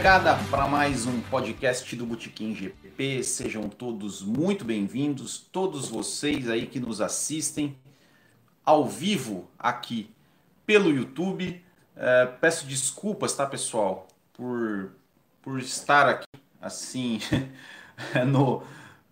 largada 0.00 0.34
para 0.50 0.66
mais 0.66 1.04
um 1.04 1.20
podcast 1.20 1.94
do 1.94 2.06
Botequim 2.06 2.54
GP. 2.54 3.22
Sejam 3.22 3.68
todos 3.68 4.22
muito 4.22 4.64
bem-vindos, 4.64 5.38
todos 5.38 5.90
vocês 5.90 6.48
aí 6.48 6.66
que 6.66 6.80
nos 6.80 7.02
assistem 7.02 7.76
ao 8.64 8.88
vivo 8.88 9.50
aqui 9.58 10.10
pelo 10.64 10.90
YouTube. 10.90 11.62
É, 11.94 12.24
peço 12.24 12.66
desculpas, 12.66 13.34
tá, 13.34 13.46
pessoal, 13.46 14.08
por, 14.32 14.92
por 15.42 15.60
estar 15.60 16.08
aqui 16.08 16.40
assim 16.62 17.18
no, 18.26 18.62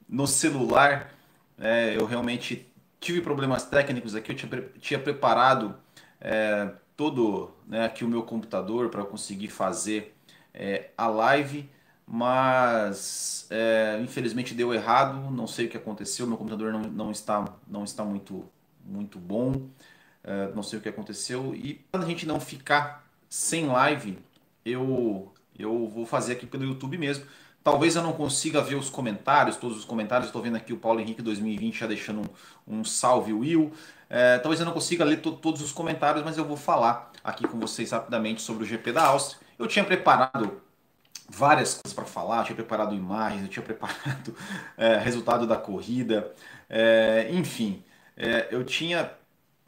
no 0.09 0.27
celular. 0.27 1.13
É, 1.59 1.95
eu 1.99 2.07
realmente 2.07 2.67
tive 2.99 3.21
problemas 3.21 3.67
técnicos 3.67 4.15
aqui. 4.15 4.33
Eu 4.33 4.37
tinha, 4.37 4.63
tinha 4.81 4.99
preparado 4.99 5.77
é, 6.19 6.71
todo 6.97 7.51
né, 7.67 7.85
aqui 7.85 8.07
o 8.07 8.09
meu 8.09 8.23
computador 8.23 8.89
para 8.89 9.05
conseguir 9.05 9.49
fazer 9.49 10.18
é, 10.55 10.91
a 10.97 11.07
live, 11.09 11.69
mas 12.07 13.47
é, 13.51 13.99
infelizmente 14.03 14.55
deu 14.55 14.73
errado. 14.73 15.31
Não 15.31 15.47
sei 15.47 15.67
o 15.67 15.69
que 15.69 15.77
aconteceu. 15.77 16.27
Meu 16.27 16.37
computador 16.37 16.73
não, 16.73 16.83
não 16.83 17.11
está 17.11 17.45
não 17.67 17.85
está 17.85 18.05
muito 18.05 18.45
muito 18.85 19.19
bom. 19.19 19.69
É, 20.25 20.53
não 20.55 20.63
sei 20.63 20.79
o 20.79 20.83
que 20.83 20.89
aconteceu. 20.89 21.55
E 21.55 21.75
para 21.91 22.03
a 22.03 22.07
gente 22.07 22.27
não 22.27 22.41
ficar 22.41 23.07
sem 23.29 23.67
live, 23.67 24.19
eu 24.65 25.33
eu 25.59 25.89
vou 25.89 26.07
fazer 26.07 26.35
aqui 26.35 26.47
pelo 26.47 26.65
YouTube 26.65 26.97
mesmo. 26.99 27.25
Talvez 27.63 27.97
eu 27.97 28.03
não 28.03 28.13
consiga 28.13 28.63
ver 28.63 28.77
os 28.77 28.89
comentários, 28.89 29.57
todos 29.57 29.77
os 29.77 29.85
comentários. 29.85 30.29
Estou 30.29 30.41
vendo 30.41 30.57
aqui 30.57 30.73
o 30.73 30.79
Paulo 30.79 31.01
Henrique 31.01 31.21
2020 31.21 31.79
já 31.79 31.87
deixando 31.87 32.23
um, 32.67 32.79
um 32.79 32.85
salve, 32.85 33.33
Will. 33.33 33.73
É, 34.09 34.39
talvez 34.39 34.61
eu 34.61 34.65
não 34.65 34.73
consiga 34.73 35.05
ler 35.05 35.21
to 35.21 35.33
todos 35.33 35.61
os 35.61 35.73
comentários, 35.73 36.25
mas 36.25 36.39
eu 36.39 36.45
vou 36.45 36.57
falar 36.57 37.13
aqui 37.23 37.47
com 37.47 37.59
vocês 37.61 37.91
rapidamente 37.91 38.41
sobre 38.41 38.65
o 38.65 38.67
GP 38.67 38.93
da 38.93 39.09
Áustria. 39.09 39.48
Eu 39.59 39.67
tinha 39.67 39.85
preparado 39.85 40.61
várias 41.29 41.75
coisas 41.75 41.93
para 41.93 42.05
falar, 42.05 42.39
eu 42.39 42.45
tinha 42.45 42.57
preparado 42.57 42.95
imagens, 42.95 43.43
eu 43.43 43.49
tinha 43.49 43.63
preparado 43.63 44.35
é, 44.77 44.97
resultado 45.03 45.47
da 45.47 45.57
corrida, 45.57 46.33
é, 46.69 47.29
enfim, 47.33 47.83
é, 48.17 48.49
eu 48.51 48.65
tinha, 48.65 49.11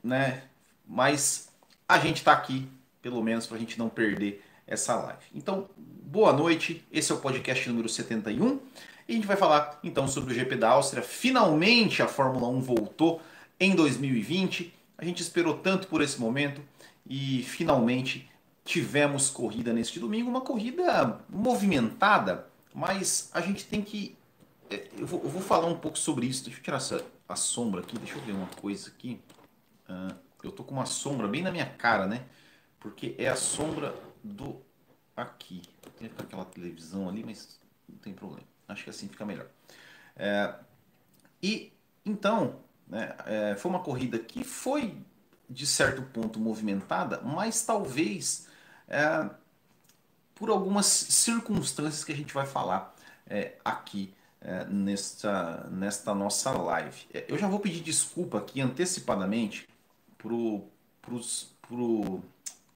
né? 0.03 0.43
Mas 0.87 1.51
a 1.89 1.99
gente 1.99 2.19
está 2.19 2.33
aqui, 2.33 2.69
pelo 3.03 3.23
menos, 3.23 3.47
para 3.47 3.57
a 3.57 3.61
gente 3.61 3.79
não 3.79 3.89
perder 3.89 4.45
essa 4.67 4.95
live. 4.95 5.25
Então, 5.35 5.69
boa 5.77 6.33
noite. 6.33 6.85
Esse 6.93 7.11
é 7.11 7.15
o 7.15 7.19
podcast 7.19 7.69
número 7.69 7.89
71 7.89 8.61
e 9.09 9.13
a 9.13 9.17
gente 9.17 9.27
vai 9.27 9.37
falar 9.37 9.81
então 9.83 10.07
sobre 10.07 10.33
o 10.33 10.35
GP 10.35 10.55
da 10.55 10.71
Áustria. 10.71 11.03
Finalmente 11.03 12.01
a 12.01 12.07
Fórmula 12.07 12.47
1 12.49 12.61
voltou 12.61 13.21
em 13.59 13.75
2020. 13.75 14.73
A 14.97 15.05
gente 15.05 15.21
esperou 15.21 15.55
tanto 15.55 15.89
por 15.89 16.01
esse 16.01 16.21
momento 16.21 16.63
e 17.05 17.43
finalmente 17.43 18.30
tivemos 18.65 19.31
corrida 19.31 19.73
neste 19.73 19.99
domingo, 19.99 20.31
uma 20.31 20.41
corrida 20.41 21.21
movimentada, 21.29 22.47
mas 22.75 23.31
a 23.33 23.41
gente 23.41 23.65
tem 23.67 23.83
que. 23.83 24.17
É, 24.69 24.89
eu 24.97 25.07
vou, 25.07 25.23
eu 25.23 25.29
vou 25.29 25.43
falar 25.43 25.67
um 25.67 25.79
pouco 25.79 25.99
sobre 25.99 26.27
isso. 26.27 26.45
Deixa 26.45 26.61
eu 26.61 26.63
tirar 26.63 26.77
essa, 26.77 27.05
a 27.29 27.37
sombra 27.37 27.81
aqui, 27.81 27.99
deixa 27.99 28.17
eu 28.17 28.23
ver 28.23 28.33
uma 28.33 28.47
coisa 28.47 28.89
aqui. 28.89 29.21
Uh, 29.89 30.15
eu 30.43 30.53
tô 30.53 30.63
com 30.63 30.75
uma 30.75 30.87
sombra 30.87 31.27
bem 31.27 31.43
na 31.43 31.51
minha 31.51 31.67
cara, 31.67 32.07
né? 32.07 32.25
Porque 32.79 33.15
é 33.19 33.29
a 33.29 33.37
sombra 33.37 33.95
do 34.23 34.61
aqui. 35.17 35.63
Tem 35.99 36.11
aquela 36.19 36.45
televisão 36.45 37.09
ali, 37.09 37.25
mas 37.25 37.61
não 37.89 37.99
tem 37.99 38.15
problema. 38.15 38.47
Acho 38.69 38.85
que 38.85 38.91
assim 38.91 39.09
fica 39.09 39.25
melhor. 39.25 39.47
É, 40.17 40.55
e 41.43 41.73
então, 42.05 42.61
né, 42.89 43.15
é, 43.27 43.57
foi 43.57 43.71
uma 43.71 43.81
corrida 43.81 44.19
que 44.19 44.45
foi 44.45 44.97
de 45.49 45.67
certo 45.67 46.03
ponto 46.03 46.39
movimentada, 46.39 47.21
mas 47.21 47.63
talvez 47.65 48.47
é, 48.91 49.31
por 50.35 50.51
algumas 50.51 50.87
circunstâncias 50.87 52.05
que 52.05 52.13
a 52.13 52.17
gente 52.17 52.35
vai 52.35 52.47
falar 52.47 52.95
é, 53.27 53.55
aqui 53.65 54.13
é, 54.41 54.65
nesta, 54.65 55.69
nesta 55.71 56.15
nossa 56.15 56.51
live. 56.51 57.07
É, 57.15 57.25
eu 57.29 57.39
já 57.39 57.47
vou 57.47 57.61
pedir 57.61 57.81
desculpa 57.81 58.39
aqui 58.39 58.61
antecipadamente 58.61 59.69
pro, 60.19 60.65
pros, 61.01 61.55
pro, 61.63 62.21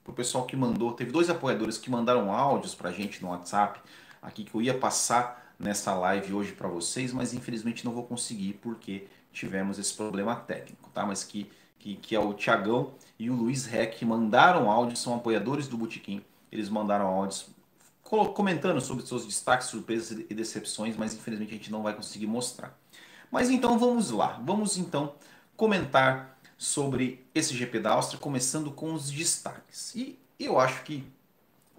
pro 0.05 0.13
pessoal 0.15 0.47
que 0.47 0.57
mandou. 0.57 0.93
Teve 0.93 1.11
dois 1.11 1.29
apoiadores 1.29 1.77
que 1.77 1.91
mandaram 1.91 2.33
áudios 2.33 2.75
para 2.75 2.91
a 2.91 2.93
gente 2.93 3.23
no 3.23 3.31
WhatsApp 3.31 3.81
aqui 4.23 4.45
que 4.45 4.55
eu 4.55 4.63
ia 4.63 4.77
passar 4.77 5.55
nessa 5.59 5.95
live 5.95 6.33
hoje 6.33 6.53
para 6.53 6.69
vocês, 6.69 7.13
mas 7.13 7.35
infelizmente 7.35 7.85
não 7.85 7.93
vou 7.93 8.05
conseguir 8.05 8.55
porque 8.55 9.07
tivemos 9.33 9.79
esse 9.79 9.93
problema 9.95 10.37
técnico, 10.37 10.89
tá? 10.91 11.05
Mas 11.05 11.25
que, 11.25 11.51
que, 11.79 11.97
que 11.97 12.15
é 12.15 12.21
o 12.21 12.33
Tiagão 12.33 12.93
e 13.19 13.31
o 13.31 13.35
Luiz 13.35 13.67
Rec 13.67 13.97
que 13.99 14.05
mandaram 14.05 14.71
áudios, 14.71 15.01
são 15.01 15.15
apoiadores 15.15 15.69
do 15.69 15.77
Botequim. 15.77 16.23
Eles 16.51 16.69
mandaram 16.69 17.07
áudios 17.07 17.49
comentando 18.35 18.81
sobre 18.81 19.07
seus 19.07 19.27
destaques, 19.27 19.67
surpresas 19.69 20.25
e 20.29 20.35
decepções, 20.35 20.97
mas 20.97 21.15
infelizmente 21.15 21.51
a 21.51 21.57
gente 21.57 21.73
não 21.73 21.83
vai 21.83 21.95
conseguir 21.95 22.27
mostrar. 22.27 22.79
Mas 23.31 23.51
então 23.51 23.79
vamos 23.79 24.11
lá, 24.11 24.41
vamos 24.45 24.77
então 24.79 25.15
comentar 25.57 26.39
sobre 26.57 27.25
esse 27.35 27.55
GP 27.55 27.81
da 27.81 27.93
Áustria, 27.93 28.21
começando 28.21 28.71
com 28.71 28.93
os 28.95 29.11
destaques. 29.11 29.95
E 29.95 30.19
eu 30.39 30.61
acho 30.61 30.85
que 30.85 31.05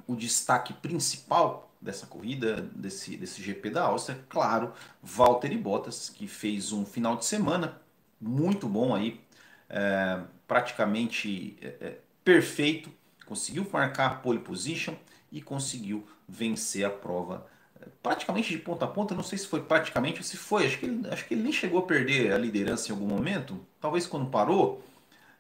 o 0.07 0.15
destaque 0.15 0.73
principal 0.73 1.71
dessa 1.79 2.05
corrida, 2.05 2.61
desse, 2.75 3.15
desse 3.15 3.41
GP 3.41 3.69
da 3.69 3.83
Áustria, 3.83 4.23
claro, 4.27 4.73
Valtteri 5.01 5.57
Bottas, 5.57 6.09
que 6.09 6.27
fez 6.27 6.71
um 6.71 6.85
final 6.85 7.15
de 7.15 7.25
semana 7.25 7.79
muito 8.19 8.67
bom 8.67 8.95
aí, 8.95 9.21
é, 9.69 10.19
praticamente 10.47 11.57
é, 11.61 11.67
é 11.81 11.99
perfeito, 12.23 12.91
conseguiu 13.25 13.67
marcar 13.71 14.05
a 14.07 14.15
pole 14.15 14.39
position 14.39 14.95
e 15.31 15.41
conseguiu 15.41 16.07
vencer 16.27 16.85
a 16.85 16.89
prova 16.89 17.45
é, 17.79 17.87
praticamente 18.01 18.49
de 18.49 18.57
ponta 18.57 18.85
a 18.85 18.87
ponta, 18.87 19.15
não 19.15 19.23
sei 19.23 19.37
se 19.37 19.47
foi 19.47 19.61
praticamente 19.63 20.19
ou 20.19 20.23
se 20.23 20.37
foi, 20.37 20.65
acho 20.65 20.79
que 20.79 20.85
ele, 20.85 21.07
acho 21.09 21.25
que 21.25 21.33
ele 21.33 21.43
nem 21.43 21.51
chegou 21.51 21.79
a 21.79 21.83
perder 21.83 22.31
a 22.33 22.37
liderança 22.37 22.89
em 22.89 22.91
algum 22.91 23.07
momento, 23.07 23.65
talvez 23.79 24.07
quando 24.07 24.29
parou, 24.29 24.83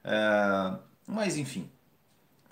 é, 0.03 0.77
mas 1.07 1.37
enfim, 1.37 1.69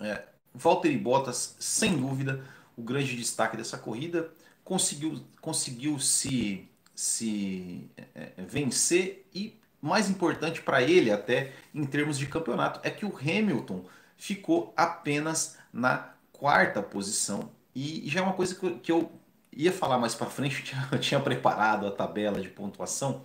é, 0.00 0.22
Valtteri 0.54 0.96
Bottas, 0.96 1.56
sem 1.58 1.96
dúvida, 1.96 2.44
o 2.76 2.82
grande 2.82 3.16
destaque 3.16 3.56
dessa 3.56 3.76
corrida, 3.76 4.30
conseguiu, 4.62 5.20
conseguiu 5.40 5.98
se, 5.98 6.68
se 6.94 7.88
é, 7.96 8.32
é 8.36 8.42
vencer 8.42 9.26
e, 9.34 9.58
mais 9.84 10.08
importante 10.08 10.62
para 10.62 10.82
ele 10.82 11.10
até 11.10 11.52
em 11.74 11.84
termos 11.84 12.18
de 12.18 12.26
campeonato, 12.26 12.80
é 12.82 12.90
que 12.90 13.04
o 13.04 13.14
Hamilton 13.14 13.84
ficou 14.16 14.72
apenas 14.74 15.58
na 15.72 16.10
quarta 16.32 16.82
posição. 16.82 17.50
E 17.74 18.08
já 18.08 18.20
é 18.20 18.22
uma 18.22 18.32
coisa 18.32 18.54
que 18.54 18.90
eu 18.90 19.12
ia 19.52 19.72
falar 19.72 19.98
mais 19.98 20.14
para 20.14 20.28
frente, 20.28 20.74
eu 20.90 20.98
tinha, 20.98 21.20
preparado 21.20 21.86
a 21.86 21.90
tabela 21.90 22.40
de 22.40 22.48
pontuação, 22.48 23.22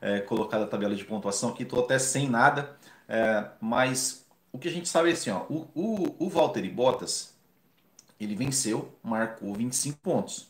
é, 0.00 0.20
colocado 0.20 0.62
a 0.62 0.66
tabela 0.66 0.94
de 0.96 1.04
pontuação 1.04 1.50
aqui, 1.50 1.62
estou 1.62 1.84
até 1.84 1.98
sem 1.98 2.28
nada, 2.28 2.76
é, 3.08 3.46
mas 3.60 4.26
o 4.50 4.58
que 4.58 4.66
a 4.66 4.72
gente 4.72 4.88
sabe 4.88 5.10
é 5.10 5.12
assim, 5.12 5.30
ó, 5.30 5.44
o, 5.48 5.68
o, 5.72 6.26
o 6.26 6.28
Valtteri 6.28 6.68
Bottas, 6.68 7.32
ele 8.18 8.34
venceu, 8.34 8.92
marcou 9.02 9.54
25 9.54 9.98
pontos. 9.98 10.48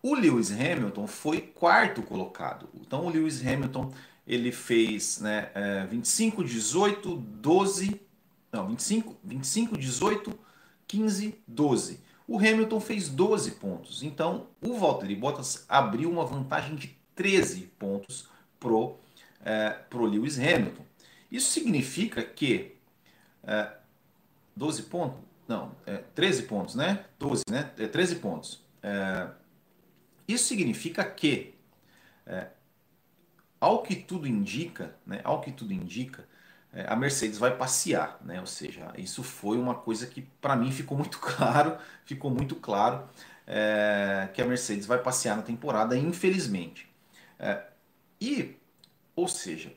O 0.00 0.14
Lewis 0.14 0.52
Hamilton 0.52 1.06
foi 1.06 1.40
quarto 1.40 2.02
colocado. 2.02 2.68
Então 2.74 3.06
o 3.06 3.08
Lewis 3.08 3.40
Hamilton 3.40 3.90
ele 4.26 4.50
fez 4.52 5.20
né, 5.20 5.50
é, 5.54 5.86
25, 5.86 6.44
18, 6.44 7.16
12, 7.16 8.00
não, 8.52 8.68
25, 8.68 9.16
25, 9.22 9.76
18, 9.76 10.38
15, 10.86 11.34
12. 11.46 12.00
O 12.26 12.38
Hamilton 12.38 12.80
fez 12.80 13.08
12 13.08 13.52
pontos. 13.52 14.02
Então 14.02 14.46
o 14.62 14.78
Valtteri 14.78 15.14
Bottas 15.14 15.64
abriu 15.68 16.10
uma 16.10 16.24
vantagem 16.24 16.74
de 16.74 16.96
13 17.14 17.62
pontos 17.78 18.28
pro, 18.58 18.96
é, 19.44 19.70
pro 19.70 20.04
Lewis 20.04 20.38
Hamilton. 20.38 20.84
Isso 21.30 21.50
significa 21.50 22.22
que 22.22 22.76
é, 23.42 23.72
12 24.56 24.84
pontos, 24.84 25.18
não, 25.46 25.72
é, 25.84 25.98
13 26.14 26.44
pontos, 26.44 26.74
né? 26.74 27.04
12, 27.18 27.42
né? 27.50 27.70
É, 27.76 27.86
13 27.86 28.16
pontos. 28.16 28.62
É, 28.82 29.28
isso 30.26 30.44
significa 30.44 31.04
que, 31.04 31.54
é, 32.26 32.48
ao 33.64 33.82
que 33.82 33.96
tudo 33.96 34.28
indica, 34.28 34.94
né? 35.06 35.22
Ao 35.24 35.40
que 35.40 35.50
tudo 35.50 35.72
indica, 35.72 36.28
é, 36.70 36.84
a 36.86 36.94
Mercedes 36.94 37.38
vai 37.38 37.56
passear, 37.56 38.18
né? 38.22 38.38
Ou 38.40 38.46
seja, 38.46 38.92
isso 38.98 39.22
foi 39.22 39.56
uma 39.56 39.74
coisa 39.74 40.06
que 40.06 40.20
para 40.20 40.54
mim 40.54 40.70
ficou 40.70 40.98
muito 40.98 41.18
claro, 41.20 41.78
ficou 42.04 42.30
muito 42.30 42.56
claro 42.56 43.08
é, 43.46 44.28
que 44.34 44.42
a 44.42 44.44
Mercedes 44.44 44.84
vai 44.84 44.98
passear 44.98 45.34
na 45.36 45.42
temporada, 45.42 45.96
infelizmente. 45.96 46.86
É, 47.38 47.64
e, 48.20 48.54
ou 49.16 49.28
seja, 49.28 49.72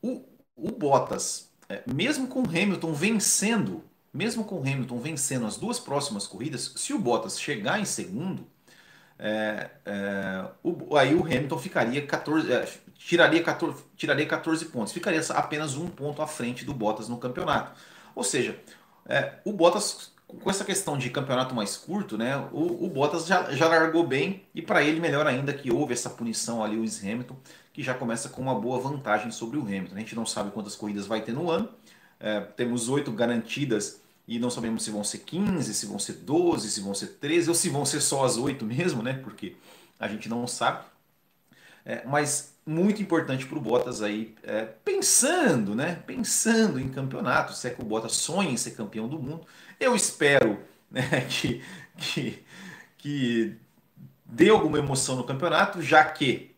o, 0.00 0.24
o 0.56 0.70
Bottas, 0.70 1.52
é, 1.68 1.82
mesmo 1.86 2.26
com 2.26 2.40
o 2.42 2.48
Hamilton 2.48 2.94
vencendo 2.94 3.84
mesmo 4.12 4.44
com 4.44 4.56
o 4.56 4.60
Hamilton 4.60 4.98
vencendo 4.98 5.46
as 5.46 5.56
duas 5.56 5.80
próximas 5.80 6.26
corridas, 6.26 6.74
se 6.76 6.92
o 6.92 6.98
Bottas 6.98 7.40
chegar 7.40 7.80
em 7.80 7.86
segundo, 7.86 8.46
é, 9.24 9.70
é, 9.86 10.44
o, 10.64 10.96
aí 10.96 11.14
o 11.14 11.24
Hamilton 11.24 11.56
ficaria 11.56 12.04
14, 12.04 12.52
é, 12.52 12.68
tiraria, 12.98 13.40
14, 13.40 13.84
tiraria 13.96 14.26
14 14.26 14.64
pontos, 14.64 14.92
ficaria 14.92 15.20
apenas 15.30 15.76
um 15.76 15.86
ponto 15.86 16.20
à 16.20 16.26
frente 16.26 16.64
do 16.64 16.74
Bottas 16.74 17.08
no 17.08 17.18
campeonato. 17.18 17.80
Ou 18.16 18.24
seja, 18.24 18.58
é, 19.06 19.34
o 19.44 19.52
Bottas 19.52 20.10
com 20.26 20.50
essa 20.50 20.64
questão 20.64 20.96
de 20.98 21.10
campeonato 21.10 21.54
mais 21.54 21.76
curto, 21.76 22.16
né, 22.16 22.36
o, 22.52 22.86
o 22.86 22.88
Bottas 22.88 23.26
já, 23.26 23.52
já 23.52 23.68
largou 23.68 24.04
bem 24.04 24.44
e 24.52 24.60
para 24.60 24.82
ele 24.82 24.98
melhor 24.98 25.26
ainda 25.26 25.52
que 25.52 25.70
houve 25.70 25.92
essa 25.92 26.10
punição 26.10 26.64
ali 26.64 26.76
o 26.76 26.82
Hamilton, 26.82 27.36
que 27.72 27.82
já 27.82 27.94
começa 27.94 28.28
com 28.28 28.42
uma 28.42 28.58
boa 28.58 28.80
vantagem 28.80 29.30
sobre 29.30 29.56
o 29.56 29.62
Hamilton. 29.62 29.94
A 29.94 29.98
gente 29.98 30.16
não 30.16 30.26
sabe 30.26 30.50
quantas 30.50 30.74
corridas 30.74 31.06
vai 31.06 31.20
ter 31.20 31.32
no 31.32 31.48
ano, 31.48 31.68
é, 32.18 32.40
temos 32.40 32.88
oito 32.88 33.12
garantidas 33.12 34.00
e 34.26 34.38
não 34.38 34.50
sabemos 34.50 34.84
se 34.84 34.90
vão 34.90 35.02
ser 35.02 35.18
15, 35.18 35.74
se 35.74 35.86
vão 35.86 35.98
ser 35.98 36.14
12, 36.14 36.70
se 36.70 36.80
vão 36.80 36.94
ser 36.94 37.08
13 37.08 37.48
ou 37.48 37.54
se 37.54 37.68
vão 37.68 37.84
ser 37.84 38.00
só 38.00 38.24
as 38.24 38.36
oito 38.36 38.64
mesmo, 38.64 39.02
né, 39.02 39.14
porque 39.14 39.56
a 39.98 40.08
gente 40.08 40.28
não 40.28 40.46
sabe. 40.46 40.84
É, 41.84 42.04
mas 42.06 42.52
muito 42.64 43.02
importante 43.02 43.44
para 43.46 43.58
o 43.58 43.60
Bottas 43.60 44.02
aí, 44.02 44.34
é, 44.42 44.64
pensando, 44.64 45.74
né? 45.74 46.00
Pensando 46.06 46.78
em 46.78 46.88
campeonato, 46.88 47.52
se 47.52 47.66
é 47.66 47.70
que 47.70 47.80
o 47.80 47.84
Bottas 47.84 48.12
sonha 48.12 48.50
em 48.50 48.56
ser 48.56 48.72
campeão 48.72 49.08
do 49.08 49.18
mundo. 49.18 49.46
Eu 49.80 49.94
espero 49.94 50.60
né, 50.90 51.26
que, 51.28 51.62
que, 51.96 52.44
que 52.98 53.56
dê 54.24 54.48
alguma 54.48 54.78
emoção 54.78 55.16
no 55.16 55.24
campeonato, 55.24 55.82
já 55.82 56.04
que, 56.04 56.54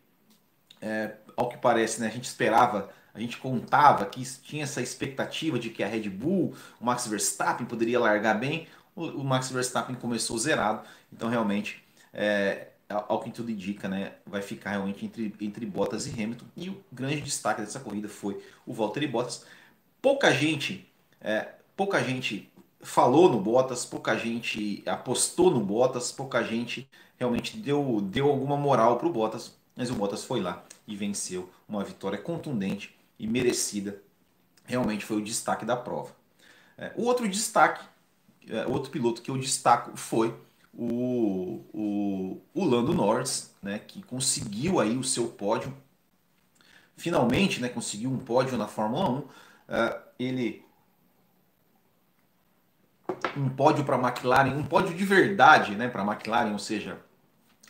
é, 0.79 1.15
ao 1.35 1.49
que 1.49 1.57
parece, 1.57 1.99
né, 2.01 2.07
a 2.07 2.11
gente 2.11 2.25
esperava, 2.25 2.89
a 3.15 3.19
gente 3.19 3.37
contava 3.37 4.05
que 4.05 4.23
tinha 4.41 4.63
essa 4.63 4.81
expectativa 4.81 5.57
de 5.57 5.69
que 5.69 5.81
a 5.81 5.87
Red 5.87 6.09
Bull, 6.09 6.53
o 6.79 6.85
Max 6.85 7.07
Verstappen 7.07 7.65
poderia 7.65 7.97
largar 7.97 8.37
bem. 8.37 8.67
O, 8.93 9.05
o 9.05 9.23
Max 9.23 9.49
Verstappen 9.49 9.95
começou 9.95 10.37
zerado, 10.37 10.85
então 11.11 11.29
realmente 11.29 11.81
é, 12.13 12.67
ao 12.89 13.21
que 13.21 13.31
tudo 13.31 13.49
indica, 13.49 13.87
né, 13.87 14.13
vai 14.25 14.41
ficar 14.41 14.71
realmente 14.71 15.05
entre, 15.05 15.33
entre 15.39 15.65
Bottas 15.65 16.05
e 16.05 16.09
Hamilton. 16.09 16.45
E 16.57 16.69
o 16.69 16.83
grande 16.91 17.21
destaque 17.21 17.61
dessa 17.61 17.79
corrida 17.79 18.09
foi 18.09 18.43
o 18.65 18.73
Valtteri 18.73 19.07
Bottas. 19.07 19.45
Pouca 20.01 20.33
gente, 20.33 20.85
é, 21.21 21.53
pouca 21.75 22.03
gente 22.03 22.51
falou 22.81 23.29
no 23.29 23.39
Bottas, 23.39 23.85
pouca 23.85 24.17
gente 24.17 24.83
apostou 24.85 25.49
no 25.49 25.61
Bottas, 25.61 26.11
pouca 26.11 26.43
gente 26.43 26.89
realmente 27.17 27.57
deu, 27.57 28.01
deu 28.01 28.29
alguma 28.29 28.57
moral 28.57 28.97
para 28.97 29.07
o 29.07 29.11
Bottas, 29.11 29.55
mas 29.73 29.89
o 29.89 29.95
Bottas 29.95 30.25
foi 30.25 30.41
lá 30.41 30.63
e 30.85 30.95
venceu 30.95 31.49
uma 31.67 31.83
vitória 31.83 32.17
contundente 32.17 32.94
e 33.17 33.27
merecida. 33.27 34.01
Realmente 34.65 35.05
foi 35.05 35.17
o 35.17 35.23
destaque 35.23 35.65
da 35.65 35.75
prova. 35.75 36.15
É, 36.77 36.91
o 36.95 37.03
outro 37.03 37.27
destaque, 37.27 37.85
é, 38.49 38.65
outro 38.65 38.91
piloto 38.91 39.21
que 39.21 39.31
eu 39.31 39.37
destaco 39.37 39.95
foi 39.95 40.35
o, 40.73 41.63
o, 41.73 42.41
o 42.53 42.65
Lando 42.65 42.93
Norris, 42.93 43.53
né, 43.61 43.79
que 43.79 44.03
conseguiu 44.03 44.79
aí 44.79 44.97
o 44.97 45.03
seu 45.03 45.27
pódio, 45.27 45.75
finalmente 46.97 47.61
né, 47.61 47.69
conseguiu 47.69 48.11
um 48.11 48.17
pódio 48.17 48.57
na 48.57 48.67
Fórmula 48.67 49.09
1. 49.09 49.17
Uh, 49.17 49.29
é, 49.69 50.01
ele 50.19 50.65
um 53.37 53.49
pódio 53.49 53.83
para 53.83 53.95
a 53.95 53.99
McLaren, 53.99 54.55
um 54.55 54.63
pódio 54.63 54.95
de 54.95 55.05
verdade 55.05 55.75
né, 55.75 55.87
para 55.87 56.01
a 56.01 56.05
McLaren, 56.05 56.51
ou 56.51 56.59
seja, 56.59 56.99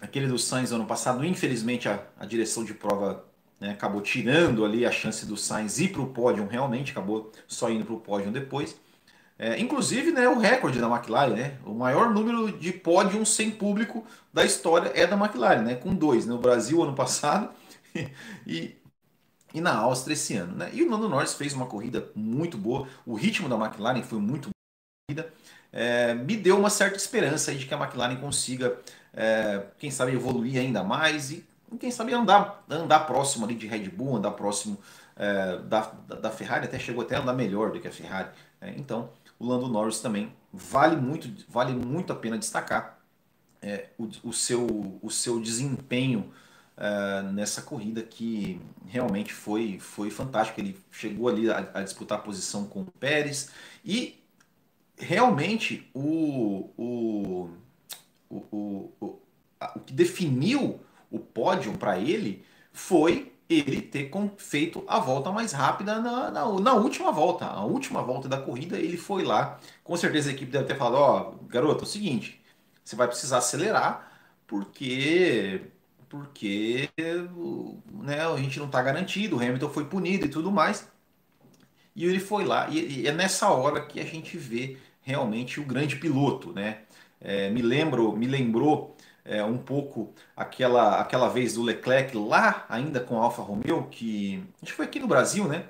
aquele 0.01 0.27
do 0.27 0.37
Sainz 0.37 0.71
ano 0.71 0.85
passado, 0.85 1.25
infelizmente 1.25 1.89
a, 1.89 2.03
a 2.17 2.25
direção 2.25 2.63
de 2.63 2.73
prova 2.73 3.25
né, 3.59 3.71
acabou 3.71 4.01
tirando 4.01 4.65
ali 4.65 4.85
a 4.85 4.91
chance 4.91 5.25
do 5.25 5.37
Sainz 5.37 5.79
ir 5.79 5.89
para 5.89 6.01
o 6.01 6.07
pódio 6.07 6.47
realmente, 6.47 6.91
acabou 6.91 7.31
só 7.47 7.69
indo 7.69 7.85
para 7.85 7.93
o 7.93 7.99
pódio 7.99 8.31
depois. 8.31 8.75
É, 9.37 9.59
inclusive, 9.59 10.11
né, 10.11 10.29
o 10.29 10.39
recorde 10.39 10.79
da 10.79 10.87
McLaren, 10.87 11.35
né, 11.35 11.57
o 11.65 11.73
maior 11.73 12.13
número 12.13 12.51
de 12.57 12.71
pódios 12.71 13.35
sem 13.35 13.51
público 13.51 14.05
da 14.33 14.45
história 14.45 14.91
é 14.95 15.05
da 15.05 15.17
McLaren, 15.17 15.61
né, 15.61 15.75
com 15.75 15.93
dois, 15.93 16.25
no 16.25 16.35
né, 16.35 16.41
Brasil 16.41 16.81
ano 16.81 16.95
passado 16.95 17.49
e, 18.47 18.75
e 19.53 19.59
na 19.59 19.75
Áustria 19.75 20.13
esse 20.13 20.35
ano. 20.35 20.55
Né? 20.55 20.69
E 20.73 20.83
o 20.83 20.89
Lando 20.89 21.09
Norris 21.09 21.33
fez 21.33 21.53
uma 21.53 21.65
corrida 21.65 22.09
muito 22.15 22.57
boa, 22.57 22.87
o 23.05 23.13
ritmo 23.13 23.49
da 23.49 23.57
McLaren 23.57 24.03
foi 24.03 24.19
muito 24.19 24.49
boa, 25.09 25.29
é, 25.71 26.13
me 26.13 26.37
deu 26.37 26.57
uma 26.57 26.69
certa 26.69 26.95
esperança 26.95 27.53
de 27.53 27.65
que 27.65 27.73
a 27.73 27.77
McLaren 27.77 28.15
consiga, 28.15 28.79
é, 29.13 29.65
quem 29.77 29.91
sabe, 29.91 30.13
evoluir 30.13 30.57
ainda 30.57 30.81
mais 30.81 31.31
e 31.31 31.45
quem 31.77 31.91
sabe 31.91 32.13
andar, 32.13 32.63
andar 32.69 33.01
próximo 33.01 33.45
ali 33.45 33.55
de 33.55 33.67
Red 33.67 33.89
Bull, 33.89 34.17
andar 34.17 34.31
próximo 34.31 34.77
é, 35.15 35.57
da, 35.59 35.81
da 36.21 36.31
Ferrari, 36.31 36.65
até 36.65 36.77
chegou 36.77 37.03
até 37.03 37.15
a 37.15 37.21
andar 37.21 37.33
melhor 37.33 37.71
do 37.71 37.79
que 37.79 37.87
a 37.87 37.91
Ferrari. 37.91 38.29
É, 38.61 38.71
então, 38.71 39.09
o 39.39 39.47
Lando 39.47 39.67
Norris 39.67 39.99
também 39.99 40.33
vale 40.51 40.95
muito, 40.95 41.29
vale 41.49 41.73
muito 41.73 42.11
a 42.13 42.15
pena 42.15 42.37
destacar 42.37 42.99
é, 43.61 43.89
o, 43.97 44.09
o, 44.23 44.33
seu, 44.33 44.99
o 45.01 45.09
seu 45.09 45.39
desempenho 45.39 46.31
é, 46.77 47.21
nessa 47.23 47.61
corrida 47.61 48.03
que 48.03 48.61
realmente 48.85 49.33
foi, 49.33 49.79
foi 49.79 50.09
fantástico. 50.11 50.59
Ele 50.59 50.79
chegou 50.91 51.27
ali 51.27 51.49
a, 51.49 51.69
a, 51.73 51.81
disputar 51.81 52.19
a 52.19 52.21
posição 52.21 52.65
com 52.65 52.81
o 52.81 52.91
Pérez 52.99 53.49
e 53.83 54.21
realmente 54.97 55.89
o, 55.93 56.69
o, 56.77 57.49
o, 58.29 58.35
o, 58.51 58.91
o, 58.99 59.19
o 59.75 59.79
que 59.79 59.93
definiu 59.93 60.79
o 61.15 61.19
pódio 61.19 61.73
para 61.77 61.97
ele 61.97 62.43
foi 62.73 63.31
ele 63.49 63.81
ter 63.81 64.11
feito 64.37 64.83
a 64.87 64.99
volta 64.99 65.31
mais 65.31 65.51
rápida 65.51 65.99
na, 66.01 66.31
na, 66.31 66.59
na, 66.59 66.73
última 66.73 67.11
volta. 67.11 67.45
A 67.45 67.63
última 67.63 68.01
volta 68.01 68.27
da 68.27 68.37
corrida, 68.37 68.77
ele 68.77 68.97
foi 68.97 69.23
lá. 69.23 69.59
Com 69.83 69.95
certeza 69.95 70.29
a 70.29 70.33
equipe 70.33 70.51
deve 70.51 70.65
ter 70.65 70.75
falado: 70.77 70.95
Ó, 70.95 71.33
oh, 71.33 71.45
garoto, 71.45 71.83
é 71.83 71.87
o 71.87 71.89
seguinte, 71.89 72.41
você 72.83 72.95
vai 72.95 73.07
precisar 73.07 73.37
acelerar, 73.37 74.11
porque 74.47 75.61
porque 76.09 76.89
né, 77.91 78.25
a 78.25 78.37
gente 78.37 78.59
não 78.59 78.67
está 78.67 78.81
garantido, 78.81 79.37
o 79.37 79.39
Hamilton 79.39 79.69
foi 79.69 79.85
punido 79.85 80.25
e 80.25 80.29
tudo 80.29 80.51
mais. 80.51 80.87
E 81.95 82.05
ele 82.05 82.19
foi 82.19 82.45
lá, 82.45 82.69
e, 82.69 83.01
e 83.01 83.07
é 83.07 83.11
nessa 83.13 83.49
hora 83.49 83.85
que 83.85 83.99
a 83.99 84.05
gente 84.05 84.37
vê 84.37 84.77
realmente 85.01 85.59
o 85.59 85.65
grande 85.65 85.95
piloto, 85.97 86.51
né? 86.53 86.79
É, 87.21 87.49
me 87.49 87.61
lembro, 87.61 88.15
me 88.15 88.27
lembrou 88.27 88.94
é, 89.25 89.43
um 89.43 89.57
pouco 89.57 90.13
aquela, 90.37 91.01
aquela 91.01 91.27
vez 91.27 91.55
do 91.55 91.63
Leclerc 91.63 92.15
lá 92.15 92.65
ainda 92.69 92.99
com 92.99 93.19
a 93.19 93.23
Alfa 93.23 93.41
Romeo, 93.41 93.87
que 93.89 94.43
acho 94.61 94.71
que 94.71 94.77
foi 94.77 94.85
aqui 94.85 94.99
no 94.99 95.07
Brasil, 95.07 95.47
né? 95.47 95.65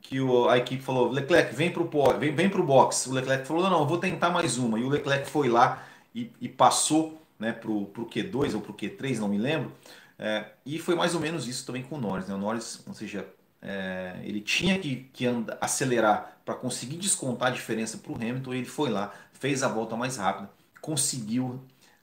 Que 0.00 0.20
o, 0.20 0.48
a 0.48 0.56
equipe 0.56 0.82
falou, 0.82 1.10
Leclerc, 1.10 1.54
vem 1.54 1.70
pro, 1.70 1.90
vem, 2.18 2.34
vem 2.34 2.48
pro 2.48 2.62
box. 2.62 3.08
O 3.08 3.12
Leclerc 3.12 3.46
falou, 3.46 3.64
não, 3.64 3.70
não, 3.70 3.86
vou 3.86 3.98
tentar 3.98 4.30
mais 4.30 4.56
uma. 4.56 4.78
E 4.78 4.84
o 4.84 4.88
Leclerc 4.88 5.28
foi 5.28 5.48
lá 5.48 5.84
e, 6.14 6.30
e 6.40 6.48
passou 6.48 7.20
né, 7.38 7.52
pro, 7.52 7.86
pro 7.86 8.06
Q2 8.06 8.54
ou 8.54 8.60
pro 8.60 8.72
Q3, 8.72 9.18
não 9.18 9.28
me 9.28 9.38
lembro. 9.38 9.72
É, 10.18 10.44
e 10.64 10.78
foi 10.78 10.94
mais 10.94 11.14
ou 11.14 11.20
menos 11.20 11.48
isso 11.48 11.66
também 11.66 11.82
com 11.82 11.96
o 11.96 12.00
Norris. 12.00 12.28
Né? 12.28 12.34
O 12.34 12.38
Norris, 12.38 12.82
ou 12.86 12.94
seja, 12.94 13.26
é, 13.60 14.16
ele 14.22 14.40
tinha 14.40 14.78
que, 14.78 15.08
que 15.12 15.26
anda, 15.26 15.58
acelerar 15.60 16.38
para 16.44 16.54
conseguir 16.54 16.96
descontar 16.96 17.48
a 17.48 17.50
diferença 17.50 17.98
para 17.98 18.12
o 18.12 18.14
Hamilton. 18.14 18.54
Ele 18.54 18.66
foi 18.66 18.90
lá, 18.90 19.12
fez 19.32 19.62
a 19.62 19.68
volta 19.68 19.96
mais 19.96 20.16
rápida, 20.16 20.50
conseguiu 20.80 21.60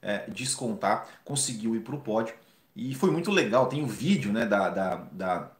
é, 0.08 0.24
descontar, 0.30 1.06
conseguiu 1.22 1.76
ir 1.76 1.80
para 1.80 1.94
o 1.94 2.00
pódio. 2.00 2.34
E 2.74 2.94
foi 2.94 3.10
muito 3.10 3.30
legal, 3.30 3.66
tem 3.66 3.82
o 3.82 3.84
um 3.84 3.88
vídeo 3.88 4.32
né, 4.32 4.46
da, 4.46 4.70
da, 4.70 4.94
da, 5.12 5.50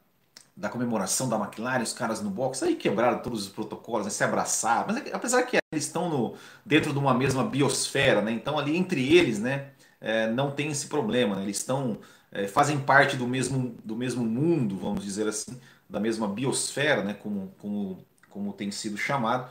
da, 0.57 0.69
comemoração 0.71 1.29
da 1.29 1.37
McLaren, 1.37 1.83
os 1.83 1.93
caras 1.93 2.23
no 2.23 2.31
box, 2.31 2.63
aí 2.63 2.75
quebraram 2.77 3.19
todos 3.19 3.43
os 3.43 3.49
protocolos, 3.49 4.07
né, 4.07 4.11
se 4.11 4.25
abraçaram, 4.25 4.87
mas 4.87 5.07
é 5.07 5.15
apesar 5.15 5.43
que 5.43 5.59
eles 5.73 5.85
estão 5.85 6.09
no, 6.09 6.35
dentro 6.65 6.93
de 6.93 6.99
uma 6.99 7.13
mesma 7.13 7.45
biosfera, 7.45 8.23
né, 8.23 8.31
então 8.33 8.59
ali 8.59 8.77
entre 8.77 9.17
eles 9.17 9.39
né, 9.41 9.71
é, 10.01 10.29
não 10.29 10.53
tem 10.53 10.71
esse 10.71 10.87
problema, 10.87 11.37
né, 11.37 11.43
eles 11.43 11.59
estão, 11.59 11.99
é, 12.31 12.47
fazem 12.47 12.79
parte 12.79 13.17
do 13.17 13.27
mesmo, 13.27 13.77
do 13.85 13.97
mesmo 13.97 14.25
mundo, 14.25 14.79
vamos 14.79 15.05
dizer 15.05 15.27
assim, 15.27 15.61
da 15.91 15.99
mesma 15.99 16.29
biosfera, 16.29 17.03
né, 17.03 17.15
como, 17.15 17.53
como, 17.59 18.07
como 18.31 18.53
tem 18.53 18.71
sido 18.71 18.97
chamado, 18.97 19.51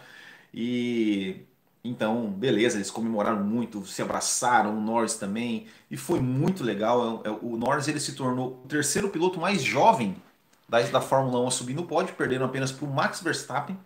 e 0.54 1.47
então, 1.88 2.30
beleza, 2.30 2.78
eles 2.78 2.92
comemoraram 2.92 3.44
muito, 3.44 3.86
se 3.86 4.02
abraçaram, 4.02 4.78
o 4.78 4.82
Norris 4.82 5.16
também, 5.16 5.68
e 5.90 5.98
foi 5.98 6.20
muito 6.20 6.64
legal. 6.64 7.22
É, 7.24 7.30
é, 7.30 7.32
o 7.42 7.58
Norris 7.58 7.88
ele 7.88 8.00
se 8.00 8.14
tornou 8.14 8.62
o 8.64 8.68
terceiro 8.68 9.10
piloto 9.10 9.40
mais 9.40 9.62
jovem 9.64 10.16
da, 10.68 10.82
da 10.82 11.02
Fórmula 11.02 11.40
1 11.42 11.48
a 11.48 11.52
subir 11.52 11.74
no 11.74 11.86
pódio, 11.86 12.16
perdendo 12.16 12.46
apenas 12.46 12.72
para 12.72 12.86
o 12.86 12.92
Max 12.92 13.22
Verstappen 13.22 13.78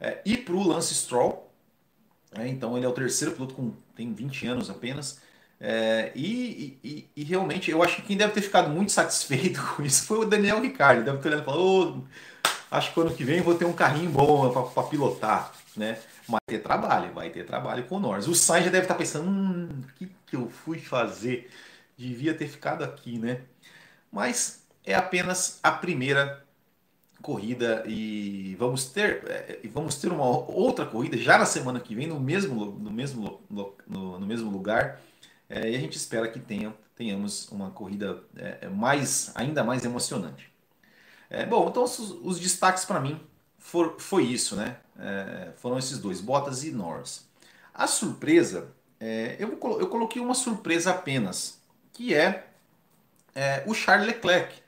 é, 0.00 0.20
e 0.24 0.36
para 0.36 0.54
o 0.54 0.66
Lance 0.66 0.94
Stroll. 0.94 1.50
É, 2.36 2.48
então, 2.48 2.76
ele 2.76 2.86
é 2.86 2.88
o 2.88 2.92
terceiro 2.92 3.34
piloto 3.34 3.54
com 3.54 3.72
tem 3.94 4.12
20 4.12 4.46
anos 4.46 4.70
apenas. 4.70 5.20
É, 5.60 6.12
e, 6.14 6.78
e, 6.82 7.08
e, 7.16 7.24
realmente, 7.24 7.70
eu 7.70 7.82
acho 7.82 7.96
que 7.96 8.02
quem 8.02 8.16
deve 8.16 8.32
ter 8.32 8.42
ficado 8.42 8.68
muito 8.70 8.92
satisfeito 8.92 9.60
com 9.74 9.82
isso 9.82 10.06
foi 10.06 10.18
o 10.18 10.24
Daniel 10.24 10.60
Ricciardo. 10.60 11.04
Deve 11.04 11.18
ter 11.18 11.28
olhado 11.28 11.42
e 11.42 11.44
falado: 11.44 11.62
oh, 11.62 12.46
acho 12.70 12.92
que 12.92 13.00
ano 13.00 13.14
que 13.14 13.24
vem 13.24 13.40
vou 13.40 13.54
ter 13.54 13.64
um 13.64 13.72
carrinho 13.72 14.10
bom 14.10 14.50
para 14.50 14.82
pilotar. 14.84 15.52
Né? 15.76 15.98
Vai 16.28 16.40
ter 16.46 16.60
trabalho, 16.60 17.12
vai 17.12 17.30
ter 17.30 17.44
trabalho 17.44 17.84
com 17.86 17.96
o 17.96 18.00
Norris. 18.00 18.26
O 18.26 18.34
Sainz 18.34 18.64
já 18.64 18.70
deve 18.70 18.84
estar 18.84 18.94
pensando, 18.94 19.28
hum, 19.28 19.68
o 19.82 19.92
que, 19.94 20.10
que 20.26 20.36
eu 20.36 20.48
fui 20.48 20.78
fazer? 20.78 21.50
Devia 21.96 22.34
ter 22.34 22.48
ficado 22.48 22.82
aqui, 22.82 23.18
né? 23.18 23.42
Mas 24.10 24.64
é 24.84 24.94
apenas 24.94 25.58
a 25.62 25.70
primeira 25.72 26.44
corrida 27.24 27.82
e 27.86 28.54
vamos 28.58 28.84
ter 28.86 29.22
é, 29.26 29.58
vamos 29.68 29.96
ter 29.96 30.12
uma 30.12 30.26
outra 30.26 30.84
corrida 30.84 31.16
já 31.16 31.38
na 31.38 31.46
semana 31.46 31.80
que 31.80 31.94
vem 31.94 32.06
no 32.06 32.20
mesmo 32.20 32.66
no 32.66 32.90
mesmo 32.90 33.40
no, 33.48 33.74
no 33.86 34.26
mesmo 34.26 34.50
lugar 34.50 35.00
é, 35.48 35.70
e 35.70 35.74
a 35.74 35.78
gente 35.78 35.96
espera 35.96 36.28
que 36.28 36.38
tenha, 36.38 36.74
tenhamos 36.94 37.48
uma 37.50 37.70
corrida 37.70 38.22
é, 38.36 38.68
mais 38.68 39.32
ainda 39.34 39.64
mais 39.64 39.86
emocionante 39.86 40.52
é, 41.30 41.46
bom 41.46 41.66
então 41.70 41.84
os, 41.84 41.98
os 41.98 42.38
destaques 42.38 42.84
para 42.84 43.00
mim 43.00 43.18
for, 43.64 43.96
foi 43.98 44.24
isso 44.24 44.54
né 44.54 44.76
é, 44.98 45.52
foram 45.56 45.78
esses 45.78 45.98
dois, 45.98 46.20
Bottas 46.20 46.64
e 46.64 46.70
Norris. 46.70 47.26
A 47.72 47.86
surpresa, 47.86 48.68
é, 49.00 49.36
eu, 49.38 49.48
eu 49.50 49.88
coloquei 49.88 50.22
uma 50.22 50.34
surpresa 50.34 50.90
apenas, 50.90 51.60
que 51.92 52.14
é, 52.14 52.46
é 53.34 53.64
o 53.66 53.74
Charles 53.74 54.06
Leclerc. 54.06 54.62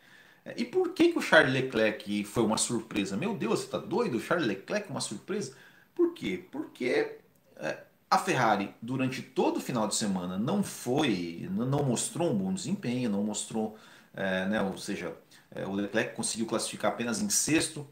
E 0.57 0.65
por 0.65 0.91
que, 0.91 1.13
que 1.13 1.19
o 1.19 1.23
Charles 1.23 1.53
Leclerc 1.53 2.25
foi 2.25 2.43
uma 2.45 2.57
surpresa? 2.57 3.17
Meu 3.17 3.35
Deus, 3.35 3.61
você 3.61 3.67
tá 3.69 3.79
doido? 3.79 4.17
O 4.17 4.21
Charles 4.21 4.47
Leclerc 4.47 4.89
uma 4.91 5.01
surpresa? 5.01 5.57
Por 5.95 6.15
quê? 6.15 6.45
Porque 6.53 7.19
é, 7.57 7.79
a 8.09 8.19
Ferrari, 8.19 8.73
durante 8.81 9.23
todo 9.23 9.57
o 9.57 9.61
final 9.61 9.89
de 9.89 9.97
semana, 9.97 10.39
não 10.39 10.63
foi, 10.63 11.49
não 11.51 11.83
mostrou 11.85 12.31
um 12.31 12.39
bom 12.39 12.53
desempenho, 12.53 13.11
não 13.11 13.25
mostrou, 13.25 13.77
é, 14.15 14.47
né, 14.47 14.63
ou 14.63 14.79
seja, 14.79 15.17
é, 15.51 15.67
o 15.67 15.73
Leclerc 15.73 16.15
conseguiu 16.15 16.47
classificar 16.47 16.93
apenas 16.93 17.21
em 17.21 17.29
sexto, 17.29 17.87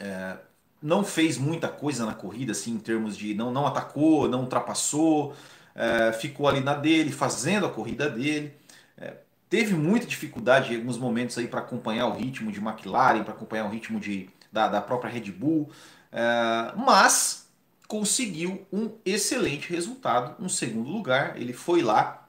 é, 0.00 0.36
não 0.82 1.04
fez 1.04 1.36
muita 1.36 1.68
coisa 1.68 2.06
na 2.06 2.14
corrida, 2.14 2.52
assim, 2.52 2.72
em 2.72 2.78
termos 2.78 3.16
de 3.16 3.34
não, 3.34 3.52
não 3.52 3.66
atacou, 3.66 4.26
não 4.28 4.40
ultrapassou, 4.40 5.34
é, 5.74 6.12
ficou 6.12 6.48
ali 6.48 6.60
na 6.60 6.74
dele, 6.74 7.12
fazendo 7.12 7.66
a 7.66 7.70
corrida 7.70 8.08
dele. 8.08 8.54
É, 8.96 9.14
teve 9.48 9.74
muita 9.74 10.06
dificuldade 10.06 10.72
em 10.72 10.78
alguns 10.78 10.96
momentos 10.96 11.36
aí 11.36 11.46
para 11.46 11.60
acompanhar 11.60 12.06
o 12.06 12.16
ritmo 12.16 12.50
de 12.50 12.60
McLaren, 12.60 13.22
para 13.22 13.34
acompanhar 13.34 13.66
o 13.66 13.68
ritmo 13.68 14.00
de, 14.00 14.30
da, 14.50 14.68
da 14.68 14.80
própria 14.80 15.10
Red 15.10 15.30
Bull, 15.30 15.70
é, 16.10 16.72
mas 16.76 17.48
conseguiu 17.86 18.66
um 18.72 18.92
excelente 19.04 19.68
resultado, 19.68 20.42
um 20.42 20.48
segundo 20.48 20.88
lugar. 20.88 21.36
Ele 21.36 21.52
foi 21.52 21.82
lá 21.82 22.26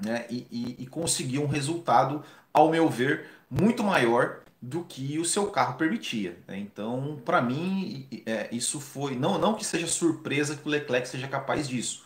né, 0.00 0.26
e, 0.30 0.46
e, 0.50 0.84
e 0.84 0.86
conseguiu 0.86 1.42
um 1.42 1.48
resultado, 1.48 2.22
ao 2.52 2.70
meu 2.70 2.88
ver, 2.88 3.26
muito 3.50 3.82
maior 3.82 4.42
do 4.66 4.82
que 4.82 5.16
o 5.16 5.24
seu 5.24 5.46
carro 5.46 5.78
permitia. 5.78 6.36
Né? 6.48 6.58
Então, 6.58 7.20
para 7.24 7.40
mim, 7.40 8.08
é, 8.26 8.48
isso 8.50 8.80
foi. 8.80 9.14
Não, 9.14 9.38
não 9.38 9.54
que 9.54 9.64
seja 9.64 9.86
surpresa 9.86 10.56
que 10.56 10.66
o 10.66 10.70
Leclerc 10.70 11.08
seja 11.08 11.28
capaz 11.28 11.68
disso. 11.68 12.04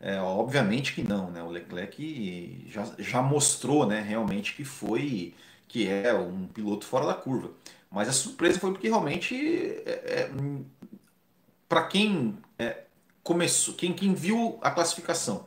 É, 0.00 0.18
obviamente 0.20 0.94
que 0.94 1.02
não, 1.02 1.30
né? 1.30 1.42
O 1.42 1.50
Leclerc 1.50 2.64
já, 2.68 2.88
já 2.98 3.20
mostrou 3.20 3.84
né, 3.84 4.00
realmente 4.00 4.54
que 4.54 4.64
foi 4.64 5.34
que 5.66 5.86
é 5.86 6.14
um 6.14 6.46
piloto 6.46 6.86
fora 6.86 7.06
da 7.06 7.14
curva. 7.14 7.50
Mas 7.90 8.08
a 8.08 8.12
surpresa 8.12 8.58
foi 8.58 8.70
porque 8.72 8.88
realmente 8.88 9.34
é, 9.84 9.90
é, 9.90 10.30
para 11.68 11.86
quem 11.88 12.38
é, 12.58 12.84
começou, 13.22 13.74
quem, 13.74 13.92
quem 13.92 14.14
viu 14.14 14.58
a 14.62 14.70
classificação 14.70 15.46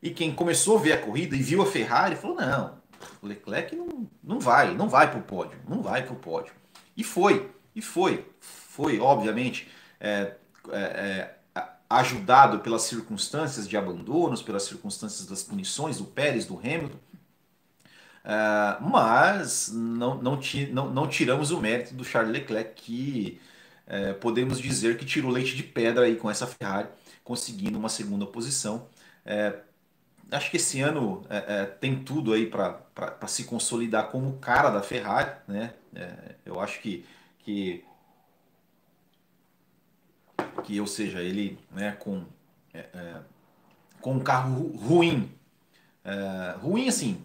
e 0.00 0.10
quem 0.10 0.32
começou 0.32 0.78
a 0.78 0.80
ver 0.80 0.92
a 0.92 0.98
corrida 0.98 1.34
e 1.34 1.42
viu 1.42 1.62
a 1.62 1.66
Ferrari, 1.66 2.14
falou: 2.14 2.36
não, 2.36 2.77
Leclerc 3.26 3.74
não, 3.74 4.08
não 4.22 4.38
vai, 4.40 4.74
não 4.74 4.88
vai 4.88 5.10
para 5.10 5.18
o 5.18 5.22
pódio, 5.22 5.58
não 5.68 5.82
vai 5.82 6.02
para 6.02 6.12
o 6.12 6.16
pódio. 6.16 6.52
E 6.96 7.04
foi, 7.04 7.50
e 7.74 7.82
foi, 7.82 8.26
foi, 8.40 8.98
obviamente, 9.00 9.68
é, 10.00 10.34
é, 10.70 11.34
é, 11.54 11.62
ajudado 11.88 12.60
pelas 12.60 12.82
circunstâncias 12.82 13.68
de 13.68 13.76
abandonos, 13.76 14.42
pelas 14.42 14.64
circunstâncias 14.64 15.26
das 15.26 15.42
punições 15.42 15.98
do 15.98 16.04
Pérez, 16.04 16.46
do 16.46 16.58
Hamilton, 16.58 16.98
é, 18.24 18.76
mas 18.80 19.70
não, 19.72 20.20
não, 20.20 20.40
não, 20.72 20.90
não, 20.90 21.08
tiramos 21.08 21.50
o 21.50 21.60
mérito 21.60 21.94
do 21.94 22.04
Charles 22.04 22.32
Leclerc, 22.32 22.74
que 22.74 23.40
é, 23.86 24.12
podemos 24.12 24.60
dizer 24.60 24.98
que 24.98 25.06
tirou 25.06 25.30
leite 25.30 25.56
de 25.56 25.62
pedra 25.62 26.04
aí 26.04 26.16
com 26.16 26.30
essa 26.30 26.46
Ferrari, 26.46 26.88
conseguindo 27.24 27.78
uma 27.78 27.88
segunda 27.88 28.26
posição. 28.26 28.86
Acho 30.30 30.50
que 30.50 30.56
esse 30.56 30.80
ano 30.80 31.24
é, 31.28 31.62
é, 31.62 31.64
tem 31.64 32.02
tudo 32.02 32.32
aí 32.32 32.46
para 32.46 33.26
se 33.26 33.44
consolidar 33.44 34.10
como 34.10 34.38
cara 34.38 34.70
da 34.70 34.82
Ferrari, 34.82 35.32
né? 35.46 35.74
É, 35.94 36.34
eu 36.44 36.60
acho 36.60 36.80
que, 36.80 37.04
que, 37.40 37.84
que, 40.64 40.80
ou 40.80 40.86
seja, 40.86 41.20
ele 41.20 41.58
né, 41.70 41.92
com, 41.92 42.24
é, 42.74 42.80
é, 42.92 43.20
com 44.00 44.14
um 44.14 44.20
carro 44.20 44.68
ruim, 44.76 45.32
é, 46.04 46.56
ruim 46.60 46.88
assim, 46.88 47.24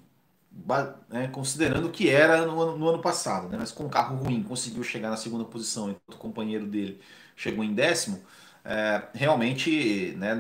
né, 1.10 1.28
considerando 1.28 1.90
que 1.90 2.10
era 2.10 2.46
no 2.46 2.62
ano, 2.62 2.78
no 2.78 2.88
ano 2.88 3.02
passado, 3.02 3.50
né, 3.50 3.58
mas 3.60 3.72
com 3.72 3.86
um 3.86 3.90
carro 3.90 4.18
ruim, 4.18 4.44
conseguiu 4.44 4.84
chegar 4.84 5.10
na 5.10 5.18
segunda 5.18 5.44
posição, 5.44 5.90
enquanto 5.90 6.16
o 6.16 6.18
companheiro 6.18 6.66
dele 6.66 7.02
chegou 7.36 7.64
em 7.64 7.74
décimo, 7.74 8.24
é, 8.66 9.04
realmente 9.14 10.14
né, 10.18 10.36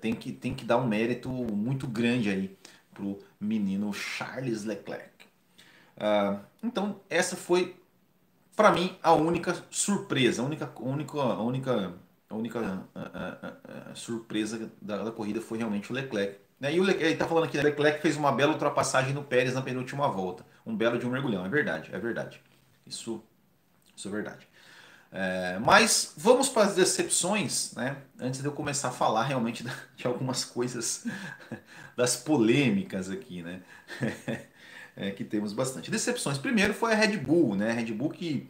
tem, 0.00 0.14
que, 0.14 0.32
tem 0.32 0.54
que 0.54 0.64
dar 0.64 0.76
um 0.76 0.86
mérito 0.86 1.28
muito 1.28 1.86
grande 1.86 2.30
aí 2.30 2.56
para 2.92 3.02
o 3.02 3.18
menino 3.40 3.92
Charles 3.92 4.64
Leclerc. 4.64 5.10
Uh, 5.96 6.40
então, 6.62 7.00
essa 7.10 7.36
foi, 7.36 7.76
para 8.54 8.70
mim, 8.70 8.96
a 9.02 9.12
única 9.12 9.56
surpresa, 9.70 10.42
a 10.42 10.44
única, 10.44 10.72
única, 10.80 11.20
única, 11.20 11.94
única 12.30 12.60
uh, 12.94 13.96
surpresa 13.96 14.70
da, 14.80 15.04
da, 15.04 15.12
corrida 15.12 15.40
foi 15.40 15.58
realmente 15.58 15.90
o 15.90 15.94
Leclerc. 15.94 16.38
Né? 16.60 16.74
E 16.74 16.80
o 16.80 16.84
Leclerc, 16.84 17.04
ele 17.04 17.12
está 17.14 17.26
falando 17.26 17.44
aqui, 17.44 17.56
né, 17.56 17.64
Leclerc 17.64 18.00
fez 18.00 18.16
uma 18.16 18.32
bela 18.32 18.52
ultrapassagem 18.52 19.12
no 19.12 19.24
Pérez 19.24 19.54
na 19.54 19.62
penúltima 19.62 20.08
volta. 20.08 20.46
Um 20.64 20.76
belo 20.76 20.98
de 20.98 21.06
um 21.06 21.10
mergulhão, 21.10 21.44
é 21.44 21.48
verdade, 21.48 21.90
é 21.92 21.98
verdade. 21.98 22.40
Isso, 22.86 23.22
isso 23.96 24.08
é 24.08 24.10
verdade. 24.10 24.48
É, 25.16 25.60
mas 25.60 26.12
vamos 26.16 26.48
para 26.48 26.64
as 26.64 26.74
decepções, 26.74 27.72
né? 27.74 27.98
Antes 28.18 28.40
de 28.40 28.46
eu 28.46 28.52
começar 28.52 28.88
a 28.88 28.90
falar 28.90 29.22
realmente 29.22 29.64
de 29.94 30.06
algumas 30.08 30.44
coisas, 30.44 31.06
das 31.96 32.16
polêmicas 32.16 33.08
aqui, 33.08 33.42
né? 33.42 33.62
É, 34.96 35.10
que 35.10 35.24
temos 35.24 35.52
bastante. 35.52 35.90
Decepções. 35.90 36.38
Primeiro 36.38 36.72
foi 36.72 36.92
a 36.92 36.94
Red 36.94 37.16
Bull, 37.16 37.56
né? 37.56 37.72
A 37.72 37.74
Red 37.74 37.86
Bull 37.86 38.10
que 38.10 38.48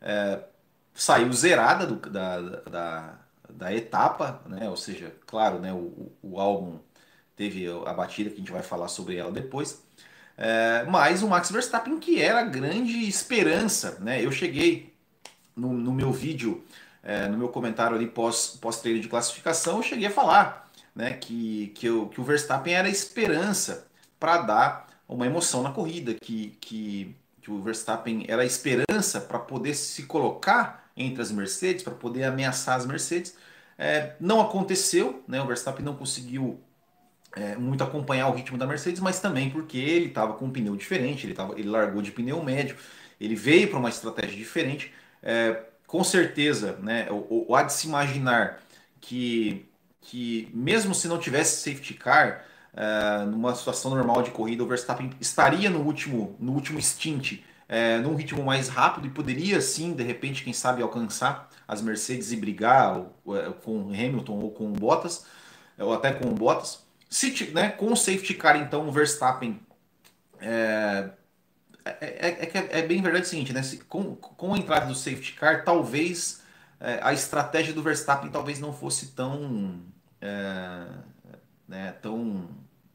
é, 0.00 0.42
saiu 0.94 1.30
zerada 1.34 1.86
do, 1.86 1.96
da, 2.08 2.40
da, 2.40 3.18
da, 3.50 3.74
etapa, 3.74 4.40
né? 4.46 4.70
Ou 4.70 4.76
seja, 4.76 5.14
claro, 5.26 5.58
né? 5.58 5.70
O, 5.70 6.10
o 6.22 6.40
álbum 6.40 6.78
teve 7.36 7.66
a 7.84 7.92
batida 7.92 8.30
que 8.30 8.36
a 8.36 8.38
gente 8.38 8.50
vai 8.50 8.62
falar 8.62 8.88
sobre 8.88 9.16
ela 9.16 9.30
depois. 9.30 9.82
É, 10.38 10.84
mas 10.88 11.22
o 11.22 11.28
Max 11.28 11.50
Verstappen 11.50 12.00
que 12.00 12.18
era 12.22 12.40
a 12.40 12.44
grande 12.44 13.06
esperança, 13.06 13.98
né? 14.00 14.24
Eu 14.24 14.32
cheguei 14.32 14.91
no, 15.56 15.72
no 15.72 15.92
meu 15.92 16.12
vídeo, 16.12 16.64
é, 17.02 17.28
no 17.28 17.36
meu 17.36 17.48
comentário 17.48 17.96
ali 17.96 18.06
pós, 18.06 18.58
pós 18.60 18.80
treino 18.80 19.00
de 19.00 19.08
classificação, 19.08 19.78
eu 19.78 19.82
cheguei 19.82 20.06
a 20.06 20.10
falar 20.10 20.70
né, 20.94 21.14
que, 21.14 21.68
que, 21.74 21.86
eu, 21.86 22.08
que 22.08 22.20
o 22.20 22.24
Verstappen 22.24 22.74
era 22.74 22.88
a 22.88 22.90
esperança 22.90 23.86
para 24.18 24.38
dar 24.38 24.86
uma 25.08 25.26
emoção 25.26 25.62
na 25.62 25.72
corrida, 25.72 26.14
que, 26.14 26.56
que, 26.60 27.14
que 27.40 27.50
o 27.50 27.60
Verstappen 27.60 28.24
era 28.28 28.42
a 28.42 28.44
esperança 28.44 29.20
para 29.20 29.38
poder 29.38 29.74
se 29.74 30.04
colocar 30.04 30.90
entre 30.96 31.22
as 31.22 31.30
Mercedes, 31.30 31.82
para 31.82 31.94
poder 31.94 32.24
ameaçar 32.24 32.76
as 32.76 32.86
Mercedes. 32.86 33.36
É, 33.78 34.14
não 34.20 34.40
aconteceu, 34.40 35.22
né, 35.26 35.40
o 35.42 35.46
Verstappen 35.46 35.84
não 35.84 35.96
conseguiu 35.96 36.60
é, 37.34 37.56
muito 37.56 37.82
acompanhar 37.82 38.28
o 38.28 38.34
ritmo 38.34 38.58
da 38.58 38.66
Mercedes, 38.66 39.00
mas 39.00 39.18
também 39.20 39.50
porque 39.50 39.78
ele 39.78 40.06
estava 40.06 40.34
com 40.34 40.46
um 40.46 40.50
pneu 40.50 40.76
diferente, 40.76 41.26
ele, 41.26 41.34
tava, 41.34 41.58
ele 41.58 41.68
largou 41.68 42.02
de 42.02 42.12
pneu 42.12 42.42
médio, 42.42 42.76
ele 43.20 43.34
veio 43.34 43.68
para 43.68 43.78
uma 43.78 43.88
estratégia 43.88 44.36
diferente 44.36 44.92
é, 45.22 45.62
com 45.86 46.02
certeza, 46.02 46.78
né, 46.82 47.08
o, 47.10 47.46
o, 47.48 47.54
há 47.54 47.62
de 47.62 47.72
se 47.72 47.86
imaginar 47.86 48.60
que, 49.00 49.66
que 50.00 50.50
mesmo 50.52 50.94
se 50.94 51.06
não 51.06 51.18
tivesse 51.18 51.62
safety 51.62 51.94
car, 51.94 52.44
é, 52.74 53.24
numa 53.26 53.54
situação 53.54 53.90
normal 53.90 54.22
de 54.22 54.30
corrida, 54.30 54.62
o 54.64 54.66
Verstappen 54.66 55.10
estaria 55.20 55.68
no 55.68 55.80
último, 55.80 56.36
no 56.40 56.52
último 56.52 56.80
stint, 56.80 57.40
é, 57.68 57.98
num 57.98 58.14
ritmo 58.14 58.42
mais 58.42 58.68
rápido 58.68 59.06
e 59.06 59.10
poderia 59.10 59.60
sim, 59.60 59.94
de 59.94 60.02
repente, 60.02 60.44
quem 60.44 60.52
sabe, 60.52 60.82
alcançar 60.82 61.48
as 61.66 61.80
Mercedes 61.80 62.32
e 62.32 62.36
brigar 62.36 62.98
ou, 63.24 63.36
é, 63.36 63.50
com 63.50 63.88
Hamilton 63.88 64.40
ou 64.40 64.50
com 64.50 64.72
Bottas, 64.72 65.26
ou 65.78 65.92
até 65.92 66.12
com 66.12 66.34
Bottas. 66.34 66.82
Se, 67.08 67.50
né, 67.52 67.70
com 67.70 67.92
o 67.92 67.96
safety 67.96 68.34
car, 68.34 68.56
então, 68.56 68.88
o 68.88 68.92
Verstappen 68.92 69.60
é, 70.40 71.10
é, 71.84 71.90
é, 72.00 72.50
é, 72.58 72.78
é, 72.80 72.82
bem 72.82 73.02
verdade 73.02 73.26
o 73.26 73.28
seguinte, 73.28 73.52
né? 73.52 73.62
Se, 73.62 73.78
com, 73.78 74.14
com 74.14 74.54
a 74.54 74.58
entrada 74.58 74.86
do 74.86 74.94
safety 74.94 75.32
car, 75.32 75.64
talvez 75.64 76.42
é, 76.80 77.00
a 77.02 77.12
estratégia 77.12 77.72
do 77.72 77.82
Verstappen 77.82 78.30
talvez 78.30 78.58
não 78.58 78.72
fosse 78.72 79.08
tão, 79.08 79.80
é, 80.20 80.84
né, 81.68 81.92
tão 82.00 82.48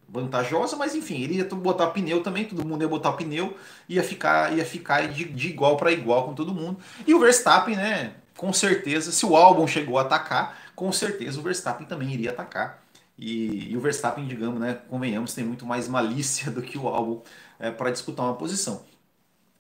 vantajosa, 0.08 0.76
mas 0.76 0.96
enfim, 0.96 1.22
ele 1.22 1.36
ia 1.36 1.46
botar 1.46 1.88
pneu 1.88 2.24
também, 2.24 2.46
todo 2.46 2.66
mundo 2.66 2.82
ia 2.82 2.88
botar 2.88 3.12
pneu, 3.14 3.58
ia 3.90 4.04
ficar, 4.04 4.56
ia 4.58 4.66
ficar 4.66 5.08
de, 5.10 5.26
de 5.26 5.50
igual 5.50 5.76
para 5.76 5.92
igual 5.92 6.26
com 6.26 6.34
todo 6.34 6.54
mundo. 6.54 6.80
E 7.06 7.14
o 7.14 7.20
Verstappen, 7.20 7.76
né? 7.76 8.14
Com 8.38 8.54
certeza, 8.54 9.12
se 9.12 9.26
o 9.26 9.36
álbum 9.36 9.66
chegou 9.68 9.98
a 9.98 10.04
atacar, 10.04 10.58
com 10.76 10.92
certeza 10.92 11.40
o 11.40 11.44
Verstappen 11.44 11.88
também 11.88 12.14
iria 12.14 12.30
atacar. 12.30 12.84
E, 13.18 13.72
e, 13.72 13.76
o 13.76 13.80
Verstappen, 13.80 14.28
digamos, 14.28 14.60
né, 14.60 14.78
convenhamos, 14.88 15.34
tem 15.34 15.44
muito 15.44 15.66
mais 15.66 15.88
malícia 15.88 16.52
do 16.52 16.62
que 16.62 16.78
o 16.78 16.88
álbum 16.88 17.22
é, 17.60 17.72
para 17.72 17.92
disputar 17.92 18.26
uma 18.26 18.36
posição. 18.36 18.84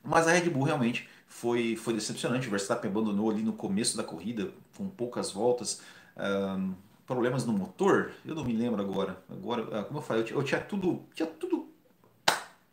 Mas 0.04 0.27
a 0.27 0.32
Red 0.32 0.50
Bull 0.50 0.63
realmente 0.63 1.10
foi, 1.27 1.75
foi 1.75 1.94
decepcionante. 1.94 2.48
O 2.48 2.51
Verstappen 2.51 2.89
abandonou 2.89 3.30
ali 3.30 3.44
no 3.44 3.54
começo 3.54 3.98
da 3.98 4.04
corrida, 4.04 4.51
com 4.75 4.88
poucas 4.88 5.32
voltas. 5.32 5.82
Um, 6.18 6.74
problemas 7.06 7.46
no 7.46 7.54
motor, 7.54 8.12
eu 8.25 8.36
não 8.36 8.44
me 8.44 8.54
lembro 8.54 8.82
agora. 8.82 9.18
Agora, 9.30 9.80
ah, 9.80 9.84
como 9.84 10.00
eu 10.00 10.04
falei, 10.04 10.24
eu, 10.24 10.38
eu 10.38 10.44
tinha 10.44 10.60
tudo, 10.60 11.06
tinha 11.13 11.27
tudo, 11.27 11.70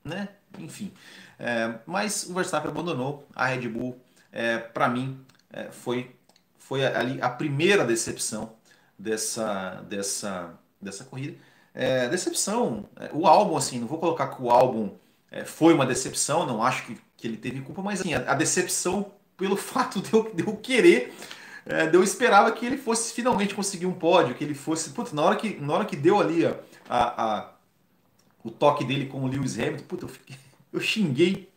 né? 0.05 0.29
Enfim. 0.59 0.93
É, 1.39 1.79
mas 1.87 2.25
o 2.29 2.35
Verstappen 2.35 2.71
abandonou. 2.71 3.27
A 3.35 3.47
Red 3.47 3.69
Bull, 3.69 4.01
é, 4.33 4.59
para 4.59 4.89
mim, 4.89 5.25
é, 5.53 5.65
foi, 5.71 6.15
foi 6.59 6.85
ali 6.85 7.21
a 7.23 7.29
primeira 7.29 7.85
decepção 7.85 8.53
dessa, 8.99 9.83
dessa, 9.89 10.59
dessa 10.81 11.05
corrida. 11.05 11.37
É, 11.73 12.09
decepção. 12.09 12.89
É, 12.97 13.11
o 13.13 13.27
álbum, 13.27 13.57
assim, 13.57 13.79
não 13.81 13.87
vou 13.87 13.99
colocar 13.99 14.29
que 14.29 14.43
o 14.43 14.51
álbum 14.51 14.91
é, 15.35 15.45
foi 15.45 15.75
uma 15.75 15.85
decepção, 15.85 16.47
não 16.47 16.63
acho 16.63 16.87
que, 16.87 16.97
que 17.17 17.27
ele 17.27 17.37
teve 17.37 17.61
culpa, 17.61 17.83
mas 17.83 18.01
assim, 18.01 18.15
a, 18.15 18.19
a 18.31 18.35
decepção 18.35 19.11
pelo 19.37 19.57
fato 19.59 20.01
de 20.01 20.13
eu, 20.13 20.33
de 20.33 20.47
eu 20.47 20.57
querer, 20.57 21.13
é, 21.67 21.89
de 21.89 21.97
eu 21.97 22.05
esperava 22.05 22.53
que 22.53 22.65
ele 22.65 22.77
fosse 22.79 23.13
finalmente 23.13 23.53
conseguir 23.53 23.87
um 23.87 23.93
pódio, 23.93 24.37
que 24.37 24.45
ele 24.45 24.55
fosse. 24.55 24.91
Putz, 24.91 25.13
na 25.13 25.23
hora 25.23 25.35
que, 25.35 25.57
na 25.57 25.73
hora 25.73 25.85
que 25.85 25.97
deu 25.97 26.21
ali 26.21 26.47
a, 26.47 26.57
a, 26.89 27.51
o 28.45 28.51
toque 28.51 28.85
dele 28.85 29.07
com 29.07 29.25
o 29.25 29.27
Lewis 29.27 29.59
Hamilton, 29.59 29.85
puta, 29.89 30.05
eu, 30.05 30.09
fiquei, 30.09 30.37
eu 30.73 30.81
xinguei, 30.81 31.51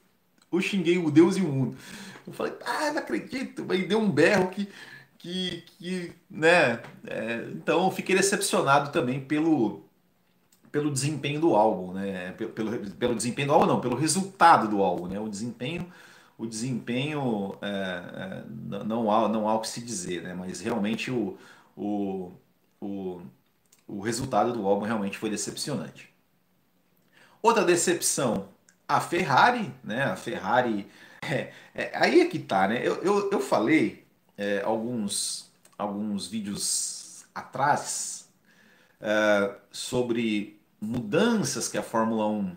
eu 0.52 0.60
xinguei 0.60 0.98
o 0.98 1.12
Deus 1.12 1.38
e 1.38 1.42
o 1.42 1.48
mundo. 1.48 1.78
Eu 2.26 2.34
falei, 2.34 2.54
ah, 2.66 2.92
não 2.92 2.98
acredito, 2.98 3.64
mas 3.64 3.88
deu 3.88 4.00
um 4.00 4.10
berro 4.10 4.50
que, 4.50 4.68
que, 5.20 5.64
que 5.78 6.14
né? 6.32 6.82
É, 7.06 7.48
então 7.54 7.86
eu 7.86 7.92
fiquei 7.92 8.16
decepcionado 8.16 8.92
também 8.92 9.20
pelo, 9.20 9.87
pelo 10.72 10.92
desempenho 10.92 11.40
do 11.40 11.56
álbum, 11.56 11.94
né? 11.94 12.32
Pelo, 12.34 12.80
pelo, 12.96 13.16
desempenho 13.16 13.48
do 13.50 13.54
álbum, 13.54 13.66
não, 13.66 13.82
pelo 13.82 13.96
resultado 13.96 14.68
do 14.68 14.82
álbum, 14.82 15.08
né? 15.08 15.20
O 15.20 15.30
desempenho, 15.30 15.92
o 16.38 16.46
desempenho 16.46 17.58
é, 17.62 17.68
é, 17.68 18.44
não, 18.86 19.12
há, 19.12 19.28
não 19.30 19.48
há 19.48 19.56
o 19.56 19.62
que 19.62 19.68
se 19.68 19.82
dizer, 19.82 20.24
né? 20.24 20.34
Mas 20.34 20.62
realmente 20.62 21.12
o, 21.12 21.38
o, 21.76 22.32
o, 22.82 23.22
o 23.88 24.02
resultado 24.02 24.54
do 24.54 24.68
álbum 24.68 24.86
realmente 24.86 25.18
foi 25.18 25.30
decepcionante. 25.30 26.14
Outra 27.42 27.64
decepção, 27.64 28.50
a 28.88 29.00
Ferrari, 29.00 29.72
né? 29.84 30.04
A 30.06 30.16
Ferrari. 30.16 30.88
É, 31.30 31.52
é, 31.76 31.92
aí 31.96 32.22
é 32.22 32.26
que 32.26 32.40
tá, 32.40 32.68
né? 32.70 32.80
Eu, 32.88 33.04
eu, 33.04 33.32
eu 33.32 33.40
falei 33.42 34.06
é, 34.38 34.62
alguns, 34.62 35.52
alguns 35.78 36.28
vídeos 36.28 37.26
atrás 37.36 38.30
é, 39.02 39.56
sobre 39.72 40.57
mudanças 40.80 41.68
que 41.68 41.78
a 41.78 41.84
Fórmula 41.84 42.28
1 42.28 42.56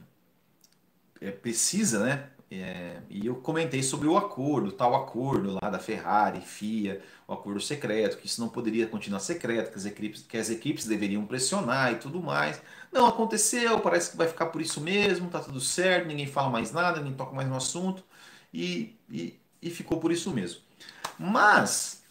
é, 1.20 1.30
precisa, 1.30 2.04
né? 2.04 2.30
É, 2.52 3.00
e 3.08 3.26
eu 3.26 3.36
comentei 3.36 3.80
sobre 3.80 4.08
o 4.08 4.16
acordo, 4.16 4.72
tal 4.72 4.96
acordo 4.96 5.56
lá 5.62 5.70
da 5.70 5.78
Ferrari, 5.78 6.40
FIA, 6.40 7.00
o 7.28 7.32
acordo 7.32 7.60
secreto, 7.60 8.18
que 8.18 8.26
isso 8.26 8.40
não 8.40 8.48
poderia 8.48 8.88
continuar 8.88 9.20
secreto, 9.20 9.70
que 9.70 9.78
as 9.78 9.84
equipes, 9.84 10.22
que 10.22 10.36
as 10.36 10.50
equipes 10.50 10.84
deveriam 10.84 11.24
pressionar 11.24 11.92
e 11.92 11.96
tudo 11.96 12.20
mais. 12.20 12.60
Não 12.90 13.06
aconteceu, 13.06 13.78
parece 13.80 14.10
que 14.10 14.16
vai 14.16 14.26
ficar 14.26 14.46
por 14.46 14.60
isso 14.60 14.80
mesmo, 14.80 15.30
tá 15.30 15.38
tudo 15.38 15.60
certo, 15.60 16.08
ninguém 16.08 16.26
fala 16.26 16.50
mais 16.50 16.72
nada, 16.72 16.98
ninguém 16.98 17.14
toca 17.14 17.32
mais 17.32 17.48
no 17.48 17.56
assunto, 17.56 18.02
e, 18.52 18.96
e, 19.08 19.38
e 19.62 19.70
ficou 19.70 20.00
por 20.00 20.10
isso 20.10 20.30
mesmo. 20.32 20.60
Mas, 21.18 22.02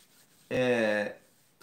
é, 0.49 1.15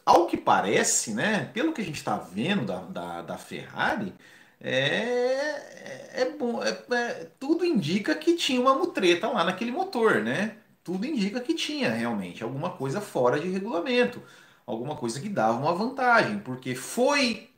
ao 0.06 0.26
que 0.28 0.36
parece, 0.36 1.12
né, 1.12 1.50
pelo 1.52 1.72
que 1.72 1.80
a 1.82 1.84
gente 1.84 1.96
está 1.96 2.16
vendo 2.16 2.64
da, 2.64 2.80
da, 2.82 3.22
da 3.22 3.38
Ferrari, 3.38 4.14
é, 4.60 6.22
é 6.22 6.30
bom. 6.38 6.62
É, 6.62 6.70
é, 6.92 7.30
tudo 7.38 7.64
indica 7.64 8.14
que 8.14 8.36
tinha 8.36 8.60
uma 8.60 8.74
mutreta 8.74 9.28
lá 9.28 9.44
naquele 9.44 9.70
motor, 9.72 10.22
né? 10.22 10.56
Tudo 10.84 11.04
indica 11.06 11.40
que 11.40 11.54
tinha 11.54 11.90
realmente 11.90 12.42
alguma 12.42 12.70
coisa 12.70 13.00
fora 13.00 13.40
de 13.40 13.48
regulamento, 13.48 14.22
alguma 14.66 14.96
coisa 14.96 15.20
que 15.20 15.28
dava 15.28 15.58
uma 15.58 15.74
vantagem, 15.74 16.38
porque 16.40 16.74
foi 16.74 17.50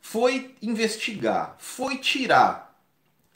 foi 0.00 0.54
investigar, 0.62 1.56
foi 1.58 1.98
tirar, 1.98 2.78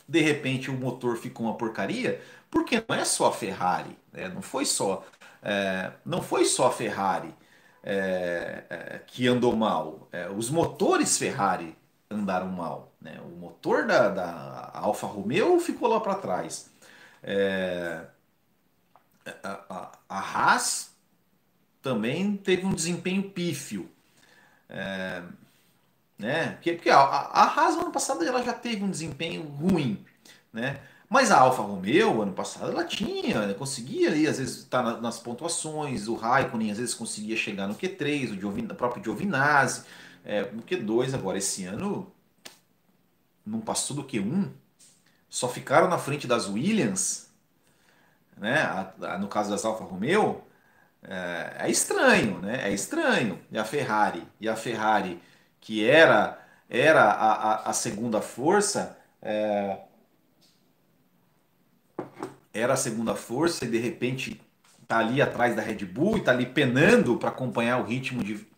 de 0.08 0.20
repente 0.20 0.70
o 0.70 0.74
motor 0.74 1.16
ficou 1.16 1.46
uma 1.46 1.56
porcaria, 1.56 2.22
porque 2.50 2.82
não 2.88 2.96
é 2.96 3.04
só 3.04 3.28
a 3.28 3.32
Ferrari, 3.32 3.96
né? 4.12 4.28
não 4.28 4.42
foi 4.42 4.64
só 4.64 5.04
é, 5.42 5.92
não 6.04 6.22
foi 6.22 6.44
só 6.44 6.68
a 6.68 6.72
Ferrari 6.72 7.34
é, 7.82 8.64
é, 8.68 9.00
que 9.06 9.26
andou 9.26 9.56
mal, 9.56 10.08
é, 10.12 10.28
os 10.28 10.50
motores 10.50 11.16
Ferrari 11.16 11.76
andaram 12.10 12.48
mal. 12.48 12.92
Né? 13.00 13.18
O 13.24 13.36
motor 13.38 13.86
da, 13.86 14.08
da 14.08 14.70
Alfa 14.74 15.06
Romeo 15.06 15.58
ficou 15.60 15.88
lá 15.88 16.00
para 16.00 16.14
trás. 16.16 16.70
É, 17.22 18.04
a, 19.42 19.60
a, 19.68 19.92
a, 20.08 20.18
Haas 20.18 20.90
também 21.82 22.36
teve 22.36 22.66
um 22.66 22.74
desempenho 22.74 23.30
pífio. 23.30 23.90
É, 24.68 25.22
né? 26.18 26.52
Porque, 26.52 26.74
porque 26.74 26.90
a, 26.90 26.98
a 26.98 27.44
Haas 27.44 27.76
no 27.76 27.82
ano 27.82 27.92
passado 27.92 28.24
ela 28.24 28.42
já 28.42 28.52
teve 28.52 28.84
um 28.84 28.90
desempenho 28.90 29.42
ruim. 29.42 30.04
Né? 30.52 30.80
Mas 31.10 31.32
a 31.32 31.40
Alfa 31.40 31.62
Romeo, 31.62 32.22
ano 32.22 32.32
passado, 32.32 32.70
ela 32.70 32.84
tinha, 32.84 33.34
ela 33.34 33.54
conseguia 33.54 34.08
ali, 34.08 34.28
às 34.28 34.38
vezes, 34.38 34.58
estar 34.58 34.82
tá 34.82 35.00
nas 35.00 35.18
pontuações, 35.18 36.06
o 36.06 36.14
Raikkonen 36.14 36.70
às 36.70 36.78
vezes 36.78 36.94
conseguia 36.94 37.36
chegar 37.36 37.66
no 37.66 37.74
Q3, 37.74 38.30
o, 38.30 38.40
Giovin, 38.40 38.66
o 38.66 38.74
próprio 38.76 39.02
Giovinazzi, 39.02 39.84
é, 40.24 40.42
no 40.52 40.62
Q2 40.62 41.14
agora 41.14 41.36
esse 41.38 41.64
ano 41.64 42.12
não 43.44 43.60
passou 43.60 43.96
do 43.96 44.04
Q1, 44.04 44.50
só 45.28 45.48
ficaram 45.48 45.88
na 45.88 45.98
frente 45.98 46.28
das 46.28 46.48
Williams, 46.48 47.28
né? 48.36 48.62
A, 48.62 49.14
a, 49.14 49.18
no 49.18 49.28
caso 49.28 49.50
das 49.50 49.64
Alfa 49.64 49.84
Romeo, 49.84 50.42
é, 51.02 51.56
é, 51.66 51.70
estranho, 51.70 52.38
né? 52.40 52.68
É 52.68 52.72
estranho. 52.72 53.40
E 53.50 53.58
a 53.58 53.64
Ferrari, 53.64 54.26
e 54.40 54.48
a 54.48 54.56
Ferrari 54.56 55.20
que 55.60 55.84
era 55.84 56.38
era 56.68 57.02
a, 57.02 57.32
a, 57.32 57.70
a 57.70 57.72
segunda 57.72 58.20
força, 58.20 58.96
é, 59.20 59.80
era 62.52 62.74
a 62.74 62.76
segunda 62.76 63.14
força 63.14 63.64
e 63.64 63.68
de 63.68 63.78
repente 63.78 64.40
tá 64.86 64.98
ali 64.98 65.22
atrás 65.22 65.54
da 65.54 65.62
Red 65.62 65.84
Bull 65.84 66.18
e 66.18 66.20
tá 66.22 66.32
ali 66.32 66.46
penando 66.46 67.16
para 67.16 67.28
acompanhar 67.28 67.78
o 67.78 67.84
ritmo 67.84 68.24
de 68.24 68.50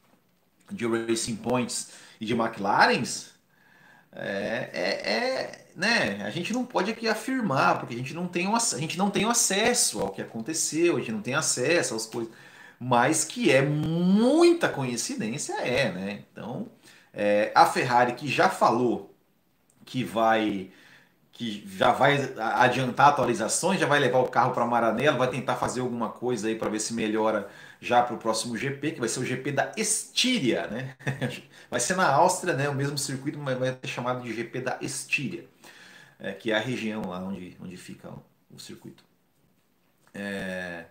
de 0.72 0.86
Racing 0.86 1.36
Points 1.36 1.90
e 2.20 2.24
de 2.24 2.34
McLarens, 2.34 3.32
é, 4.12 4.70
é, 4.72 5.12
é, 5.12 5.64
né? 5.76 6.22
A 6.24 6.30
gente 6.30 6.52
não 6.52 6.64
pode 6.64 6.90
aqui 6.90 7.08
afirmar, 7.08 7.78
porque 7.78 7.94
a 7.94 7.98
gente 7.98 8.14
não 8.14 8.26
tem, 8.26 8.46
um, 8.46 8.56
a 8.56 8.78
gente 8.78 8.98
não 8.98 9.10
tem 9.10 9.24
acesso 9.24 10.00
ao 10.00 10.10
que 10.10 10.22
aconteceu, 10.22 10.96
a 10.96 10.98
gente 10.98 11.12
não 11.12 11.22
tem 11.22 11.34
acesso 11.34 11.94
às 11.94 12.06
coisas, 12.06 12.32
mas 12.78 13.24
que 13.24 13.50
é 13.50 13.62
muita 13.62 14.68
coincidência, 14.68 15.54
é, 15.60 15.90
né? 15.92 16.24
Então, 16.32 16.68
é, 17.12 17.52
a 17.54 17.66
Ferrari 17.66 18.14
que 18.14 18.28
já 18.28 18.48
falou 18.48 19.14
que 19.84 20.04
vai 20.04 20.70
que 21.42 21.66
já 21.76 21.90
vai 21.90 22.34
adiantar 22.38 23.08
atualizações, 23.08 23.80
já 23.80 23.86
vai 23.86 23.98
levar 23.98 24.20
o 24.20 24.28
carro 24.28 24.54
para 24.54 24.64
Maranello, 24.64 25.18
vai 25.18 25.28
tentar 25.28 25.56
fazer 25.56 25.80
alguma 25.80 26.08
coisa 26.08 26.46
aí 26.46 26.54
para 26.54 26.70
ver 26.70 26.78
se 26.78 26.94
melhora 26.94 27.48
já 27.80 28.00
para 28.00 28.14
o 28.14 28.18
próximo 28.18 28.56
GP, 28.56 28.92
que 28.92 29.00
vai 29.00 29.08
ser 29.08 29.18
o 29.18 29.24
GP 29.24 29.50
da 29.50 29.72
Estíria, 29.76 30.68
né? 30.68 30.96
Vai 31.68 31.80
ser 31.80 31.96
na 31.96 32.06
Áustria, 32.06 32.52
né? 32.54 32.68
O 32.68 32.74
mesmo 32.74 32.98
circuito, 32.98 33.38
mas 33.38 33.58
vai 33.58 33.70
ser 33.70 33.88
chamado 33.88 34.22
de 34.22 34.30
GP 34.32 34.60
da 34.60 34.78
Estíria, 34.82 35.46
é, 36.20 36.32
que 36.32 36.52
é 36.52 36.54
a 36.54 36.60
região 36.60 37.08
lá 37.08 37.18
onde, 37.18 37.56
onde 37.62 37.78
fica 37.78 38.10
o 38.50 38.58
circuito. 38.58 39.02
É... 40.12 40.84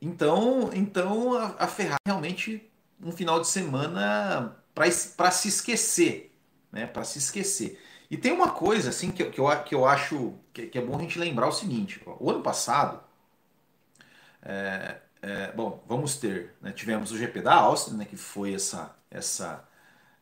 Então, 0.00 0.70
então 0.74 1.34
a, 1.34 1.64
a 1.64 1.66
Ferrari 1.66 1.96
realmente 2.06 2.70
um 3.02 3.10
final 3.10 3.40
de 3.40 3.48
semana 3.48 4.56
para 4.74 5.30
se 5.30 5.48
esquecer, 5.48 6.36
né? 6.70 6.86
Para 6.86 7.02
se 7.02 7.18
esquecer. 7.18 7.78
E 8.10 8.16
tem 8.16 8.32
uma 8.32 8.50
coisa 8.50 8.90
assim 8.90 9.12
que, 9.12 9.24
que, 9.26 9.40
eu, 9.40 9.62
que 9.62 9.74
eu 9.74 9.86
acho 9.86 10.34
que, 10.52 10.66
que 10.66 10.78
é 10.78 10.82
bom 10.82 10.96
a 10.96 11.00
gente 11.00 11.18
lembrar 11.18 11.48
o 11.48 11.52
seguinte: 11.52 12.02
o 12.18 12.30
ano 12.30 12.42
passado 12.42 13.00
é, 14.42 14.96
é, 15.22 15.52
bom, 15.52 15.82
vamos 15.86 16.16
ter, 16.16 16.54
né, 16.60 16.72
tivemos 16.72 17.12
o 17.12 17.18
GP 17.18 17.42
da 17.42 17.54
Áustria, 17.54 17.96
né, 17.96 18.04
que 18.04 18.16
foi 18.16 18.54
essa, 18.54 18.94
essa, 19.10 19.64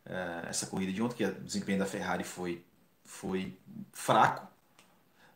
é, 0.05 0.49
essa 0.49 0.67
corrida 0.67 0.91
de 0.91 1.01
ontem, 1.01 1.15
que 1.15 1.23
o 1.25 1.41
desempenho 1.41 1.79
da 1.79 1.85
Ferrari 1.85 2.23
foi, 2.23 2.63
foi 3.05 3.57
fraco. 3.91 4.47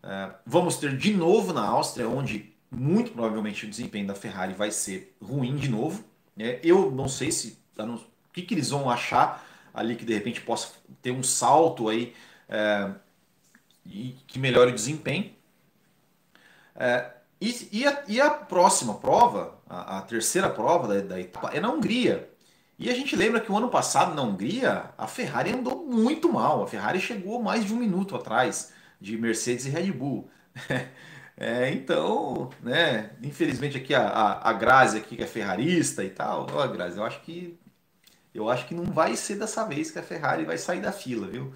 É, 0.03 0.31
vamos 0.45 0.77
ter 0.77 0.95
de 0.97 1.13
novo 1.13 1.53
na 1.53 1.65
Áustria, 1.65 2.07
onde 2.07 2.53
muito 2.69 3.11
provavelmente 3.11 3.65
o 3.65 3.69
desempenho 3.69 4.07
da 4.07 4.15
Ferrari 4.15 4.53
vai 4.53 4.71
ser 4.71 5.15
ruim 5.21 5.55
de 5.55 5.69
novo. 5.69 6.03
Né? 6.35 6.59
Eu 6.63 6.91
não 6.91 7.07
sei 7.07 7.31
se 7.31 7.57
o 7.77 7.99
que, 8.33 8.41
que 8.41 8.53
eles 8.53 8.69
vão 8.69 8.89
achar 8.89 9.45
ali 9.73 9.95
que 9.95 10.05
de 10.05 10.13
repente 10.13 10.41
possa 10.41 10.73
ter 11.01 11.11
um 11.11 11.23
salto 11.23 11.87
aí 11.87 12.13
é, 12.53 12.91
e 13.83 14.15
que 14.27 14.37
melhore 14.37 14.71
o 14.71 14.75
desempenho. 14.75 15.33
É, 16.75 17.11
e, 17.41 17.69
e, 17.71 17.87
a, 17.87 18.03
e 18.07 18.21
a 18.21 18.29
próxima 18.29 18.93
prova, 18.93 19.59
a, 19.67 19.97
a 19.97 20.01
terceira 20.03 20.49
prova 20.49 20.87
da, 20.87 21.01
da, 21.01 21.19
etapa, 21.19 21.49
é 21.51 21.59
na 21.59 21.69
Hungria. 21.71 22.29
E 22.77 22.89
a 22.89 22.95
gente 22.95 23.15
lembra 23.15 23.41
que 23.41 23.51
o 23.51 23.57
ano 23.57 23.69
passado 23.69 24.15
na 24.15 24.21
Hungria 24.21 24.91
a 24.97 25.07
Ferrari 25.07 25.51
andou 25.51 25.85
muito 25.85 26.31
mal. 26.31 26.63
A 26.63 26.67
Ferrari 26.67 26.99
chegou 26.99 27.41
mais 27.41 27.65
de 27.65 27.73
um 27.73 27.77
minuto 27.77 28.15
atrás 28.15 28.71
de 29.01 29.17
Mercedes 29.17 29.65
e 29.65 29.69
Red 29.69 29.91
Bull. 29.91 30.29
É, 31.35 31.71
então, 31.71 32.51
né, 32.61 33.09
infelizmente 33.23 33.75
aqui 33.75 33.95
a, 33.95 34.07
a, 34.07 34.49
a 34.51 34.53
Grazi 34.53 34.99
aqui 34.99 35.15
que 35.15 35.23
é 35.23 35.27
ferrarista 35.27 36.03
e 36.03 36.09
tal, 36.11 36.45
ó, 36.53 36.67
Grazi, 36.67 36.99
eu 36.99 37.03
acho 37.03 37.21
que 37.21 37.59
eu 38.33 38.49
acho 38.51 38.67
que 38.67 38.75
não 38.75 38.85
vai 38.85 39.15
ser 39.15 39.35
dessa 39.37 39.65
vez 39.65 39.89
que 39.89 39.97
a 39.97 40.03
Ferrari 40.03 40.45
vai 40.45 40.59
sair 40.59 40.79
da 40.79 40.91
fila, 40.91 41.27
viu? 41.27 41.51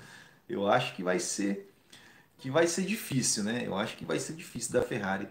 Eu 0.49 0.67
acho 0.67 0.95
que 0.95 1.03
vai 1.03 1.19
ser 1.19 1.67
que 2.38 2.49
vai 2.51 2.67
ser 2.67 2.83
difícil, 2.86 3.43
né? 3.43 3.63
Eu 3.65 3.75
acho 3.75 3.97
que 3.97 4.05
vai 4.05 4.19
ser 4.19 4.33
difícil 4.33 4.73
da 4.73 4.81
Ferrari 4.81 5.27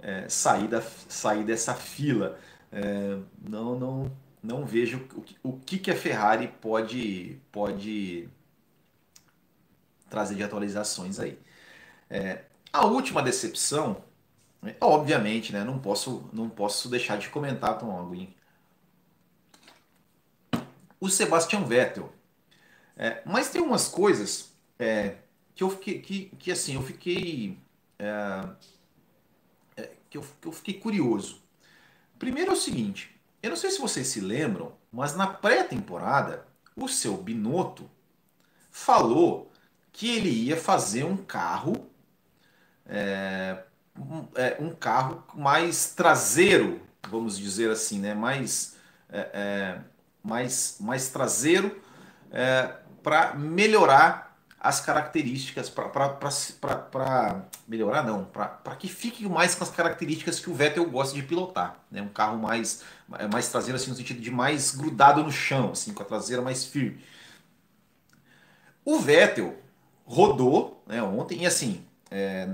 é, 0.00 0.28
sair, 0.28 0.68
da, 0.68 0.80
sair 0.82 1.44
dessa 1.44 1.74
fila. 1.74 2.38
É, 2.72 3.18
não, 3.40 3.78
não, 3.78 4.12
não 4.42 4.66
vejo 4.66 4.98
o 5.14 5.22
que, 5.22 5.36
o 5.42 5.52
que, 5.58 5.78
que 5.78 5.90
a 5.90 5.96
Ferrari 5.96 6.48
pode, 6.60 7.40
pode 7.52 8.28
trazer 10.08 10.34
de 10.34 10.42
atualizações 10.42 11.18
aí. 11.18 11.38
É, 12.08 12.44
a 12.72 12.86
última 12.86 13.22
decepção, 13.22 14.02
né, 14.62 14.76
obviamente, 14.80 15.52
né, 15.52 15.64
não 15.64 15.78
posso 15.78 16.28
não 16.32 16.48
posso 16.48 16.88
deixar 16.88 17.18
de 17.18 17.28
comentar 17.28 17.78
com 17.78 17.90
algo. 17.90 18.14
O 21.00 21.08
Sebastian 21.08 21.64
Vettel. 21.64 22.12
É, 22.96 23.22
mas 23.26 23.50
tem 23.50 23.60
umas 23.60 23.88
coisas 23.88 24.55
é, 24.78 25.16
que 25.54 25.62
eu 25.62 25.70
fiquei 25.70 26.00
que, 26.00 26.24
que 26.38 26.52
assim 26.52 26.74
eu 26.74 26.82
fiquei 26.82 27.58
é, 27.98 28.48
é, 29.76 29.90
que, 30.10 30.18
eu, 30.18 30.24
que 30.40 30.48
eu 30.48 30.52
fiquei 30.52 30.74
curioso. 30.74 31.42
Primeiro 32.18 32.50
é 32.50 32.54
o 32.54 32.56
seguinte, 32.56 33.14
eu 33.42 33.50
não 33.50 33.56
sei 33.56 33.70
se 33.70 33.80
vocês 33.80 34.06
se 34.06 34.20
lembram, 34.20 34.72
mas 34.90 35.14
na 35.14 35.26
pré-temporada 35.26 36.46
o 36.74 36.88
seu 36.88 37.16
Binotto 37.16 37.90
falou 38.70 39.50
que 39.92 40.16
ele 40.16 40.28
ia 40.28 40.56
fazer 40.56 41.04
um 41.04 41.16
carro 41.16 41.90
é, 42.86 43.62
um, 43.98 44.28
é, 44.34 44.56
um, 44.60 44.70
carro 44.70 45.24
mais 45.34 45.94
traseiro, 45.94 46.80
vamos 47.08 47.38
dizer 47.38 47.70
assim, 47.70 47.98
né? 47.98 48.14
mais, 48.14 48.76
é, 49.08 49.30
é 49.32 49.80
mais, 50.22 50.76
mais 50.80 51.08
traseiro 51.08 51.80
é, 52.30 52.74
para 53.02 53.34
melhorar 53.34 54.25
as 54.58 54.80
características, 54.80 55.70
para 55.70 57.42
melhorar 57.68 58.02
não, 58.02 58.24
para 58.24 58.76
que 58.76 58.88
fique 58.88 59.28
mais 59.28 59.54
com 59.54 59.62
as 59.62 59.70
características 59.70 60.40
que 60.40 60.50
o 60.50 60.54
Vettel 60.54 60.88
gosta 60.90 61.14
de 61.14 61.22
pilotar. 61.22 61.76
Né? 61.90 62.02
Um 62.02 62.08
carro 62.08 62.38
mais, 62.38 62.82
mais 63.30 63.48
traseiro 63.48 63.76
assim, 63.76 63.90
no 63.90 63.96
sentido 63.96 64.20
de 64.20 64.30
mais 64.30 64.74
grudado 64.74 65.22
no 65.22 65.30
chão, 65.30 65.72
assim, 65.72 65.92
com 65.92 66.02
a 66.02 66.06
traseira 66.06 66.42
mais 66.42 66.64
firme. 66.64 66.98
O 68.84 68.98
Vettel 68.98 69.56
rodou 70.04 70.82
né, 70.86 71.02
ontem, 71.02 71.42
e 71.42 71.46
assim, 71.46 71.84
é, 72.10 72.46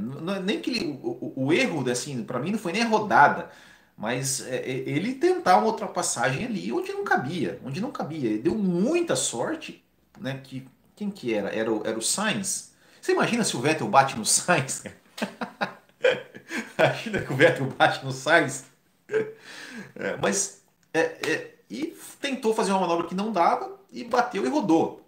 nem 0.42 0.60
que 0.60 0.70
ele, 0.70 0.98
o, 1.02 1.32
o, 1.36 1.52
erro, 1.52 1.88
assim, 1.90 2.24
para 2.24 2.38
mim 2.38 2.50
não 2.50 2.58
foi 2.58 2.72
nem 2.72 2.84
rodada, 2.84 3.50
mas 3.96 4.40
é, 4.46 4.56
é, 4.56 4.70
ele 4.70 5.14
tentar 5.14 5.58
uma 5.58 5.66
ultrapassagem 5.66 6.46
ali 6.46 6.72
onde 6.72 6.92
não 6.92 7.04
cabia, 7.04 7.60
onde 7.64 7.80
não 7.80 7.92
cabia. 7.92 8.30
Ele 8.30 8.38
deu 8.38 8.54
muita 8.54 9.14
sorte, 9.14 9.84
né? 10.18 10.40
Que, 10.42 10.66
quem 11.02 11.10
que 11.10 11.34
era? 11.34 11.48
Era 11.48 11.72
o, 11.72 11.86
era 11.86 11.98
o 11.98 12.02
Sainz. 12.02 12.72
Você 13.00 13.12
imagina 13.12 13.42
se 13.42 13.56
o 13.56 13.60
Vettel 13.60 13.88
bate 13.88 14.16
no 14.16 14.24
Sainz? 14.24 14.84
imagina 16.78 17.20
que 17.20 17.32
o 17.32 17.36
Vettel 17.36 17.66
bate 17.66 18.04
no 18.04 18.12
Sainz? 18.12 18.66
É, 19.08 20.16
mas, 20.20 20.62
é, 20.94 21.00
é, 21.00 21.54
e 21.68 21.96
tentou 22.20 22.54
fazer 22.54 22.70
uma 22.70 22.80
manobra 22.80 23.08
que 23.08 23.14
não 23.14 23.32
dava, 23.32 23.80
e 23.90 24.04
bateu 24.04 24.46
e 24.46 24.48
rodou. 24.48 25.04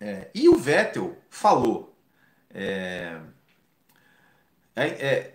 É, 0.00 0.30
e 0.34 0.48
o 0.48 0.56
Vettel 0.56 1.16
falou, 1.28 1.94
é, 2.52 3.20
é, 4.74 5.34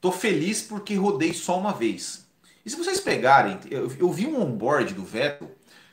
tô 0.00 0.12
feliz 0.12 0.62
porque 0.62 0.94
rodei 0.94 1.34
só 1.34 1.58
uma 1.58 1.72
vez. 1.72 2.26
E 2.64 2.70
se 2.70 2.76
vocês 2.76 3.00
pegarem, 3.00 3.58
eu, 3.70 3.92
eu 3.98 4.10
vi 4.12 4.26
um 4.26 4.40
onboard 4.40 4.94
do 4.94 5.04
Vettel 5.04 5.50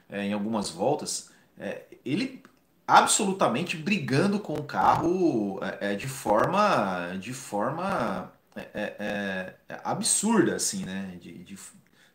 é, 0.08 0.23
em 0.23 0.34
algumas 0.34 0.69
voltas, 0.69 1.32
é, 1.58 1.84
ele 2.06 2.43
absolutamente 2.88 3.78
brigando 3.78 4.39
com 4.39 4.54
o 4.54 4.63
carro 4.63 5.60
é, 5.62 5.93
é 5.93 5.95
de 5.95 6.08
forma, 6.08 7.15
de 7.19 7.34
forma 7.34 8.32
é, 8.56 9.54
absurda, 9.84 10.56
assim, 10.56 10.86
né? 10.86 11.17
De, 11.21 11.34
de, 11.43 11.60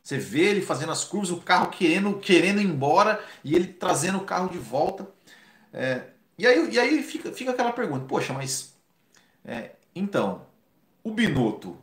você 0.03 0.19
vê 0.19 0.49
ele 0.51 0.63
fazendo 0.63 0.91
as 0.93 1.05
curvas, 1.05 1.31
o 1.31 1.41
carro 1.41 1.69
querendo, 1.71 2.19
querendo 2.19 2.61
ir 2.61 2.67
embora 2.67 3.23
e 3.45 3.55
ele 3.55 3.69
trazendo 3.69 4.19
o 4.19 4.25
carro 4.25 4.49
de 4.49 4.59
volta. 4.59 5.07
e 6.39 6.47
aí, 6.47 6.71
e 6.73 6.79
aí 6.81 7.03
fica, 7.03 7.33
fica 7.33 7.53
aquela 7.53 7.73
pergunta, 7.73 8.07
poxa, 8.07 8.33
mas 8.33 8.75
então, 9.95 10.47
o 11.05 11.11
Binotto, 11.11 11.77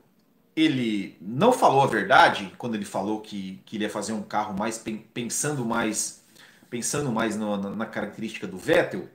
ele 0.56 1.18
não 1.22 1.52
falou 1.52 1.82
a 1.82 1.88
verdade 1.88 2.54
quando 2.58 2.76
ele 2.76 2.86
falou 2.86 3.22
que, 3.22 3.62
que 3.66 3.88
fazer 3.90 4.14
um 4.14 4.24
carro 4.24 4.58
mais 4.58 4.84
pensando 5.14 5.66
mais 5.66 6.19
pensando 6.70 7.12
mais 7.12 7.36
no, 7.36 7.58
na, 7.58 7.70
na, 7.72 7.86
característica 7.86 8.48
do 8.48 8.58
Vettel. 8.58 9.10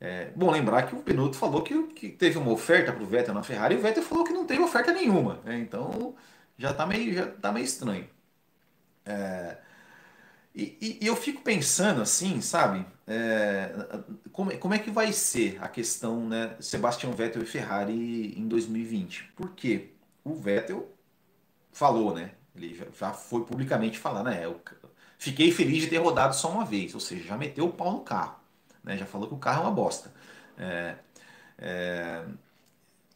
É, 0.00 0.30
bom 0.34 0.50
lembrar 0.50 0.82
que 0.82 0.94
o 0.94 1.02
Binotto 1.02 1.36
falou 1.36 1.62
que, 1.62 1.80
que 1.88 2.08
teve 2.08 2.36
uma 2.38 2.50
oferta 2.50 2.92
para 2.92 3.02
o 3.02 3.06
Vettel 3.06 3.34
na 3.34 3.42
Ferrari 3.42 3.74
e 3.74 3.78
o 3.78 3.80
Vettel 3.80 4.02
falou 4.02 4.24
que 4.24 4.32
não 4.32 4.46
teve 4.46 4.62
oferta 4.62 4.92
nenhuma. 4.92 5.40
Né? 5.44 5.58
Então 5.60 6.14
já 6.58 6.72
está 6.72 6.86
meio, 6.86 7.32
tá 7.36 7.52
meio 7.52 7.64
estranho. 7.64 8.08
É, 9.04 9.58
e, 10.54 10.98
e, 11.00 11.06
eu 11.06 11.16
fico 11.16 11.42
pensando 11.42 12.02
assim, 12.02 12.40
sabe? 12.40 12.84
É, 13.06 13.72
como, 14.32 14.56
como 14.58 14.74
é 14.74 14.78
que 14.78 14.90
vai 14.90 15.12
ser 15.12 15.58
a 15.62 15.68
questão, 15.68 16.28
né? 16.28 16.56
Sebastian 16.60 17.10
Vettel 17.12 17.42
e 17.42 17.46
Ferrari 17.46 18.34
em 18.38 18.46
2020? 18.46 19.32
Porque 19.34 19.90
o 20.22 20.34
Vettel 20.34 20.92
falou, 21.72 22.14
né? 22.14 22.32
Ele 22.54 22.74
já, 22.74 22.84
já 22.98 23.12
foi 23.14 23.44
publicamente 23.44 23.98
falar, 23.98 24.22
né? 24.24 24.44
Eu 24.44 24.60
fiquei 25.22 25.52
feliz 25.52 25.82
de 25.82 25.88
ter 25.88 25.98
rodado 25.98 26.34
só 26.34 26.50
uma 26.50 26.64
vez, 26.64 26.94
ou 26.94 27.00
seja, 27.00 27.22
já 27.22 27.36
meteu 27.36 27.66
o 27.66 27.72
pau 27.72 27.92
no 27.92 28.00
carro, 28.00 28.34
né? 28.82 28.96
Já 28.96 29.06
falou 29.06 29.28
que 29.28 29.34
o 29.34 29.38
carro 29.38 29.62
é 29.62 29.66
uma 29.66 29.70
bosta. 29.70 30.12
É, 30.58 30.96
é, 31.58 32.24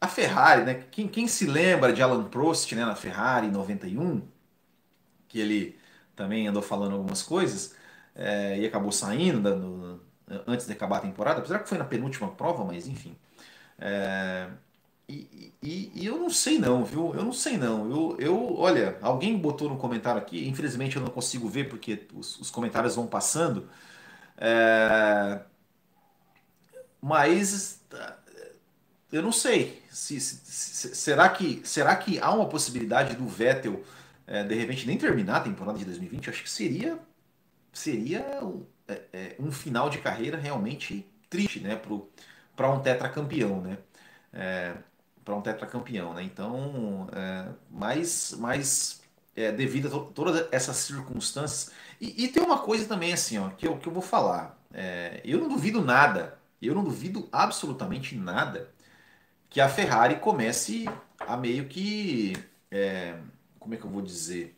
a 0.01 0.07
Ferrari, 0.09 0.64
né? 0.64 0.75
Quem, 0.90 1.09
quem 1.09 1.27
se 1.27 1.47
lembra 1.47 1.92
de 1.92 2.01
Alan 2.03 2.25
Prost, 2.29 2.73
né? 2.75 2.85
Na 2.85 2.95
Ferrari 2.95 3.49
em 3.49 3.51
91, 3.51 4.23
que 5.29 5.40
ele 5.40 5.77
também 6.14 6.47
andou 6.47 6.62
falando 6.62 6.92
algumas 6.95 7.23
coisas 7.23 7.75
é, 8.14 8.59
e 8.61 8.66
acabou 8.66 8.92
saindo 8.92 9.40
da, 9.40 9.57
no, 9.57 10.01
antes 10.47 10.66
de 10.66 10.73
acabar 10.73 10.99
a 10.99 11.01
temporada, 11.01 11.40
apesar 11.40 11.59
que 11.61 11.69
foi 11.69 11.79
na 11.79 11.85
penúltima 11.85 12.31
prova, 12.31 12.64
mas 12.64 12.87
enfim. 12.87 13.19
É, 13.79 14.49
e, 15.09 15.53
e, 15.62 15.92
e, 15.95 16.07
eu 16.07 16.19
não 16.19 16.31
sei 16.31 16.59
não, 16.59 16.85
viu? 16.85 17.14
Eu 17.14 17.25
não 17.25 17.33
sei 17.33 17.57
não. 17.57 17.90
Eu, 17.90 18.16
eu, 18.19 18.57
olha, 18.57 18.99
alguém 19.01 19.38
botou 19.38 19.69
no 19.69 19.79
comentário 19.79 20.21
aqui, 20.21 20.49
infelizmente 20.49 20.97
eu 20.97 21.03
não 21.03 21.11
consigo 21.11 21.49
ver 21.49 21.69
porque 21.69 22.07
os, 22.14 22.38
os 22.40 22.51
comentários 22.51 22.97
vão 22.97 23.07
passando. 23.07 23.69
É, 24.37 25.40
mas 27.01 27.81
eu 29.12 29.23
não 29.23 29.33
sei. 29.33 29.83
Se, 29.90 30.21
se, 30.21 30.37
se, 30.45 30.95
será, 30.97 31.29
que, 31.29 31.62
será 31.64 31.97
que 31.97 32.19
há 32.21 32.31
uma 32.33 32.49
possibilidade 32.49 33.16
do 33.16 33.27
Vettel 33.27 33.83
é, 34.27 34.42
de 34.45 34.55
repente 34.55 34.87
nem 34.87 34.99
terminar 34.99 35.37
a 35.37 35.40
temporada 35.40 35.79
de 35.79 35.85
2020, 35.85 36.31
acho 36.31 36.42
que 36.42 36.51
seria 36.51 36.99
seria 37.73 38.21
é, 38.88 39.03
é, 39.12 39.37
um 39.38 39.53
final 39.53 39.90
de 39.90 39.99
carreira 39.99 40.38
realmente 40.38 41.07
triste, 41.31 41.61
né, 41.61 41.81
para 42.57 42.71
um 42.71 42.81
tetracampeão, 42.81 43.61
né, 43.61 43.79
é, 44.33 44.75
para 45.26 45.34
um 45.34 45.42
tetracampeão, 45.42 46.14
né. 46.14 46.22
Então, 46.22 47.08
é, 47.12 47.48
mas, 47.68 48.34
mas 48.38 49.02
é, 49.34 49.50
devido 49.50 49.88
a 49.88 49.90
to 49.90 50.12
todas 50.14 50.48
essas 50.52 50.76
circunstâncias. 50.76 51.72
E, 52.00 52.24
e, 52.24 52.28
tem 52.28 52.42
uma 52.42 52.60
coisa 52.60 52.86
também 52.86 53.12
assim, 53.12 53.36
ó, 53.38 53.50
que 53.50 53.66
eu, 53.66 53.76
que 53.76 53.88
eu 53.88 53.92
vou 53.92 54.02
falar. 54.02 54.56
É, 54.72 55.20
eu 55.24 55.38
não 55.40 55.48
duvido 55.48 55.82
nada, 55.82 56.38
eu 56.62 56.74
não 56.74 56.84
duvido 56.84 57.28
absolutamente 57.32 58.16
nada 58.16 58.70
que 59.50 59.60
a 59.60 59.68
Ferrari 59.68 60.16
comece 60.20 60.86
a 61.18 61.36
meio 61.36 61.66
que 61.66 62.34
é, 62.70 63.16
como 63.58 63.74
é 63.74 63.76
que 63.76 63.84
eu 63.84 63.90
vou 63.90 64.02
dizer, 64.02 64.56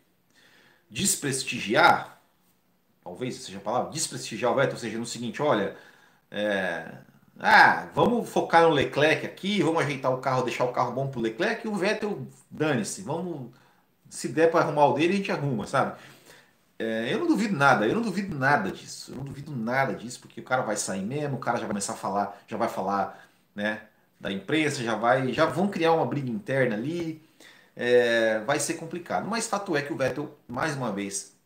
desprestigiar, 0.91 2.21
talvez 3.03 3.37
seja 3.37 3.59
a 3.59 3.61
palavra, 3.61 3.91
desprestigiar 3.91 4.53
o 4.53 4.55
Vettel, 4.55 4.75
ou 4.75 4.79
seja, 4.79 4.99
no 4.99 5.07
seguinte, 5.07 5.41
olha, 5.43 5.77
é, 6.31 6.99
ah, 7.41 7.89
vamos 7.95 8.29
focar 8.29 8.63
no 8.63 8.71
Leclerc 8.71 9.25
aqui, 9.27 9.63
vamos 9.63 9.83
ajeitar 9.83 10.13
o 10.13 10.19
carro, 10.19 10.43
deixar 10.43 10.65
o 10.65 10.73
carro 10.73 10.93
bom 10.93 11.09
pro 11.09 11.21
Leclerc 11.21 11.65
e 11.67 11.71
o 11.71 11.75
Vettel, 11.75 12.27
dane-se, 12.51 13.03
vamos, 13.03 13.53
se 14.09 14.29
der 14.29 14.51
para 14.51 14.65
arrumar 14.65 14.87
o 14.87 14.95
dele, 14.95 15.15
a 15.15 15.17
gente 15.17 15.33
arruma, 15.33 15.67
sabe? 15.67 15.99
É, 16.79 17.13
eu 17.13 17.19
não 17.21 17.27
duvido 17.29 17.57
nada, 17.57 17.87
eu 17.87 17.95
não 17.95 18.03
duvido 18.03 18.37
nada 18.37 18.71
disso, 18.73 19.13
eu 19.13 19.17
não 19.17 19.25
duvido 19.25 19.55
nada 19.55 19.95
disso, 19.95 20.21
porque 20.21 20.41
o 20.41 20.45
cara 20.45 20.63
vai 20.63 20.77
sair 20.77 21.05
mesmo, 21.05 21.37
o 21.37 21.41
cara 21.41 21.57
já 21.59 21.63
vai 21.63 21.71
começar 21.71 21.95
a 21.95 21.97
falar, 21.97 22.41
já 22.47 22.57
vai 22.57 22.69
falar, 22.69 23.29
né, 23.55 23.83
da 24.21 24.33
imprensa, 24.33 24.83
já 24.83 24.95
vai, 24.97 25.33
já 25.33 25.47
vão 25.47 25.69
criar 25.69 25.93
uma 25.93 26.07
briga 26.07 26.31
interna 26.31 26.75
ali, 26.77 27.23
é, 27.77 28.41
vai 28.41 28.59
ser 28.61 28.75
complicado. 28.75 29.29
Mas 29.29 29.47
fato 29.47 29.77
é 29.77 29.83
que 29.83 29.93
o 29.93 29.97
Vettel, 29.97 30.37
mais 30.49 30.77
uma 30.77 30.93
vez, 30.93 31.37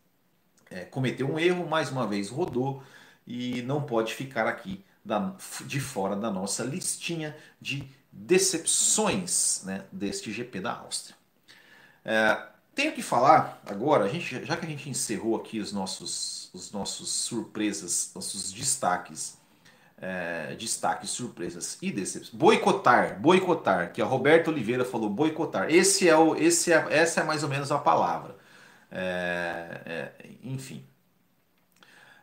é, 0.71 0.85
cometeu 0.85 1.31
um 1.31 1.39
erro, 1.39 1.67
mais 1.67 1.91
uma 1.91 2.07
vez 2.07 2.29
rodou 2.29 2.83
e 3.27 3.61
não 3.63 3.83
pode 3.83 4.13
ficar 4.13 4.47
aqui 4.47 4.83
da, 5.03 5.35
de 5.65 5.79
fora 5.79 6.15
da 6.15 6.31
nossa 6.31 6.63
listinha 6.63 7.35
de 7.61 7.87
decepções 8.11 9.63
né, 9.65 9.85
deste 9.91 10.31
GP 10.31 10.61
da 10.61 10.73
Áustria. 10.79 11.15
É, 12.05 12.47
tenho 12.75 12.93
que 12.93 13.01
falar 13.03 13.61
agora, 13.65 14.09
gente, 14.09 14.45
já 14.45 14.57
que 14.57 14.65
a 14.65 14.69
gente 14.69 14.89
encerrou 14.89 15.35
aqui 15.35 15.59
os 15.59 15.71
nossos, 15.73 16.49
os 16.53 16.71
nossos 16.71 17.09
surpresas, 17.09 18.11
nossos 18.15 18.51
destaques 18.51 19.37
é, 20.01 20.55
destaques, 20.55 21.09
surpresas 21.11 21.77
e 21.81 21.91
decepções. 21.91 22.33
Boicotar, 22.33 23.19
boicotar, 23.21 23.93
que 23.93 24.01
a 24.01 24.05
Roberto 24.05 24.49
Oliveira 24.49 24.85
falou 24.85 25.09
boicotar. 25.09 25.69
Esse 25.69 26.09
é 26.09 26.17
o, 26.17 26.35
esse 26.35 26.73
é, 26.73 26.85
essa 26.91 27.21
é 27.21 27.23
mais 27.23 27.43
ou 27.43 27.49
menos 27.49 27.71
a 27.71 27.77
palavra. 27.79 28.35
É, 28.91 29.81
é, 29.85 30.25
enfim, 30.43 30.85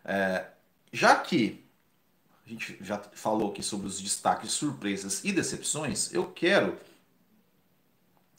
É, 0.04 0.46
já 0.92 1.16
que 1.16 1.59
a 2.50 2.52
gente 2.52 2.78
já 2.80 2.98
falou 2.98 3.52
aqui 3.52 3.62
sobre 3.62 3.86
os 3.86 4.00
destaques, 4.00 4.50
surpresas 4.50 5.24
e 5.24 5.32
decepções, 5.32 6.12
eu 6.12 6.26
quero 6.32 6.76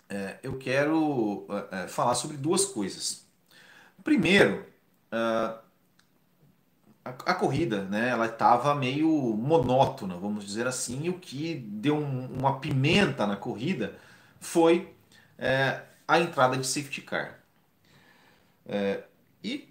é, 0.09 0.37
eu 0.43 0.57
quero 0.57 1.47
é, 1.71 1.83
é 1.83 1.87
falar 1.87 2.15
sobre 2.15 2.35
duas 2.35 2.65
coisas. 2.65 3.25
Primeiro, 4.03 4.65
uh, 5.13 5.57
a, 7.05 7.09
a, 7.09 7.33
corrida, 7.33 7.85
né, 7.85 8.09
ela 8.09 8.25
estava 8.25 8.75
meio 8.75 9.07
monótona, 9.07 10.17
vamos 10.17 10.45
dizer 10.45 10.67
assim, 10.67 11.03
e 11.03 11.09
o 11.09 11.17
que 11.17 11.55
deu 11.55 11.95
um, 11.95 12.25
uma 12.37 12.59
pimenta 12.59 13.25
na 13.25 13.37
corrida 13.37 13.97
foi 14.39 14.93
é, 15.37 15.81
a 16.05 16.19
entrada 16.19 16.57
de 16.57 16.67
safety 16.67 17.01
car. 17.01 17.39
É, 18.65 19.03
e 19.41 19.70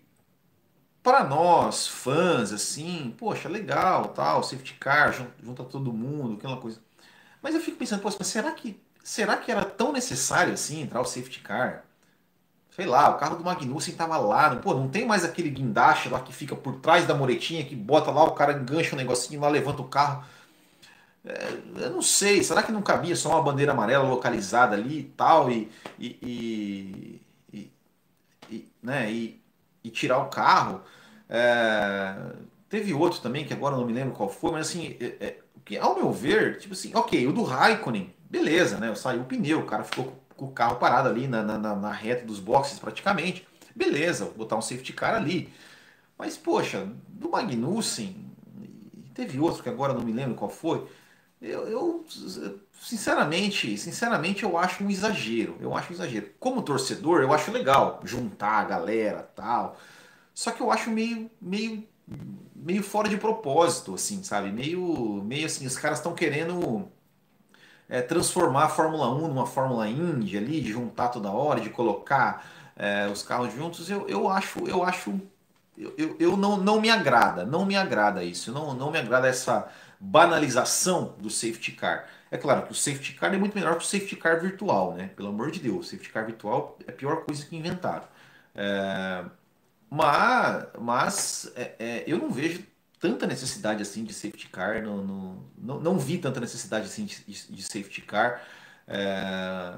para 1.03 1.25
nós, 1.25 1.87
fãs, 1.87 2.53
assim, 2.53 3.15
poxa, 3.19 3.49
legal, 3.49 4.09
tal, 4.09 4.43
safety 4.43 4.75
car, 4.75 5.13
junta 5.43 5.65
todo 5.65 5.93
mundo, 5.93 6.35
aquela 6.37 6.57
coisa. 6.59 6.81
Mas 7.43 7.55
eu 7.55 7.61
fico 7.61 7.79
pensando, 7.79 8.03
poxa, 8.03 8.17
mas 8.19 8.29
será 8.29 8.53
que, 8.53 8.79
será 9.03 9.37
que 9.37 9.51
era 9.51 9.65
tão 9.65 9.93
necessário 9.93 10.53
assim 10.53 10.83
entrar 10.83 11.01
o 11.01 11.05
safety 11.05 11.41
car? 11.41 11.85
Sei 12.71 12.87
lá, 12.87 13.11
o 13.11 13.19
carro 13.19 13.37
do 13.37 13.45
Magnussen 13.45 13.95
tava 13.97 14.17
lá, 14.19 14.57
pô, 14.57 14.75
não 14.75 14.89
tem 14.89 15.07
mais 15.07 15.25
aquele 15.25 15.51
guindaste 15.51 16.09
lá 16.09 16.21
que 16.21 16.33
fica 16.33 16.55
por 16.57 16.77
trás 16.81 17.07
da 17.07 17.15
moretinha, 17.15 17.65
que 17.65 17.75
bota 17.77 18.11
lá, 18.11 18.25
o 18.25 18.33
cara 18.33 18.53
engancha 18.55 18.95
um 18.95 18.99
negocinho 18.99 19.41
lá, 19.41 19.49
levanta 19.49 19.83
o 19.83 19.89
carro. 19.89 20.25
É, 21.25 21.61
eu 21.77 21.91
não 21.91 22.03
sei, 22.03 22.43
será 22.43 22.63
que 22.63 22.73
não 22.73 22.83
cabia 22.83 23.15
só 23.17 23.31
uma 23.31 23.43
bandeira 23.43 23.73
amarela 23.73 24.05
localizada 24.09 24.75
ali 24.77 25.01
e 25.01 25.05
tal, 25.05 25.51
e, 25.51 25.71
e, 25.99 27.21
e, 27.53 27.73
e 28.51 28.69
né, 28.83 29.11
e, 29.13 29.40
e, 29.83 29.91
tirar 29.91 30.19
o 30.19 30.29
carro? 30.29 30.83
É, 31.29 32.15
teve 32.69 32.93
outro 32.95 33.21
também, 33.21 33.45
que 33.45 33.53
agora 33.53 33.77
não 33.77 33.87
me 33.87 33.93
lembro 33.93 34.15
qual 34.15 34.29
foi, 34.29 34.53
mas 34.53 34.69
assim, 34.69 34.97
é, 35.01 35.37
é, 35.71 35.79
ao 35.79 35.95
meu 35.95 36.13
ver, 36.13 36.59
tipo 36.59 36.75
assim, 36.75 36.93
ok, 36.95 37.27
o 37.27 37.33
do 37.33 37.43
Raikkonen, 37.43 38.15
beleza, 38.29 38.79
né? 38.79 38.95
Saiu 38.95 39.23
o 39.23 39.25
pneu, 39.25 39.61
o 39.61 39.67
cara 39.67 39.85
ficou 39.85 40.21
com 40.37 40.47
o 40.47 40.53
carro 40.53 40.77
parado 40.77 41.09
ali 41.09 41.29
na, 41.29 41.43
na, 41.43 41.77
na 41.77 41.93
reta 41.93 42.25
dos 42.25 42.41
boxes 42.41 42.79
praticamente. 42.79 43.47
Beleza, 43.75 44.25
vou 44.25 44.35
botar 44.35 44.57
um 44.57 44.63
safety 44.63 44.93
car 44.93 45.15
ali. 45.15 45.53
Mas, 46.19 46.37
poxa, 46.37 46.89
do 47.09 47.31
Magnussen, 47.31 48.31
teve 49.15 49.39
outro 49.39 49.63
que 49.63 49.69
agora 49.69 49.95
não 49.95 50.03
me 50.03 50.13
lembro 50.13 50.35
qual 50.35 50.51
foi. 50.51 50.87
Eu, 51.41 51.67
eu, 51.69 52.05
sinceramente, 52.83 53.77
sinceramente, 53.79 54.43
eu 54.43 54.59
acho 54.59 54.85
um 54.85 54.91
exagero. 54.91 55.57
Eu 55.61 55.75
acho 55.75 55.91
um 55.91 55.95
exagero. 55.95 56.31
Como 56.39 56.63
torcedor, 56.63 57.23
eu 57.23 57.33
acho 57.33 57.51
legal 57.51 58.01
juntar 58.05 58.61
a 58.61 58.65
galera, 58.65 59.23
tal. 59.35 59.77
Só 60.35 60.51
que 60.53 60.61
eu 60.63 60.71
acho 60.71 60.91
meio, 60.91 61.31
meio, 61.41 61.87
meio 62.55 62.83
fora 62.83 63.09
de 63.09 63.17
propósito, 63.19 63.95
assim, 63.95 64.23
sabe? 64.23 64.51
Meio, 64.53 65.23
meio 65.25 65.47
assim, 65.47 65.67
os 65.67 65.79
caras 65.79 65.99
estão 65.99 66.15
querendo 66.15 66.89
é, 67.89 68.01
transformar 68.03 68.65
a 68.65 68.69
Fórmula 68.69 69.11
1 69.15 69.29
numa 69.29 69.47
Fórmula 69.47 69.89
Indy 69.89 70.39
ali, 70.39 70.61
de 70.61 70.71
juntar 70.73 71.09
toda 71.09 71.31
hora, 71.31 71.61
de 71.61 71.71
colocar 71.71 72.47
é, 72.77 73.09
os 73.09 73.23
carros 73.23 73.53
juntos, 73.53 73.91
eu, 73.91 74.09
eu 74.09 74.29
acho, 74.29 74.61
eu 74.67 74.83
acho, 74.83 75.21
eu, 75.77 76.17
eu 76.19 76.37
não, 76.37 76.57
não 76.57 76.81
me 76.81 76.89
agrada, 76.91 77.45
não 77.45 77.67
me 77.67 77.77
agrada 77.77 78.23
isso, 78.25 78.53
não, 78.53 78.75
não 78.75 78.91
me 78.91 78.99
agrada 78.99 79.29
essa 79.29 79.69
banalização 80.01 81.15
do 81.19 81.29
safety 81.29 81.73
car. 81.73 82.09
É 82.31 82.39
claro 82.39 82.65
que 82.65 82.73
o 82.73 82.75
safety 82.75 83.13
car 83.13 83.35
é 83.35 83.37
muito 83.37 83.55
melhor 83.55 83.77
que 83.77 83.85
o 83.85 83.87
safety 83.87 84.17
car 84.17 84.41
virtual, 84.41 84.95
né? 84.95 85.09
Pelo 85.15 85.29
amor 85.29 85.51
de 85.51 85.61
Deus, 85.61 85.87
o 85.87 85.91
safety 85.91 86.11
car 86.11 86.25
virtual 86.25 86.79
é 86.87 86.91
a 86.91 86.95
pior 86.95 87.25
coisa 87.25 87.45
que 87.45 87.57
inventaram. 87.57 88.09
É, 88.55 89.25
mas, 89.91 90.67
mas 90.81 91.53
é, 91.55 91.75
é, 91.79 92.05
eu 92.07 92.19
não 92.19 92.31
vejo 92.31 92.65
tanta 92.99 93.27
necessidade 93.27 93.83
assim 93.83 94.05
de 94.05 94.15
safety 94.15 94.49
car, 94.49 94.83
no, 94.83 95.03
no 95.05 95.51
não, 95.59 95.81
não, 95.81 95.99
vi 95.99 96.19
tanta 96.19 96.41
necessidade 96.41 96.87
assim 96.87 97.05
de, 97.05 97.25
de 97.27 97.63
safety 97.63 98.03
car 98.03 98.43
é, 98.87 99.75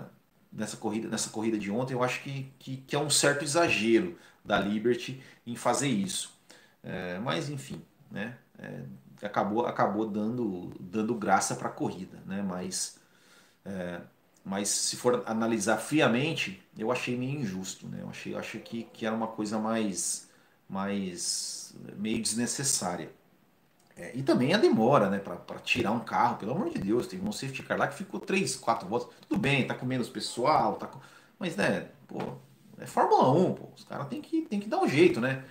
nessa, 0.53 0.77
corrida, 0.77 1.09
nessa 1.09 1.31
corrida 1.31 1.59
de 1.59 1.71
ontem. 1.71 1.95
Eu 1.95 2.03
acho 2.05 2.23
que, 2.23 2.53
que, 2.59 2.77
que, 2.79 2.95
é 2.95 2.99
um 2.99 3.11
certo 3.11 3.45
exagero 3.45 4.19
da 4.45 4.59
Liberty 4.61 5.23
em 5.47 5.57
fazer 5.57 5.89
isso. 5.89 6.39
É, 6.83 7.19
mas 7.21 7.49
enfim, 7.49 7.83
né? 8.11 8.37
Acabou, 9.23 9.67
acabou 9.67 10.07
dando, 10.07 10.73
dando 10.81 11.15
graça 11.15 11.55
para 11.57 11.69
a 11.69 11.73
corrida, 11.73 12.19
né? 12.27 12.43
Mas, 12.43 12.99
é, 13.65 14.01
mas 14.45 14.69
se 14.69 14.97
for 14.97 15.23
analisar 15.27 15.79
friamente, 15.79 16.63
eu 16.79 16.93
achei 16.93 17.17
meio 17.17 17.41
injusto, 17.41 17.89
né? 17.89 18.03
Eu 18.03 18.11
achei, 18.11 18.35
achei 18.37 18.61
que, 18.61 18.85
que 18.85 19.07
era 19.07 19.15
uma 19.15 19.29
coisa 19.29 19.59
mais, 19.59 20.29
mais 20.69 21.75
meio 21.97 22.23
desnecessária. 22.23 23.11
É, 23.97 24.17
e 24.17 24.23
também 24.23 24.55
a 24.55 24.59
demora, 24.59 25.11
né, 25.11 25.19
para 25.19 25.59
tirar 25.61 25.93
um 25.93 26.01
carro, 26.01 26.39
pelo 26.39 26.53
amor 26.53 26.71
de 26.71 26.79
Deus, 26.79 27.07
teve 27.07 27.27
um 27.27 27.33
safety 27.33 27.63
car 27.63 27.79
lá 27.79 27.87
que 27.89 27.95
ficou 27.95 28.19
3, 28.21 28.57
4 28.57 28.89
voltas. 28.89 29.15
Tudo 29.29 29.39
bem, 29.39 29.67
tá 29.67 29.75
com 29.75 29.85
menos 29.87 30.09
pessoal, 30.09 30.77
tá 30.77 30.87
com... 30.87 30.99
mas 31.39 31.57
né, 31.57 31.91
pô, 32.09 32.19
é 32.79 32.87
Fórmula 32.87 33.31
1, 33.31 33.55
pô, 33.55 33.69
os 33.77 33.85
caras 33.85 34.09
tem 34.09 34.23
que, 34.23 34.43
tem 34.43 34.59
que 34.61 34.69
dar 34.69 34.79
um 34.81 34.89
jeito, 34.89 35.21
né? 35.21 35.45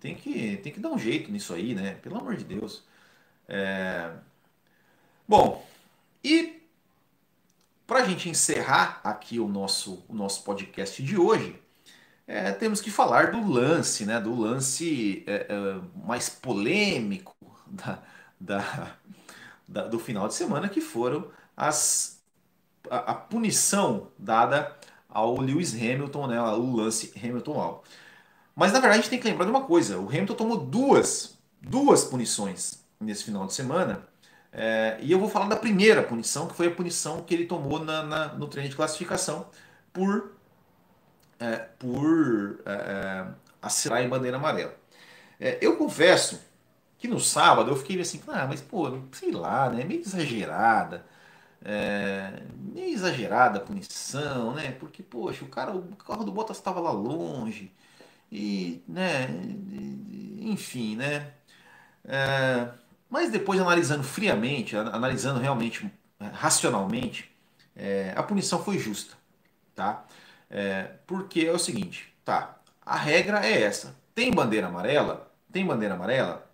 Tem 0.00 0.14
que, 0.14 0.58
tem 0.58 0.72
que 0.72 0.80
dar 0.80 0.90
um 0.90 0.98
jeito 0.98 1.30
nisso 1.32 1.54
aí, 1.54 1.74
né? 1.74 1.94
Pelo 1.96 2.18
amor 2.18 2.36
de 2.36 2.44
Deus. 2.44 2.84
É... 3.48 4.10
Bom, 5.26 5.64
e 6.22 6.62
para 7.86 8.00
a 8.00 8.08
gente 8.08 8.28
encerrar 8.28 9.00
aqui 9.04 9.38
o 9.38 9.48
nosso, 9.48 10.04
o 10.08 10.14
nosso 10.14 10.42
podcast 10.42 11.02
de 11.02 11.18
hoje, 11.18 11.60
é, 12.26 12.52
temos 12.52 12.80
que 12.80 12.90
falar 12.90 13.32
do 13.32 13.46
lance, 13.46 14.06
né? 14.06 14.20
Do 14.20 14.34
lance 14.34 15.22
é, 15.26 15.46
é, 15.48 15.80
mais 16.06 16.28
polêmico 16.28 17.36
da, 17.66 18.02
da, 18.40 18.96
da, 19.68 19.86
do 19.86 19.98
final 19.98 20.26
de 20.28 20.34
semana, 20.34 20.68
que 20.68 20.80
foram 20.80 21.30
as, 21.56 22.22
a, 22.90 23.12
a, 23.12 23.14
punição 23.14 24.08
dada 24.18 24.74
ao 25.08 25.38
Lewis 25.38 25.74
Hamilton, 25.74 26.26
né? 26.26 26.40
O 26.40 26.76
lance 26.76 27.12
Hamilton-Alvo. 27.16 27.82
Mas 28.56 28.72
na 28.72 28.80
verdade 28.80 29.00
a 29.00 29.02
gente 29.02 29.10
tem 29.10 29.20
que 29.20 29.28
lembrar 29.28 29.44
de 29.44 29.50
uma 29.50 29.64
coisa: 29.64 29.98
o 29.98 30.08
Hamilton 30.08 30.34
tomou 30.34 30.56
duas, 30.56 31.38
duas 31.60 32.04
punições 32.04 32.83
nesse 33.00 33.24
final 33.24 33.46
de 33.46 33.54
semana. 33.54 34.06
É, 34.52 34.98
e 35.00 35.10
eu 35.12 35.18
vou 35.18 35.28
falar 35.28 35.48
da 35.48 35.56
primeira 35.56 36.02
punição, 36.02 36.48
que 36.48 36.54
foi 36.54 36.68
a 36.68 36.70
punição 36.70 37.22
que 37.24 37.34
ele 37.34 37.46
tomou 37.46 37.80
na, 37.84 38.02
na 38.04 38.34
no 38.34 38.46
treino 38.48 38.70
de 38.70 38.76
classificação 38.76 39.48
por 39.92 40.32
é, 41.38 41.56
por 41.78 42.60
é, 42.66 42.72
é, 42.72 43.26
assinar 43.62 44.02
em 44.02 44.08
bandeira 44.08 44.36
amarela. 44.36 44.74
É, 45.40 45.58
eu 45.62 45.76
confesso 45.76 46.40
que 46.98 47.08
no 47.08 47.20
sábado 47.20 47.70
eu 47.70 47.76
fiquei 47.76 48.00
assim, 48.00 48.22
ah, 48.28 48.46
mas 48.46 48.60
pô, 48.62 49.00
sei 49.12 49.32
lá, 49.32 49.70
né? 49.70 49.84
Meio 49.84 50.00
exagerada. 50.02 51.06
É, 51.64 52.42
meio 52.58 52.94
exagerada 52.94 53.58
a 53.58 53.62
punição, 53.62 54.54
né? 54.54 54.72
Porque, 54.72 55.02
poxa, 55.02 55.44
o 55.44 55.48
cara, 55.48 55.74
o 55.76 55.96
carro 55.96 56.24
do 56.24 56.32
Bottas 56.32 56.58
estava 56.58 56.80
lá 56.80 56.92
longe. 56.92 57.72
E, 58.32 58.82
né? 58.88 59.28
Enfim, 60.40 60.96
né? 60.96 61.32
É, 62.04 62.68
mas 63.14 63.30
depois 63.30 63.60
analisando 63.60 64.02
friamente, 64.02 64.76
analisando 64.76 65.38
realmente 65.38 65.88
é, 66.18 66.26
racionalmente, 66.32 67.30
é, 67.76 68.12
a 68.16 68.24
punição 68.24 68.64
foi 68.64 68.76
justa, 68.76 69.14
tá? 69.72 70.04
É, 70.50 70.90
porque 71.06 71.42
é 71.42 71.52
o 71.52 71.58
seguinte, 71.58 72.12
tá? 72.24 72.58
A 72.84 72.96
regra 72.96 73.46
é 73.46 73.62
essa. 73.62 73.94
Tem 74.16 74.32
bandeira 74.32 74.66
amarela? 74.66 75.32
Tem 75.52 75.64
bandeira 75.64 75.94
amarela? 75.94 76.50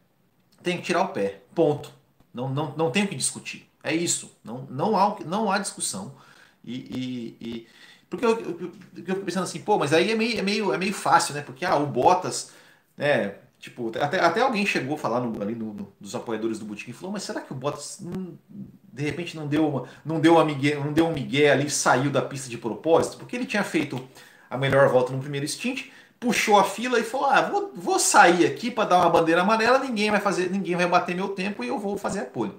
Tem 0.63 0.77
que 0.77 0.83
tirar 0.83 1.01
o 1.01 1.09
pé. 1.09 1.41
Ponto. 1.55 1.95
Não, 2.33 2.51
não, 2.51 2.77
não 2.77 2.91
tem 2.91 3.05
o 3.05 3.09
que 3.09 3.17
discutir. 3.17 3.67
É 3.83 3.95
isso. 3.95 4.31
Não, 4.45 4.67
não, 4.69 4.99
há, 4.99 5.17
não 5.25 5.51
há 5.51 5.57
discussão. 5.57 6.15
E, 6.63 6.75
e, 6.75 7.37
e 7.41 7.69
porque 8.11 8.27
eu, 8.27 8.39
eu, 8.39 8.61
eu, 8.61 8.73
eu, 8.97 9.05
fico 9.15 9.25
pensando 9.25 9.45
assim, 9.45 9.63
pô, 9.63 9.79
mas 9.79 9.95
aí 9.95 10.11
é 10.11 10.15
meio, 10.15 10.39
é 10.39 10.43
meio, 10.43 10.75
é 10.75 10.77
meio 10.77 10.93
fácil, 10.93 11.35
né? 11.35 11.41
Porque 11.41 11.65
ah, 11.65 11.77
o 11.77 11.87
Bottas, 11.87 12.53
né? 12.99 13.37
Tipo, 13.61 13.93
até, 14.01 14.19
até 14.19 14.41
alguém 14.41 14.65
chegou 14.65 14.95
a 14.95 14.99
falar 14.99 15.21
no, 15.21 15.43
ali 15.43 15.55
no, 15.55 15.75
no, 15.75 15.93
dos 16.01 16.15
apoiadores 16.15 16.59
do 16.59 16.65
Boutique 16.65 16.93
e 16.93 16.95
falou, 16.95 17.13
mas 17.13 17.25
será 17.25 17.43
que 17.43 17.53
o 17.53 17.55
Bottas 17.55 17.99
não, 18.01 18.39
de 18.49 19.03
repente 19.03 19.37
não 19.37 19.47
deu, 19.47 19.69
uma, 19.69 19.87
não, 20.03 20.19
deu 20.19 20.33
uma 20.33 20.45
migué, 20.47 20.77
não 20.77 20.95
deu 20.95 21.07
um 21.07 21.13
migué 21.13 21.53
ali 21.53 21.69
saiu 21.69 22.11
da 22.11 22.23
pista 22.23 22.49
de 22.49 22.57
propósito? 22.57 23.19
Porque 23.19 23.37
ele 23.37 23.45
tinha 23.45 23.63
feito 23.63 24.03
a 24.49 24.57
melhor 24.57 24.89
volta 24.89 25.13
no 25.13 25.21
primeiro 25.21 25.47
stint, 25.47 25.91
puxou 26.19 26.59
a 26.59 26.65
fila 26.65 26.99
e 26.99 27.03
falou, 27.05 27.27
ah, 27.27 27.43
vou, 27.43 27.73
vou 27.75 27.99
sair 27.99 28.47
aqui 28.47 28.71
para 28.71 28.89
dar 28.89 28.97
uma 28.97 29.11
bandeira 29.11 29.43
amarela, 29.43 29.79
ninguém 29.79 30.11
vai 30.11 30.21
fazer, 30.21 30.51
ninguém 30.51 30.75
vai 30.75 30.89
bater 30.89 31.15
meu 31.15 31.29
tempo 31.29 31.63
e 31.63 31.69
eu 31.69 31.79
vou 31.79 31.99
fazer 31.99 32.21
a 32.21 32.25
pole. 32.25 32.55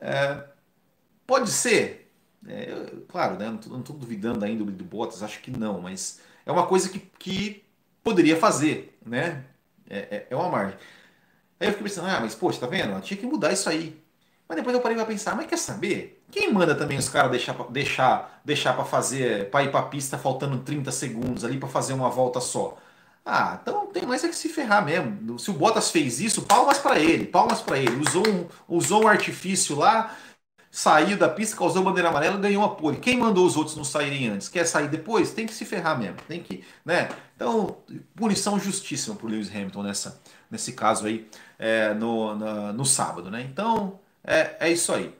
É, 0.00 0.44
pode 1.26 1.50
ser, 1.50 2.08
é, 2.46 2.86
claro, 3.08 3.36
né, 3.36 3.46
não 3.66 3.80
estou 3.80 3.96
duvidando 3.96 4.38
da 4.38 4.48
índole 4.48 4.70
do 4.70 4.84
Bottas, 4.84 5.24
acho 5.24 5.40
que 5.40 5.50
não, 5.50 5.80
mas 5.80 6.20
é 6.46 6.52
uma 6.52 6.68
coisa 6.68 6.88
que, 6.88 7.00
que 7.18 7.64
poderia 8.04 8.36
fazer, 8.36 8.96
né? 9.04 9.44
É, 9.88 9.98
é, 9.98 10.26
é 10.30 10.36
uma 10.36 10.48
margem. 10.48 10.76
Aí 11.60 11.68
eu 11.68 11.72
fiquei 11.72 11.84
pensando, 11.88 12.08
ah, 12.08 12.20
mas 12.20 12.34
poxa, 12.34 12.60
tá 12.60 12.66
vendo? 12.66 13.00
Tinha 13.00 13.18
que 13.18 13.26
mudar 13.26 13.52
isso 13.52 13.68
aí. 13.68 14.00
Mas 14.48 14.56
depois 14.56 14.74
eu 14.74 14.80
parei 14.80 14.96
pra 14.96 15.06
pensar, 15.06 15.36
mas 15.36 15.46
quer 15.46 15.58
saber? 15.58 16.22
Quem 16.30 16.52
manda 16.52 16.74
também 16.74 16.98
os 16.98 17.08
caras 17.08 17.30
deixar, 17.30 17.54
deixar, 17.70 18.40
deixar 18.44 18.72
para 18.74 18.84
fazer, 18.84 19.50
para 19.50 19.64
ir 19.64 19.70
pra 19.70 19.82
pista 19.82 20.16
faltando 20.16 20.58
30 20.60 20.90
segundos 20.90 21.44
ali 21.44 21.58
para 21.58 21.68
fazer 21.68 21.92
uma 21.92 22.08
volta 22.08 22.40
só? 22.40 22.78
Ah, 23.24 23.58
então 23.60 23.86
tem 23.88 24.06
mais 24.06 24.24
é 24.24 24.28
que 24.28 24.34
se 24.36 24.48
ferrar 24.48 24.82
mesmo. 24.84 25.38
Se 25.38 25.50
o 25.50 25.54
Bottas 25.54 25.90
fez 25.90 26.18
isso, 26.18 26.42
palmas 26.42 26.78
para 26.78 26.98
ele, 26.98 27.26
palmas 27.26 27.60
para 27.60 27.78
ele. 27.78 27.96
Usou 27.96 28.26
um, 28.26 28.46
usou 28.66 29.04
um 29.04 29.08
artifício 29.08 29.76
lá, 29.76 30.16
saiu 30.70 31.16
da 31.16 31.28
pista, 31.28 31.56
causou 31.56 31.82
bandeira 31.82 32.08
amarela, 32.08 32.36
ganhou 32.36 32.64
a 32.64 32.74
pole. 32.74 32.98
Quem 32.98 33.16
mandou 33.16 33.46
os 33.46 33.56
outros 33.56 33.76
não 33.76 33.84
saírem 33.84 34.28
antes? 34.28 34.48
Quer 34.48 34.64
sair 34.66 34.88
depois? 34.88 35.32
Tem 35.32 35.46
que 35.46 35.54
se 35.54 35.64
ferrar 35.64 35.98
mesmo. 35.98 36.16
Tem 36.26 36.42
que, 36.42 36.64
né? 36.84 37.08
Então, 37.34 37.78
punição 38.14 38.58
justíssima 38.58 39.16
por 39.16 39.30
Lewis 39.30 39.50
Hamilton 39.50 39.82
nessa, 39.82 40.20
nesse 40.50 40.72
caso 40.72 41.06
aí, 41.06 41.28
é, 41.58 41.94
no, 41.94 42.34
na, 42.34 42.72
no 42.72 42.84
sábado, 42.84 43.30
né? 43.30 43.46
Então, 43.50 43.98
é, 44.22 44.56
é 44.60 44.70
isso 44.70 44.92
aí. 44.92 45.14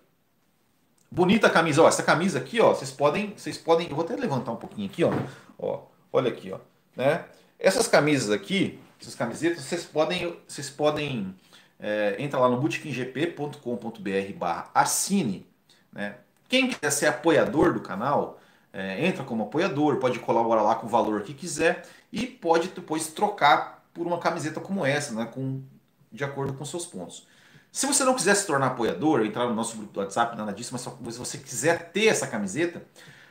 Bonita 1.10 1.46
a 1.46 1.50
camisa, 1.50 1.82
ó. 1.82 1.88
Essa 1.88 2.02
camisa 2.02 2.38
aqui, 2.38 2.60
ó, 2.60 2.74
vocês 2.74 2.90
podem, 2.90 3.32
vocês 3.34 3.56
podem, 3.56 3.88
eu 3.88 3.96
vou 3.96 4.04
até 4.04 4.14
levantar 4.14 4.52
um 4.52 4.56
pouquinho 4.56 4.88
aqui, 4.88 5.02
ó. 5.04 5.12
Ó, 5.58 5.86
olha 6.12 6.28
aqui, 6.28 6.52
ó, 6.52 6.58
né? 6.94 7.24
Essas 7.58 7.88
camisas 7.88 8.30
aqui, 8.30 8.78
essas 9.00 9.14
camisetas, 9.14 9.64
vocês 9.64 9.84
podem, 9.84 10.36
vocês 10.46 10.68
podem 10.70 11.34
é, 11.78 12.16
entra 12.18 12.38
lá 12.40 12.48
no 12.48 12.60
bootkinggp.com.br 12.60 14.32
barra 14.36 14.70
assine. 14.74 15.46
Né? 15.92 16.16
Quem 16.48 16.68
quiser 16.68 16.90
ser 16.90 17.06
apoiador 17.06 17.72
do 17.72 17.80
canal, 17.80 18.40
é, 18.72 19.06
entra 19.06 19.24
como 19.24 19.44
apoiador, 19.44 19.96
pode 19.96 20.18
colaborar 20.18 20.62
lá 20.62 20.74
com 20.74 20.86
o 20.86 20.90
valor 20.90 21.22
que 21.22 21.34
quiser 21.34 21.86
e 22.12 22.26
pode 22.26 22.68
depois 22.68 23.08
trocar 23.08 23.84
por 23.94 24.06
uma 24.06 24.18
camiseta 24.18 24.60
como 24.60 24.84
essa, 24.84 25.14
né? 25.14 25.26
com, 25.26 25.62
de 26.10 26.24
acordo 26.24 26.54
com 26.54 26.64
seus 26.64 26.86
pontos. 26.86 27.26
Se 27.70 27.86
você 27.86 28.02
não 28.02 28.14
quiser 28.14 28.34
se 28.34 28.46
tornar 28.46 28.68
apoiador, 28.68 29.24
entrar 29.24 29.46
no 29.46 29.54
nosso 29.54 29.76
grupo 29.76 29.92
do 29.92 30.00
WhatsApp, 30.00 30.36
nada 30.36 30.52
disso, 30.52 30.70
mas 30.72 30.82
se 30.82 31.18
você 31.18 31.38
quiser 31.38 31.92
ter 31.92 32.06
essa 32.06 32.26
camiseta, 32.26 32.82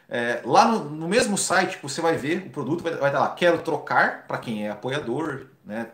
é, 0.07 0.41
lá 0.45 0.67
no, 0.67 0.86
no, 0.86 1.07
mesmo 1.07 1.38
site 1.38 1.79
você 1.81 1.99
vai 1.99 2.15
ver 2.15 2.45
o 2.45 2.49
produto, 2.49 2.81
vai, 2.81 3.12
dar 3.12 3.19
lá, 3.19 3.29
quero 3.31 3.62
trocar, 3.62 4.25
para 4.27 4.38
quem 4.38 4.65
é 4.65 4.69
apoiador, 4.69 5.47
né, 5.65 5.91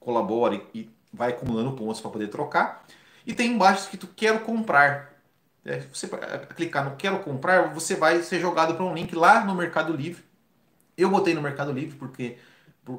colabore 0.00 0.66
e 0.74 0.90
vai 1.12 1.30
acumulando 1.30 1.72
pontos 1.72 2.00
para 2.00 2.10
poder 2.10 2.28
trocar. 2.28 2.84
E 3.26 3.32
tem 3.32 3.52
embaixo 3.52 3.82
escrito 3.82 4.08
quero 4.16 4.40
comprar. 4.40 5.12
É, 5.64 5.80
você 5.92 6.08
clicar 6.56 6.84
no 6.84 6.96
quero 6.96 7.20
comprar, 7.20 7.72
você 7.72 7.94
vai 7.94 8.22
ser 8.22 8.40
jogado 8.40 8.74
para 8.74 8.84
um 8.84 8.94
link 8.94 9.14
lá 9.14 9.44
no 9.44 9.54
Mercado 9.54 9.92
Livre. 9.92 10.24
Eu 10.96 11.08
botei 11.08 11.34
no 11.34 11.42
Mercado 11.42 11.72
Livre 11.72 11.96
porque, 11.96 12.36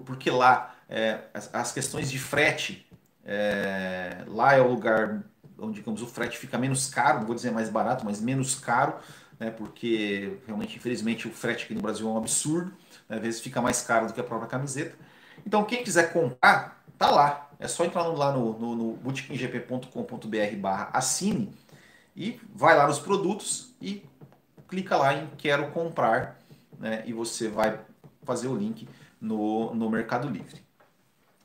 porque 0.06 0.32
lá 0.32 0.74
é, 0.88 1.20
as, 1.34 1.54
as, 1.54 1.72
questões 1.74 2.10
de 2.10 2.18
frete, 2.18 2.88
é, 3.26 4.24
lá 4.28 4.54
é 4.54 4.62
o 4.62 4.68
lugar 4.68 5.24
onde 5.60 5.76
digamos, 5.76 6.02
o 6.02 6.08
frete 6.08 6.38
fica 6.38 6.58
menos 6.58 6.90
caro, 6.90 7.20
não 7.20 7.26
vou 7.26 7.36
dizer 7.36 7.52
mais 7.52 7.70
barato, 7.70 8.06
mas 8.06 8.22
menos 8.22 8.56
caro 8.56 8.96
né, 9.40 9.52
porque 9.52 10.38
realmente, 10.46 10.78
infelizmente, 10.78 11.28
o 11.28 11.32
frete 11.32 11.66
aqui 11.66 11.74
no 11.74 11.82
Brasil 11.82 12.08
é 12.08 12.12
um 12.12 12.18
absurdo, 12.18 12.72
né, 13.10 13.18
às 13.18 13.22
vezes 13.22 13.42
fica 13.42 13.62
mais 13.62 13.82
caro 13.82 14.08
do 14.08 14.14
que 14.14 14.20
a 14.20 14.24
própria 14.24 14.48
camiseta. 14.50 14.96
Então, 15.46 15.64
quem 15.66 15.84
quiser 15.84 16.14
comprar, 16.14 16.83
tá 16.98 17.12
lá. 17.12 17.50
É 17.60 17.68
só 17.68 17.86
entrar 17.86 18.04
lá 18.04 18.32
no, 18.32 18.58
no, 18.60 18.76
no 18.76 18.94
bootkinggp.com.br 18.98 20.58
barra 20.58 20.90
assine 20.94 21.54
e 22.16 22.40
vai 22.54 22.76
lá 22.78 22.88
nos 22.88 23.00
produtos 23.00 23.74
e 23.82 24.04
clica 24.68 24.98
lá 24.98 25.14
em 25.14 25.28
quero 25.38 25.72
comprar 25.72 26.40
né, 26.80 27.04
e 27.06 27.14
você 27.14 27.48
vai 27.48 27.80
fazer 28.24 28.48
o 28.48 28.56
link 28.56 28.88
no, 29.20 29.74
no 29.74 29.90
Mercado 29.90 30.28
Livre. 30.28 30.62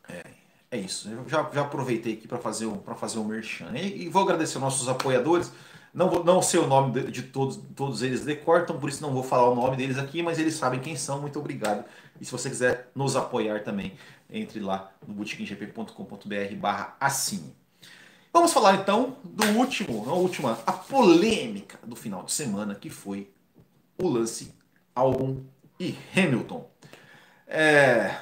É, 0.09 0.25
é 0.71 0.79
isso. 0.79 1.09
Eu 1.09 1.29
já, 1.29 1.49
já 1.53 1.63
aproveitei 1.63 2.15
aqui 2.15 2.27
para 2.27 2.39
fazer, 2.39 2.67
o, 2.67 2.83
fazer 2.97 3.19
o 3.19 3.25
merchan. 3.25 3.71
E, 3.75 4.05
e 4.05 4.09
vou 4.09 4.23
agradecer 4.23 4.59
nossos 4.59 4.89
apoiadores. 4.89 5.53
Não, 5.93 6.11
vou, 6.11 6.25
não 6.25 6.43
sei 6.43 6.61
o 6.61 6.67
nome 6.67 7.01
de, 7.01 7.11
de 7.11 7.23
todos, 7.23 7.59
todos 7.75 8.03
eles 8.03 8.25
decortam, 8.25 8.79
por 8.79 8.89
isso 8.89 9.03
não 9.03 9.13
vou 9.13 9.23
falar 9.23 9.49
o 9.49 9.55
nome 9.55 9.77
deles 9.77 9.99
aqui, 9.99 10.23
mas 10.23 10.39
eles 10.39 10.55
sabem 10.55 10.81
quem 10.81 10.97
são. 10.97 11.21
Muito 11.21 11.39
obrigado. 11.39 11.85
E 12.21 12.25
se 12.25 12.33
você 12.33 12.51
quiser 12.51 12.91
nos 12.95 13.17
apoiar 13.17 13.63
também, 13.63 13.95
entre 14.31 14.61
lá 14.61 14.93
no 15.07 15.15
bootkinggp.com.br 15.15 16.57
barra 16.59 16.97
assine. 17.01 17.55
Vamos 18.33 18.53
falar 18.53 18.75
então 18.77 19.17
do 19.25 19.45
último, 19.59 20.09
a 20.09 20.13
última, 20.13 20.59
a 20.67 20.73
polêmica 20.73 21.79
do 21.85 21.97
final 21.97 22.23
de 22.23 22.33
semana, 22.33 22.75
que 22.75 22.91
foi 22.91 23.31
o 24.01 24.09
lance 24.09 24.55
Albon 24.95 25.43
e 25.81 25.97
Hamilton. 26.15 26.69
É, 27.47 28.19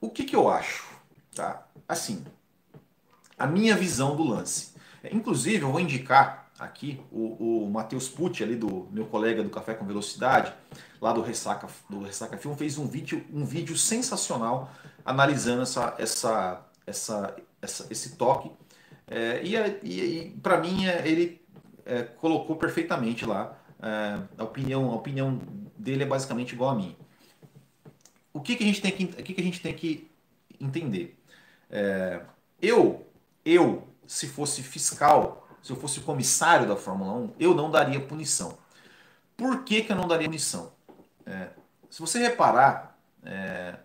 o 0.00 0.08
que, 0.08 0.24
que 0.24 0.34
eu 0.34 0.48
acho? 0.48 0.84
Tá? 1.34 1.66
Assim, 1.86 2.24
a 3.38 3.46
minha 3.46 3.76
visão 3.76 4.16
do 4.16 4.22
lance. 4.22 4.72
Inclusive, 5.12 5.62
eu 5.62 5.70
vou 5.70 5.80
indicar 5.80 6.50
aqui, 6.58 7.00
o, 7.10 7.64
o 7.64 7.70
Matheus 7.70 8.08
Pucci, 8.08 8.42
ali 8.42 8.56
do 8.56 8.88
meu 8.90 9.06
colega 9.06 9.42
do 9.42 9.50
Café 9.50 9.74
com 9.74 9.84
Velocidade, 9.84 10.52
lá 11.00 11.12
do 11.12 11.20
Ressaca, 11.20 11.68
do 11.90 12.00
Ressaca 12.00 12.38
Film, 12.38 12.54
fez 12.54 12.78
um 12.78 12.86
vídeo, 12.86 13.24
um 13.32 13.44
vídeo 13.44 13.76
sensacional 13.76 14.72
analisando 15.04 15.62
essa, 15.62 15.94
essa, 15.98 16.66
essa, 16.86 17.36
essa 17.60 17.86
esse 17.90 18.16
toque. 18.16 18.50
É, 19.06 19.42
e 19.42 19.54
e, 19.82 20.00
e 20.00 20.30
para 20.42 20.58
mim, 20.58 20.86
é, 20.86 21.06
ele 21.06 21.42
é, 21.84 22.02
colocou 22.02 22.56
perfeitamente 22.56 23.24
lá. 23.26 23.58
É, 23.82 24.20
a, 24.38 24.44
opinião, 24.44 24.90
a 24.90 24.94
opinião 24.94 25.40
dele 25.76 26.04
é 26.04 26.06
basicamente 26.06 26.54
igual 26.54 26.70
a 26.70 26.74
mim. 26.74 26.96
O 28.32 28.40
que, 28.40 28.56
que, 28.56 28.64
a, 28.64 28.66
gente 28.66 28.80
tem 28.82 28.92
que, 28.92 29.06
que, 29.06 29.34
que 29.34 29.40
a 29.40 29.44
gente 29.44 29.60
tem 29.60 29.74
que 29.74 30.10
entender? 30.60 31.18
É, 31.70 32.20
eu, 32.60 33.06
eu, 33.44 33.86
se 34.06 34.26
fosse 34.26 34.62
fiscal 34.62 35.44
se 35.64 35.72
eu 35.72 35.76
fosse 35.76 36.00
comissário 36.00 36.68
da 36.68 36.76
Fórmula 36.76 37.14
1, 37.14 37.32
eu 37.40 37.54
não 37.54 37.70
daria 37.70 37.98
punição. 37.98 38.58
Por 39.34 39.64
que, 39.64 39.82
que 39.82 39.90
eu 39.90 39.96
não 39.96 40.06
daria 40.06 40.26
punição? 40.26 40.70
É, 41.24 41.48
se 41.88 42.00
você 42.00 42.18
reparar 42.18 42.98
é, 43.24 43.76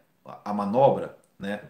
a 0.44 0.54
manobra, 0.54 1.18
né, 1.38 1.62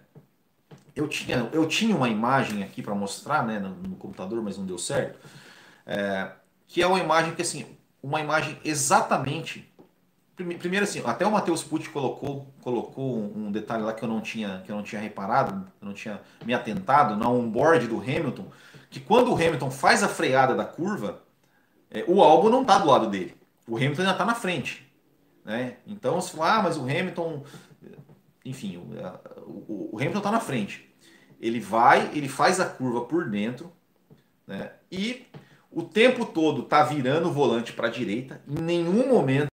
eu, 0.96 1.08
tinha, 1.08 1.50
eu 1.54 1.68
tinha 1.68 1.96
uma 1.96 2.10
imagem 2.10 2.64
aqui 2.64 2.82
para 2.82 2.96
mostrar 2.96 3.46
né, 3.46 3.60
no, 3.60 3.70
no, 3.70 3.96
computador, 3.96 4.42
mas 4.42 4.58
não 4.58 4.66
deu 4.66 4.78
certo, 4.78 5.20
é, 5.86 6.32
que 6.68 6.82
é 6.82 6.88
uma 6.88 7.00
imagem 7.00 7.34
que 7.36 7.42
assim, 7.42 7.78
uma 8.02 8.20
imagem 8.20 8.58
exatamente 8.64 9.70
Primeiro 10.58 10.86
assim, 10.86 11.02
até 11.06 11.28
o 11.28 11.32
Matheus 11.32 11.62
Pucci 11.62 11.90
colocou, 11.90 12.48
colocou 12.62 13.18
um 13.36 13.52
detalhe 13.52 13.84
lá 13.84 13.92
que 13.92 14.02
eu 14.02 14.08
não 14.08 14.22
tinha, 14.22 14.64
que 14.66 14.72
eu 14.72 14.76
não 14.78 14.84
tinha 14.84 15.02
reparado, 15.02 15.68
eu 15.82 15.86
não 15.86 15.94
tinha 15.94 16.22
me 16.46 16.54
atentado 16.54 17.18
na 17.18 17.28
onboard 17.28 17.88
do 17.88 18.00
Hamilton, 18.00 18.46
que 18.90 19.02
quando 19.02 19.32
o 19.32 19.36
Hamilton 19.36 19.70
faz 19.70 20.02
a 20.02 20.08
freada 20.08 20.56
da 20.56 20.64
curva, 20.64 21.22
é, 21.92 22.06
o 22.08 22.24
Albon 22.24 22.50
não 22.50 22.62
está 22.62 22.78
do 22.78 22.88
lado 22.88 23.08
dele. 23.10 23.36
O 23.68 23.76
Hamilton 23.76 24.02
ainda 24.02 24.14
está 24.14 24.24
na 24.24 24.34
frente. 24.34 24.90
Né? 25.44 25.76
Então, 25.86 26.22
se 26.22 26.32
falar, 26.32 26.60
ah, 26.60 26.64
mas 26.64 26.78
o 26.78 26.84
Hamilton. 26.84 27.44
Enfim, 28.46 28.78
o, 28.78 28.82
o, 29.46 29.90
o 29.94 29.98
Hamilton 29.98 30.20
está 30.20 30.32
na 30.32 30.40
frente. 30.40 30.90
Ele 31.40 31.60
vai, 31.60 32.10
ele 32.14 32.28
faz 32.28 32.60
a 32.60 32.66
curva 32.66 33.02
por 33.02 33.30
dentro, 33.30 33.72
né? 34.46 34.72
e 34.92 35.26
o 35.72 35.84
tempo 35.84 36.26
todo 36.26 36.64
está 36.64 36.84
virando 36.84 37.30
o 37.30 37.32
volante 37.32 37.74
para 37.74 37.88
a 37.88 37.92
direita. 37.92 38.42
Em 38.48 38.62
nenhum 38.62 39.08
momento 39.08 39.50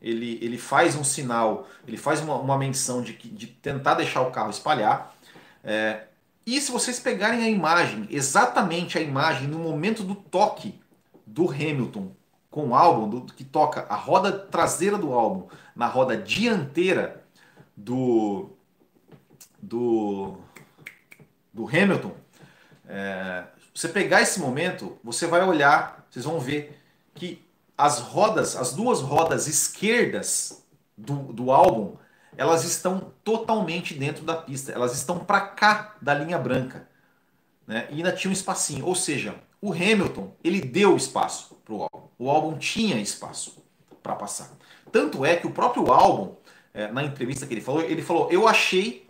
ele, 0.00 0.38
ele 0.40 0.58
faz 0.58 0.96
um 0.96 1.04
sinal, 1.04 1.68
ele 1.86 1.96
faz 1.96 2.20
uma, 2.20 2.34
uma 2.36 2.56
menção 2.56 3.02
de, 3.02 3.12
de 3.12 3.46
tentar 3.46 3.94
deixar 3.94 4.22
o 4.22 4.30
carro 4.30 4.50
espalhar. 4.50 5.14
É, 5.62 6.04
e 6.46 6.60
se 6.60 6.72
vocês 6.72 6.98
pegarem 6.98 7.42
a 7.42 7.48
imagem, 7.48 8.06
exatamente 8.10 8.96
a 8.96 9.00
imagem 9.00 9.48
no 9.48 9.58
momento 9.58 10.02
do 10.02 10.14
toque 10.14 10.80
do 11.26 11.50
Hamilton 11.50 12.12
com 12.50 12.68
o 12.68 12.74
álbum, 12.74 13.08
do, 13.08 13.32
que 13.32 13.44
toca 13.44 13.86
a 13.88 13.94
roda 13.94 14.32
traseira 14.32 14.96
do 14.96 15.12
álbum 15.12 15.48
na 15.76 15.86
roda 15.86 16.16
dianteira 16.16 17.17
do, 17.78 18.50
do, 19.62 20.38
do 21.52 21.68
Hamilton, 21.68 22.14
é, 22.88 23.44
você 23.72 23.88
pegar 23.88 24.20
esse 24.20 24.40
momento, 24.40 24.98
você 25.04 25.26
vai 25.26 25.44
olhar, 25.44 26.06
vocês 26.10 26.24
vão 26.24 26.40
ver 26.40 26.80
que 27.14 27.46
as 27.76 28.00
rodas, 28.00 28.56
as 28.56 28.74
duas 28.74 29.00
rodas 29.00 29.46
esquerdas 29.46 30.64
do, 30.96 31.32
do 31.32 31.52
álbum, 31.52 31.96
elas 32.36 32.64
estão 32.64 33.12
totalmente 33.22 33.94
dentro 33.94 34.24
da 34.24 34.34
pista. 34.34 34.72
Elas 34.72 34.94
estão 34.94 35.20
para 35.20 35.40
cá 35.40 35.96
da 36.02 36.14
linha 36.14 36.38
branca. 36.38 36.88
Né? 37.66 37.86
E 37.90 37.96
ainda 37.96 38.12
tinha 38.12 38.30
um 38.30 38.34
espacinho. 38.34 38.84
Ou 38.84 38.94
seja, 38.94 39.36
o 39.60 39.72
Hamilton 39.72 40.34
ele 40.42 40.60
deu 40.60 40.96
espaço 40.96 41.56
para 41.64 41.74
o 41.74 41.82
álbum. 41.82 42.08
O 42.18 42.30
álbum 42.30 42.58
tinha 42.58 43.00
espaço 43.00 43.62
para 44.02 44.16
passar. 44.16 44.50
Tanto 44.90 45.24
é 45.24 45.36
que 45.36 45.46
o 45.46 45.52
próprio 45.52 45.92
álbum, 45.92 46.34
é, 46.78 46.92
na 46.92 47.04
entrevista 47.04 47.46
que 47.46 47.54
ele 47.54 47.60
falou, 47.60 47.82
ele 47.82 48.02
falou: 48.02 48.28
Eu 48.30 48.46
achei 48.46 49.08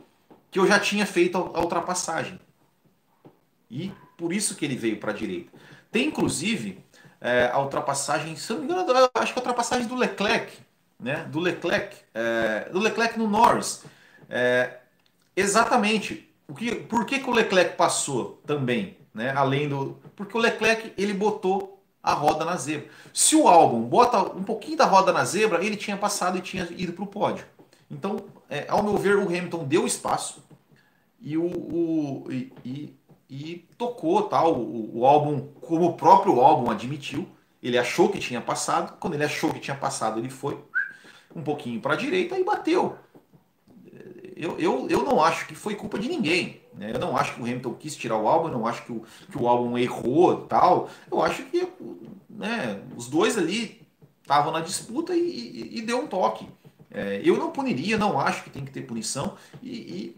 que 0.51 0.59
eu 0.59 0.67
já 0.67 0.79
tinha 0.79 1.05
feito 1.05 1.37
a 1.37 1.61
ultrapassagem. 1.61 2.41
E 3.71 3.93
por 4.17 4.33
isso 4.33 4.55
que 4.55 4.65
ele 4.65 4.77
veio 4.77 4.99
para 4.99 5.13
a 5.13 5.15
direita. 5.15 5.53
Tem 5.91 6.07
inclusive 6.07 6.79
é, 7.21 7.51
a 7.53 7.61
ultrapassagem, 7.61 8.37
se 8.37 8.53
não 8.53 8.61
me 8.61 8.65
engano, 8.65 9.11
acho 9.15 9.33
que 9.33 9.39
a 9.39 9.43
ultrapassagem 9.43 9.87
do 9.87 9.95
Leclerc 9.95 10.69
né, 10.99 11.27
do 11.31 11.39
Leclerc, 11.39 11.97
é, 12.13 12.69
do 12.71 12.79
Leclerc 12.79 13.19
no 13.19 13.29
Norris. 13.29 13.85
É, 14.29 14.79
exatamente. 15.37 16.29
O 16.49 16.55
que, 16.55 16.75
por 16.75 17.05
que, 17.05 17.21
que 17.21 17.31
o 17.31 17.33
Leclerc 17.33 17.77
passou 17.77 18.41
também? 18.47 18.97
Né, 19.15 19.33
além 19.35 19.69
do. 19.69 19.99
Porque 20.17 20.37
o 20.37 20.41
Leclerc 20.41 20.93
ele 20.97 21.13
botou 21.13 21.83
a 22.03 22.13
roda 22.13 22.45
na 22.45 22.57
zebra. 22.57 22.89
Se 23.13 23.37
o 23.37 23.49
álbum 23.49 23.83
bota 23.83 24.23
um 24.23 24.43
pouquinho 24.43 24.77
da 24.77 24.85
roda 24.85 25.13
na 25.13 25.25
zebra, 25.25 25.65
ele 25.65 25.77
tinha 25.77 25.97
passado 25.97 26.39
e 26.39 26.41
tinha 26.41 26.67
ido 26.71 26.93
para 26.93 27.05
o 27.05 27.07
pódio. 27.07 27.45
Então, 27.91 28.25
é, 28.49 28.67
ao 28.69 28.83
meu 28.83 28.97
ver, 28.97 29.17
o 29.17 29.23
Hamilton 29.23 29.65
deu 29.65 29.87
espaço 29.87 30.45
e, 31.21 31.37
o, 31.37 31.47
o 31.47 32.27
e, 32.31 32.53
e, 32.65 32.97
e, 33.29 33.69
tocou 33.77 34.23
tal, 34.25 34.55
o, 34.55 34.99
o 34.99 35.07
álbum, 35.07 35.49
como 35.61 35.87
o 35.87 35.95
próprio 35.95 36.41
álbum 36.41 36.71
admitiu. 36.71 37.29
Ele 37.63 37.77
achou 37.77 38.09
que 38.09 38.19
tinha 38.19 38.41
passado. 38.41 38.97
Quando 38.99 39.15
ele 39.15 39.25
achou 39.25 39.53
que 39.53 39.59
tinha 39.59 39.77
passado, 39.77 40.21
ele 40.21 40.31
foi 40.31 40.59
um 41.35 41.43
pouquinho 41.43 41.81
para 41.81 41.95
a 41.95 41.97
direita 41.97 42.39
e 42.39 42.45
bateu. 42.45 42.97
Eu, 44.37 44.57
eu, 44.59 44.89
eu 44.89 45.03
não 45.03 45.23
acho 45.23 45.49
que 45.49 45.55
foi 45.55 45.75
culpa 45.75 45.99
de 45.99 46.09
ninguém. 46.09 46.61
Né? 46.73 46.93
Eu 46.95 47.01
não 47.01 47.17
acho 47.17 47.35
que 47.35 47.41
o 47.41 47.45
Hamilton 47.45 47.75
quis 47.75 47.97
tirar 47.97 48.17
o 48.17 48.29
álbum, 48.29 48.47
eu 48.47 48.53
não 48.53 48.67
acho 48.67 48.85
que 48.85 48.93
o, 48.93 49.03
que 49.31 49.37
o 49.37 49.49
álbum 49.49 49.77
errou 49.77 50.43
tal. 50.43 50.89
Eu 51.11 51.21
acho 51.21 51.43
que 51.47 51.67
né, 52.31 52.81
os 52.97 53.09
dois 53.09 53.37
ali 53.37 53.83
estavam 54.23 54.53
na 54.53 54.61
disputa 54.61 55.17
e, 55.17 55.21
e, 55.21 55.79
e, 55.79 55.83
deu 55.83 56.01
um 56.01 56.07
toque. 56.07 56.47
É, 56.91 57.21
eu 57.25 57.37
não 57.37 57.51
puniria, 57.51 57.99
não 57.99 58.19
acho 58.19 58.45
que 58.45 58.51
tem 58.51 58.65
que 58.65 58.71
ter 58.71 58.83
punição. 58.83 59.37
E, 59.63 60.15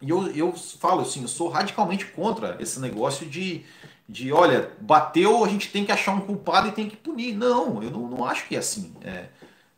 e 0.00 0.08
eu, 0.08 0.28
eu 0.28 0.52
falo 0.52 1.02
assim, 1.02 1.22
eu 1.22 1.28
sou 1.28 1.48
radicalmente 1.48 2.06
contra 2.06 2.56
esse 2.60 2.78
negócio 2.80 3.26
de, 3.26 3.64
de 4.08 4.32
olha, 4.32 4.70
bateu, 4.80 5.44
a 5.44 5.48
gente 5.48 5.70
tem 5.70 5.84
que 5.84 5.92
achar 5.92 6.12
um 6.12 6.20
culpado 6.20 6.68
e 6.68 6.72
tem 6.72 6.88
que 6.88 6.96
punir. 6.96 7.34
Não, 7.34 7.82
eu 7.82 7.90
não, 7.90 8.08
não 8.08 8.24
acho 8.24 8.46
que 8.46 8.54
é 8.54 8.58
assim. 8.58 8.94
É, 9.02 9.26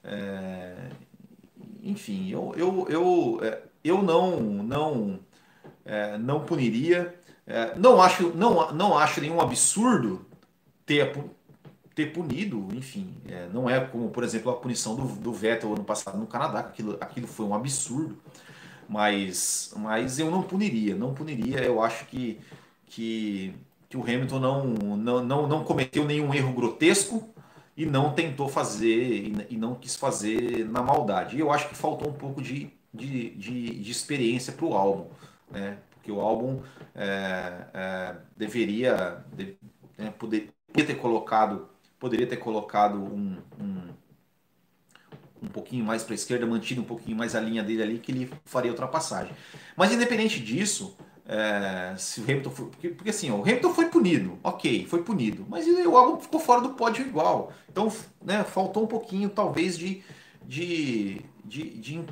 é, 0.05 0.75
enfim, 1.83 2.29
eu, 2.29 2.53
eu, 2.57 2.87
eu, 2.89 3.41
é, 3.43 3.63
eu 3.83 4.03
não, 4.03 4.41
não, 4.41 5.21
é, 5.85 6.19
não 6.19 6.45
puniria. 6.45 7.15
É, 7.47 7.75
não, 7.77 8.01
acho, 8.03 8.29
não, 8.35 8.73
não 8.73 8.99
acho 8.99 9.21
nenhum 9.21 9.41
absurdo 9.41 10.27
ter, 10.85 11.15
ter 11.99 12.13
punido, 12.13 12.69
enfim. 12.75 13.13
É, 13.27 13.49
não 13.53 13.69
é 13.69 13.81
como, 13.81 14.09
por 14.11 14.23
exemplo, 14.23 14.53
a 14.53 14.57
punição 14.57 14.95
do, 14.95 15.03
do 15.17 15.33
Vettel 15.33 15.75
ano 15.75 15.83
passado 15.83 16.17
no 16.17 16.29
Canadá, 16.29 16.61
aquilo, 16.61 16.97
aquilo 17.01 17.27
foi 17.27 17.45
um 17.45 17.53
absurdo. 17.53 18.17
Mas, 18.89 19.75
mas 19.77 20.19
eu 20.21 20.31
não 20.31 20.43
puniria, 20.43 20.95
não 20.95 21.13
puniria. 21.13 21.59
Eu 21.59 21.83
acho 21.83 22.07
que, 22.07 22.39
que, 22.87 23.53
que 23.89 23.97
o 23.97 24.03
Hamilton 24.03 24.39
não, 24.39 24.65
não, 24.65 25.25
não, 25.25 25.49
não 25.49 25.65
cometeu 25.65 26.05
nenhum 26.05 26.33
erro 26.33 26.53
grotesco 26.53 27.29
e 27.77 27.85
não 27.85 28.13
tentou 28.13 28.49
fazer 28.49 29.33
e 29.51 29.57
não 29.57 29.75
quis 29.75 29.97
fazer 29.97 30.69
na 30.69 30.81
maldade. 30.81 31.37
E 31.37 31.41
eu 31.41 31.51
acho 31.51 31.69
que 31.69 31.75
faltou 31.75 32.09
um 32.11 32.15
pouco 32.15 32.41
de, 32.41 32.71
de, 32.95 33.31
de, 33.31 33.81
de 33.81 33.91
experiência 33.91 34.53
para 34.53 34.67
o 34.67 34.75
álbum, 34.75 35.09
né? 35.51 35.79
porque 35.95 36.13
o 36.13 36.21
álbum 36.21 36.63
é, 36.95 37.67
é, 37.75 38.17
deveria 38.37 39.25
de, 39.33 39.57
né, 39.99 40.13
poder, 40.17 40.51
ter 40.73 40.95
colocado 40.95 41.69
poderia 41.99 42.27
ter 42.27 42.37
colocado 42.37 42.99
um, 42.99 43.37
um, 43.61 43.89
um 45.43 45.49
pouquinho 45.49 45.85
mais 45.85 46.03
para 46.03 46.15
a 46.15 46.17
esquerda, 46.17 46.47
mantido 46.47 46.81
um 46.81 46.85
pouquinho 46.85 47.17
mais 47.17 47.35
a 47.35 47.41
linha 47.41 47.63
dele 47.63 47.83
ali, 47.83 47.99
que 47.99 48.13
ele 48.13 48.31
faria 48.45 48.71
ultrapassagem. 48.71 49.33
Mas 49.77 49.93
independente 49.93 50.41
disso, 50.41 50.97
é, 51.27 51.95
se 51.97 52.21
o 52.21 52.25
Hamilton 52.25 52.51
foi. 52.51 52.67
Porque, 52.67 52.89
porque, 52.89 53.11
assim, 53.11 53.31
ó, 53.31 53.37
o 53.37 53.43
Hamilton 53.43 53.75
foi 53.75 53.87
punido, 53.87 54.39
ok, 54.43 54.87
foi 54.87 55.03
punido, 55.03 55.47
mas 55.49 55.67
o 55.67 55.97
álbum 55.97 56.21
ficou 56.21 56.41
fora 56.41 56.61
do 56.61 56.71
pódio 56.71 57.07
igual. 57.07 57.53
Então, 57.71 57.93
né, 58.23 58.45
faltou 58.45 58.85
um 58.85 58.87
pouquinho, 58.87 59.29
talvez, 59.29 59.77
de, 59.77 60.03
de, 60.45 61.21
de, 61.45 61.79
de, 61.79 62.05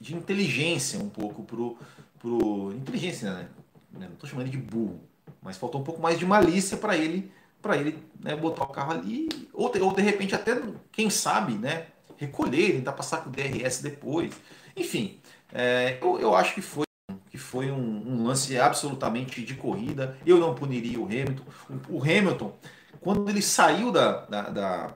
de 0.00 0.14
inteligência 0.14 0.98
um 0.98 1.08
pouco 1.08 1.42
pro. 1.44 1.78
pro 2.18 2.72
inteligência, 2.72 3.32
né? 3.32 3.48
Não 3.92 4.06
estou 4.08 4.28
chamando 4.28 4.48
de 4.48 4.56
burro, 4.56 5.00
mas 5.42 5.58
faltou 5.58 5.80
um 5.80 5.84
pouco 5.84 6.00
mais 6.00 6.18
de 6.18 6.24
malícia 6.24 6.76
para 6.78 6.96
ele 6.96 7.30
para 7.62 7.76
ele 7.76 8.02
né, 8.20 8.34
botar 8.34 8.64
o 8.64 8.68
carro 8.68 8.92
ali, 8.92 9.28
ou, 9.54 9.72
ou 9.80 9.94
de 9.94 10.02
repente 10.02 10.34
até, 10.34 10.60
quem 10.90 11.08
sabe, 11.08 11.52
né, 11.54 11.86
recolher, 12.16 12.72
tentar 12.72 12.92
passar 12.92 13.18
com 13.18 13.30
o 13.30 13.32
DRS 13.32 13.80
depois. 13.80 14.34
Enfim, 14.76 15.20
é, 15.52 15.98
eu, 16.02 16.18
eu 16.20 16.34
acho 16.34 16.54
que 16.54 16.60
foi 16.60 16.84
que 17.30 17.38
foi 17.38 17.70
um, 17.70 17.78
um, 17.78 18.26
lance 18.26 18.58
absolutamente 18.58 19.42
de 19.42 19.54
corrida. 19.54 20.18
Eu 20.26 20.38
não 20.38 20.54
puniria 20.54 21.00
o 21.00 21.06
Hamilton. 21.06 21.42
O, 21.88 21.96
o 21.96 22.02
Hamilton, 22.02 22.54
quando 23.00 23.26
ele 23.30 23.40
saiu 23.40 23.90
da, 23.90 24.26
da, 24.26 24.42
da, 24.42 24.94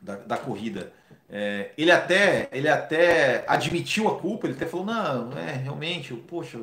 da, 0.00 0.16
da 0.18 0.36
corrida, 0.36 0.92
é, 1.28 1.72
ele, 1.76 1.90
até, 1.90 2.48
ele 2.52 2.68
até 2.68 3.44
admitiu 3.48 4.06
a 4.06 4.20
culpa, 4.20 4.46
ele 4.46 4.54
até 4.54 4.66
falou, 4.66 4.86
não, 4.86 5.36
é, 5.36 5.52
realmente, 5.52 6.12
eu, 6.12 6.18
poxa, 6.18 6.60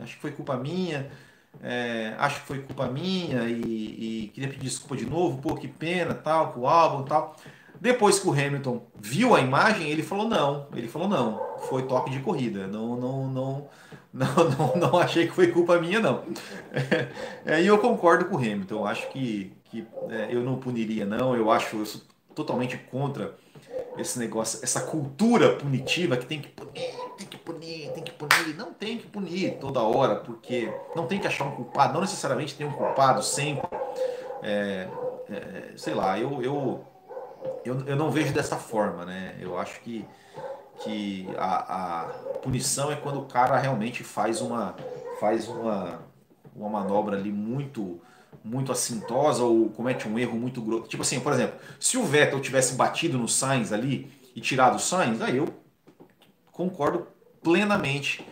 acho 0.00 0.16
que 0.16 0.20
foi 0.20 0.32
culpa 0.32 0.56
minha, 0.56 1.08
é, 1.60 2.14
acho 2.18 2.40
que 2.40 2.46
foi 2.46 2.58
culpa 2.60 2.88
minha 2.88 3.44
e, 3.44 4.24
e, 4.24 4.28
queria 4.28 4.48
pedir 4.48 4.64
desculpa 4.64 4.96
de 4.96 5.06
novo, 5.06 5.38
pô, 5.38 5.54
que 5.54 5.68
pena, 5.68 6.14
tal, 6.14 6.52
com 6.52 6.60
o 6.60 6.66
álbum 6.66 7.04
tal. 7.04 7.36
Depois 7.80 8.18
que 8.18 8.28
o 8.28 8.32
Hamilton 8.32 8.82
viu 8.98 9.34
a 9.34 9.40
imagem, 9.40 9.88
ele 9.90 10.02
falou 10.02 10.28
não, 10.28 10.68
ele 10.74 10.88
falou 10.88 11.08
não, 11.08 11.40
foi 11.68 11.82
toque 11.82 12.10
de 12.10 12.20
corrida, 12.20 12.66
não, 12.66 12.96
não, 12.96 13.28
não, 13.28 13.68
não, 14.12 14.50
não, 14.50 14.76
não 14.76 14.98
achei 14.98 15.26
que 15.26 15.34
foi 15.34 15.48
culpa 15.48 15.80
minha 15.80 16.00
não. 16.00 16.22
É, 17.44 17.60
e 17.60 17.66
eu 17.66 17.78
concordo 17.78 18.26
com 18.26 18.36
o 18.36 18.38
Hamilton, 18.38 18.86
acho 18.86 19.08
que, 19.10 19.52
que 19.64 19.84
é, 20.10 20.28
eu 20.30 20.42
não 20.42 20.56
puniria 20.56 21.04
não, 21.04 21.34
eu 21.34 21.50
acho 21.50 21.76
eu 21.76 21.86
sou 21.86 22.00
totalmente 22.34 22.76
contra 22.76 23.34
esse 23.96 24.18
negócio, 24.18 24.60
essa 24.62 24.80
cultura 24.80 25.56
punitiva 25.56 26.16
que 26.16 26.26
tem 26.26 26.40
que 26.40 26.48
punir, 26.48 26.94
tem 27.16 27.26
que 27.26 27.36
punir, 27.36 27.90
tem 27.92 28.02
que 28.02 28.12
punir. 28.12 28.56
Não 28.56 28.72
tem 28.72 28.98
que 28.98 29.06
punir 29.06 29.58
toda 29.58 29.80
hora, 29.80 30.16
porque 30.16 30.72
não 30.96 31.06
tem 31.06 31.20
que 31.20 31.26
achar 31.26 31.44
um 31.44 31.52
culpado, 31.52 31.94
não 31.94 32.00
necessariamente 32.00 32.54
tem 32.54 32.66
um 32.66 32.72
culpado 32.72 33.22
sempre. 33.22 33.68
É, 34.42 34.88
é, 35.30 35.72
sei 35.76 35.94
lá, 35.94 36.18
eu, 36.18 36.42
eu, 36.42 36.84
eu, 37.64 37.80
eu 37.86 37.96
não 37.96 38.10
vejo 38.10 38.32
dessa 38.32 38.56
forma, 38.56 39.04
né? 39.04 39.36
Eu 39.38 39.58
acho 39.58 39.80
que, 39.80 40.04
que 40.82 41.28
a, 41.36 42.02
a 42.02 42.04
punição 42.42 42.90
é 42.90 42.96
quando 42.96 43.20
o 43.20 43.26
cara 43.26 43.58
realmente 43.58 44.02
faz 44.02 44.40
uma, 44.40 44.74
faz 45.20 45.48
uma, 45.48 46.00
uma 46.56 46.68
manobra 46.68 47.16
ali 47.16 47.30
muito 47.30 48.00
muito 48.44 48.72
assintosa 48.72 49.42
ou 49.42 49.70
comete 49.70 50.08
um 50.08 50.18
erro 50.18 50.38
muito 50.38 50.60
grosso. 50.60 50.88
Tipo 50.88 51.02
assim, 51.02 51.20
por 51.20 51.32
exemplo, 51.32 51.58
se 51.78 51.96
o 51.96 52.04
Vettel 52.04 52.40
tivesse 52.40 52.74
batido 52.74 53.18
no 53.18 53.28
Sainz 53.28 53.72
ali 53.72 54.10
e 54.34 54.40
tirado 54.40 54.76
o 54.76 54.80
Sainz, 54.80 55.20
aí 55.20 55.36
eu 55.36 55.48
concordo 56.50 57.06
plenamente 57.42 58.26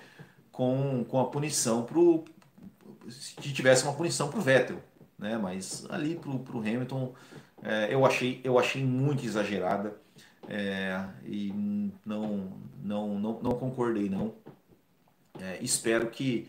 com, 0.50 1.04
com 1.04 1.20
a 1.20 1.26
punição 1.26 1.84
pro 1.84 2.24
se 3.08 3.34
tivesse 3.52 3.82
uma 3.84 3.92
punição 3.92 4.28
para 4.28 4.38
o 4.38 4.42
Vettel, 4.42 4.80
né? 5.18 5.36
Mas 5.36 5.84
ali 5.90 6.14
para 6.14 6.30
o 6.30 6.58
Hamilton 6.58 7.12
é, 7.62 7.92
eu 7.92 8.06
achei 8.06 8.40
eu 8.44 8.58
achei 8.58 8.84
muito 8.84 9.24
exagerada 9.24 9.96
é, 10.48 11.04
e 11.24 11.52
não, 12.04 12.52
não 12.82 13.18
não 13.18 13.40
não 13.42 13.52
concordei 13.52 14.08
não. 14.08 14.34
É, 15.40 15.58
espero 15.62 16.10
que 16.10 16.48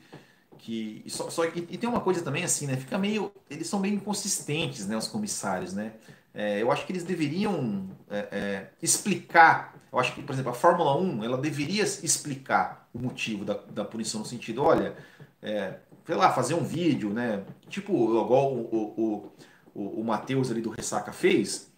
que 0.62 1.04
só, 1.08 1.30
só 1.30 1.44
e, 1.46 1.68
e, 1.72 1.78
tem 1.78 1.90
uma 1.90 2.02
coisa 2.02 2.22
também 2.22 2.44
assim, 2.44 2.68
né? 2.68 2.78
Fica 2.78 2.98
meio, 2.98 3.32
eles 3.50 3.68
são 3.68 3.80
meio 3.80 3.96
inconsistentes, 3.96 4.88
né? 4.88 4.96
Os 4.96 5.08
comissários, 5.08 5.74
né? 5.74 5.94
É, 6.34 6.62
eu 6.62 6.72
acho 6.72 6.86
que 6.86 6.92
eles 6.92 7.04
deveriam 7.04 7.90
é, 8.10 8.28
é, 8.32 8.70
explicar. 8.82 9.76
Eu 9.92 10.00
acho 10.00 10.14
que, 10.14 10.22
por 10.22 10.34
exemplo, 10.34 10.52
a 10.52 10.54
Fórmula 10.54 10.96
1 10.96 11.24
ela 11.24 11.38
deveria 11.38 11.84
explicar 11.84 12.88
o 12.94 13.00
motivo 13.00 13.44
da, 13.44 13.56
da 13.72 13.84
punição 13.84 14.20
no 14.20 14.26
sentido, 14.26 14.64
olha, 14.64 14.96
é, 15.42 15.80
sei 16.06 16.16
lá, 16.16 16.32
fazer 16.32 16.54
um 16.54 16.64
vídeo, 16.64 17.10
né? 17.10 17.44
Tipo, 17.68 17.94
igual 18.24 18.54
o, 18.54 18.62
o, 18.96 19.32
o, 19.74 20.02
o 20.02 20.04
Matheus 20.04 20.52
ali 20.52 20.62
do 20.62 20.70
Ressaca 20.70 21.12
fez, 21.12 21.72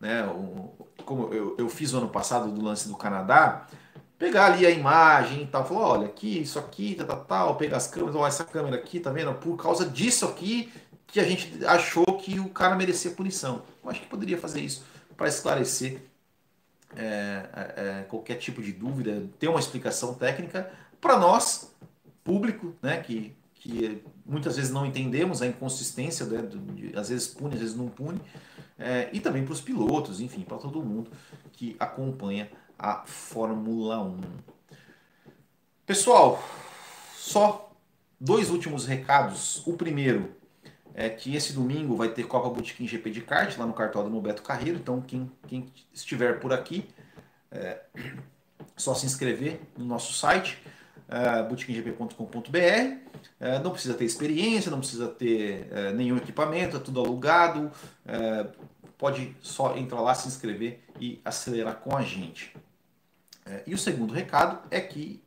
né? 0.00 0.24
O, 0.26 0.72
como 1.04 1.32
eu, 1.34 1.56
eu 1.58 1.68
fiz 1.68 1.92
o 1.92 1.98
ano 1.98 2.08
passado 2.08 2.50
do 2.50 2.62
lance 2.62 2.88
do 2.88 2.96
Canadá, 2.96 3.66
pegar 4.20 4.52
ali 4.52 4.66
a 4.66 4.70
imagem 4.70 5.44
e 5.44 5.46
tal, 5.46 5.66
falar, 5.66 5.88
olha, 5.88 6.06
aqui, 6.06 6.42
isso 6.42 6.58
aqui, 6.58 6.94
tal, 6.94 7.06
tal, 7.06 7.24
tal, 7.24 7.56
pegar 7.56 7.78
as 7.78 7.86
câmeras, 7.86 8.14
ó, 8.14 8.26
essa 8.26 8.44
câmera 8.44 8.76
aqui, 8.76 9.00
tá 9.00 9.10
vendo? 9.10 9.32
Por 9.32 9.56
causa 9.56 9.86
disso 9.86 10.26
aqui 10.26 10.70
que 11.06 11.18
a 11.18 11.24
gente 11.24 11.64
achou 11.64 12.04
que 12.18 12.38
o 12.38 12.50
cara 12.50 12.76
merecia 12.76 13.10
punição. 13.12 13.62
Eu 13.82 13.90
acho 13.90 14.02
que 14.02 14.06
poderia 14.06 14.36
fazer 14.36 14.60
isso 14.60 14.84
para 15.16 15.26
esclarecer 15.26 16.02
é, 16.94 17.02
é, 17.02 17.74
é, 17.76 18.02
qualquer 18.10 18.34
tipo 18.34 18.62
de 18.62 18.72
dúvida, 18.72 19.26
ter 19.38 19.48
uma 19.48 19.58
explicação 19.58 20.12
técnica 20.12 20.70
para 21.00 21.18
nós, 21.18 21.74
público, 22.22 22.74
né, 22.82 22.98
que, 22.98 23.34
que 23.54 24.02
muitas 24.26 24.56
vezes 24.56 24.70
não 24.70 24.84
entendemos 24.84 25.40
a 25.40 25.46
inconsistência, 25.46 26.26
né, 26.26 26.42
de, 26.42 26.94
às 26.94 27.08
vezes 27.08 27.26
pune, 27.26 27.54
às 27.54 27.60
vezes 27.60 27.74
não 27.74 27.88
pune, 27.88 28.20
é, 28.78 29.08
e 29.14 29.18
também 29.18 29.44
para 29.46 29.54
os 29.54 29.62
pilotos, 29.62 30.20
enfim, 30.20 30.42
para 30.42 30.58
todo 30.58 30.82
mundo 30.82 31.10
que 31.52 31.74
acompanha 31.80 32.50
a 32.82 33.02
Fórmula 33.04 34.00
1. 34.00 34.20
Pessoal, 35.84 36.42
só 37.14 37.70
dois 38.18 38.48
últimos 38.48 38.86
recados. 38.86 39.62
O 39.66 39.74
primeiro 39.74 40.34
é 40.94 41.10
que 41.10 41.36
esse 41.36 41.52
domingo 41.52 41.94
vai 41.94 42.08
ter 42.08 42.26
Copa 42.26 42.48
Botequim 42.48 42.86
GP 42.86 43.10
de 43.10 43.20
kart 43.20 43.56
lá 43.58 43.66
no 43.66 43.74
cartódromo 43.74 44.20
Beto 44.20 44.42
Carreiro. 44.42 44.78
Então, 44.78 45.02
quem, 45.02 45.30
quem 45.46 45.70
estiver 45.92 46.40
por 46.40 46.54
aqui, 46.54 46.88
é 47.50 47.82
só 48.76 48.94
se 48.94 49.04
inscrever 49.04 49.60
no 49.76 49.84
nosso 49.84 50.14
site, 50.14 50.58
é. 52.56 52.96
É, 53.38 53.58
não 53.58 53.72
precisa 53.72 53.94
ter 53.94 54.04
experiência, 54.04 54.70
não 54.70 54.78
precisa 54.78 55.08
ter 55.08 55.68
é, 55.70 55.92
nenhum 55.92 56.16
equipamento, 56.16 56.76
é 56.76 56.80
tudo 56.80 57.00
alugado. 57.00 57.70
É, 58.06 58.46
pode 58.96 59.36
só 59.42 59.76
entrar 59.76 60.00
lá, 60.00 60.14
se 60.14 60.28
inscrever 60.28 60.84
e 61.00 61.20
acelerar 61.24 61.76
com 61.76 61.96
a 61.96 62.02
gente. 62.02 62.54
É, 63.50 63.64
e 63.66 63.74
o 63.74 63.78
segundo 63.78 64.14
recado 64.14 64.60
é 64.70 64.80
que 64.80 65.20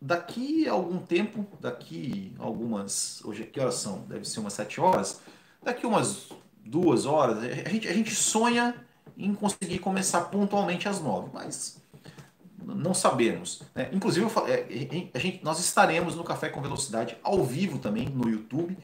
daqui 0.00 0.68
a 0.68 0.72
algum 0.72 0.98
tempo, 0.98 1.46
daqui 1.58 2.34
algumas. 2.38 3.24
Hoje 3.24 3.44
que 3.44 3.58
horas 3.58 3.76
são? 3.76 4.00
Deve 4.00 4.28
ser 4.28 4.40
umas 4.40 4.52
sete 4.52 4.78
horas. 4.78 5.22
Daqui 5.62 5.86
umas 5.86 6.28
duas 6.64 7.06
horas, 7.06 7.38
a 7.38 7.68
gente, 7.70 7.88
a 7.88 7.92
gente 7.92 8.14
sonha 8.14 8.74
em 9.16 9.34
conseguir 9.34 9.78
começar 9.78 10.22
pontualmente 10.22 10.88
às 10.88 11.00
nove, 11.00 11.30
mas 11.32 11.82
não 12.62 12.92
sabemos. 12.92 13.62
Né? 13.74 13.88
Inclusive, 13.92 14.26
é, 14.46 15.10
a 15.14 15.18
gente, 15.18 15.42
nós 15.42 15.58
estaremos 15.58 16.14
no 16.14 16.22
Café 16.22 16.50
com 16.50 16.60
Velocidade 16.60 17.16
ao 17.22 17.42
vivo 17.44 17.78
também 17.78 18.08
no 18.08 18.28
YouTube, 18.28 18.76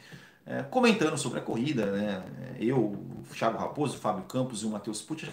é, 0.46 0.62
comentando 0.62 1.18
sobre 1.18 1.38
a 1.38 1.42
corrida. 1.42 1.86
Né? 1.92 2.22
Eu, 2.58 2.78
o 2.78 3.34
Thiago 3.34 3.58
Raposo, 3.58 3.96
o 3.96 4.00
Fábio 4.00 4.24
Campos 4.24 4.62
e 4.62 4.66
o 4.66 4.70
Matheus 4.70 5.02
Pucci. 5.02 5.28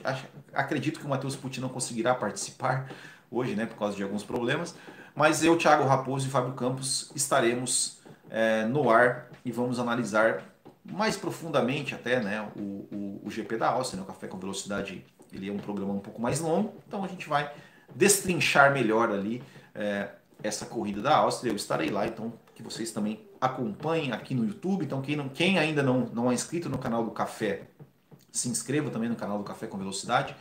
Acredito 0.53 0.99
que 0.99 1.05
o 1.05 1.09
Matheus 1.09 1.35
Pucci 1.35 1.61
não 1.61 1.69
conseguirá 1.69 2.13
participar 2.13 2.89
hoje, 3.33 3.55
né, 3.55 3.65
por 3.65 3.77
causa 3.77 3.97
de 3.97 4.03
alguns 4.03 4.23
problemas. 4.23 4.75
Mas 5.15 5.43
eu, 5.43 5.57
Thiago 5.57 5.83
Raposo 5.85 6.27
e 6.27 6.29
Fábio 6.29 6.53
Campos 6.53 7.11
estaremos 7.15 7.99
é, 8.29 8.65
no 8.65 8.89
ar 8.89 9.29
e 9.43 9.51
vamos 9.51 9.79
analisar 9.79 10.43
mais 10.83 11.15
profundamente 11.15 11.95
até 11.95 12.21
né, 12.21 12.47
o, 12.55 12.59
o, 12.59 13.21
o 13.25 13.31
GP 13.31 13.57
da 13.57 13.69
Áustria, 13.69 13.97
né, 13.99 14.03
o 14.03 14.07
Café 14.07 14.27
com 14.27 14.37
Velocidade. 14.37 15.05
Ele 15.31 15.49
é 15.49 15.51
um 15.51 15.57
programa 15.57 15.93
um 15.93 15.99
pouco 15.99 16.21
mais 16.21 16.39
longo, 16.39 16.73
então 16.87 17.03
a 17.03 17.07
gente 17.07 17.27
vai 17.27 17.51
destrinchar 17.95 18.71
melhor 18.71 19.09
ali 19.11 19.41
é, 19.73 20.09
essa 20.41 20.65
corrida 20.65 21.01
da 21.01 21.15
Áustria. 21.15 21.51
Eu 21.51 21.55
estarei 21.55 21.89
lá, 21.89 22.05
então 22.05 22.33
que 22.53 22.61
vocês 22.61 22.91
também 22.91 23.19
acompanhem 23.41 24.11
aqui 24.11 24.35
no 24.35 24.45
YouTube. 24.45 24.85
Então 24.85 25.01
quem, 25.01 25.15
não, 25.15 25.29
quem 25.29 25.57
ainda 25.57 25.81
não, 25.81 26.01
não 26.13 26.31
é 26.31 26.33
inscrito 26.33 26.69
no 26.69 26.77
canal 26.77 27.03
do 27.03 27.11
Café, 27.11 27.63
se 28.31 28.49
inscreva 28.49 28.89
também 28.89 29.09
no 29.09 29.15
canal 29.15 29.37
do 29.37 29.43
Café 29.43 29.67
com 29.67 29.77
Velocidade. 29.77 30.35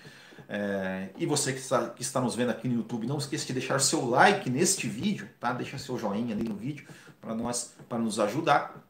É, 0.48 1.08
e 1.16 1.26
você 1.26 1.52
que 1.52 1.60
está, 1.60 1.88
que 1.90 2.02
está 2.02 2.20
nos 2.20 2.34
vendo 2.34 2.50
aqui 2.50 2.68
no 2.68 2.74
YouTube, 2.74 3.06
não 3.06 3.18
esqueça 3.18 3.46
de 3.46 3.52
deixar 3.52 3.78
seu 3.80 4.04
like 4.08 4.48
neste 4.50 4.88
vídeo, 4.88 5.28
tá? 5.40 5.52
Deixa 5.52 5.78
seu 5.78 5.98
joinha 5.98 6.34
ali 6.34 6.44
no 6.44 6.54
vídeo 6.54 6.86
para 7.20 7.34
nós, 7.34 7.74
para 7.88 7.98
nos 7.98 8.18
ajudar. 8.20 8.82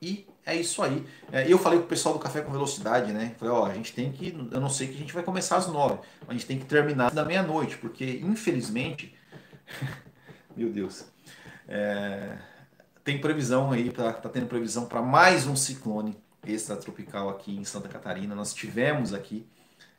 E 0.00 0.26
é 0.44 0.56
isso 0.56 0.82
aí. 0.82 1.06
É, 1.30 1.50
eu 1.50 1.58
falei 1.58 1.78
pro 1.78 1.88
pessoal 1.88 2.14
do 2.14 2.20
Café 2.20 2.40
com 2.40 2.50
Velocidade, 2.50 3.12
né? 3.12 3.34
Falei, 3.38 3.54
ó, 3.54 3.66
a 3.66 3.74
gente 3.74 3.92
tem 3.92 4.10
que. 4.10 4.36
Eu 4.50 4.60
não 4.60 4.68
sei 4.68 4.88
que 4.88 4.94
a 4.94 4.98
gente 4.98 5.14
vai 5.14 5.22
começar 5.22 5.56
às 5.56 5.68
nove, 5.68 6.00
mas 6.20 6.30
a 6.30 6.32
gente 6.32 6.46
tem 6.46 6.58
que 6.58 6.64
terminar 6.64 7.12
da 7.12 7.24
meia-noite, 7.24 7.78
porque 7.78 8.20
infelizmente. 8.22 9.14
meu 10.56 10.70
Deus. 10.70 11.04
É, 11.68 12.36
tem 13.04 13.20
previsão 13.20 13.70
aí, 13.70 13.90
tá, 13.90 14.12
tá 14.12 14.28
tendo 14.28 14.46
previsão 14.46 14.86
para 14.86 15.00
mais 15.00 15.46
um 15.46 15.56
ciclone 15.56 16.16
extratropical 16.46 17.30
aqui 17.30 17.56
em 17.56 17.64
Santa 17.64 17.88
Catarina. 17.88 18.34
Nós 18.34 18.52
tivemos 18.52 19.14
aqui 19.14 19.46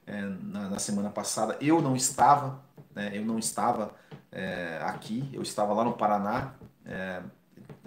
é, 0.06 0.22
na, 0.22 0.70
na, 0.70 0.80
semana 0.80 1.10
passada. 1.10 1.58
Eu 1.62 1.82
não 1.82 1.96
estava, 1.96 2.62
né, 2.94 3.12
eu 3.14 3.26
não 3.26 3.40
estava 3.40 3.94
é, 4.32 4.80
aqui, 4.84 5.30
eu 5.34 5.42
estava 5.42 5.74
lá 5.74 5.84
no 5.84 5.94
Paraná. 5.94 6.54
É, 6.86 7.22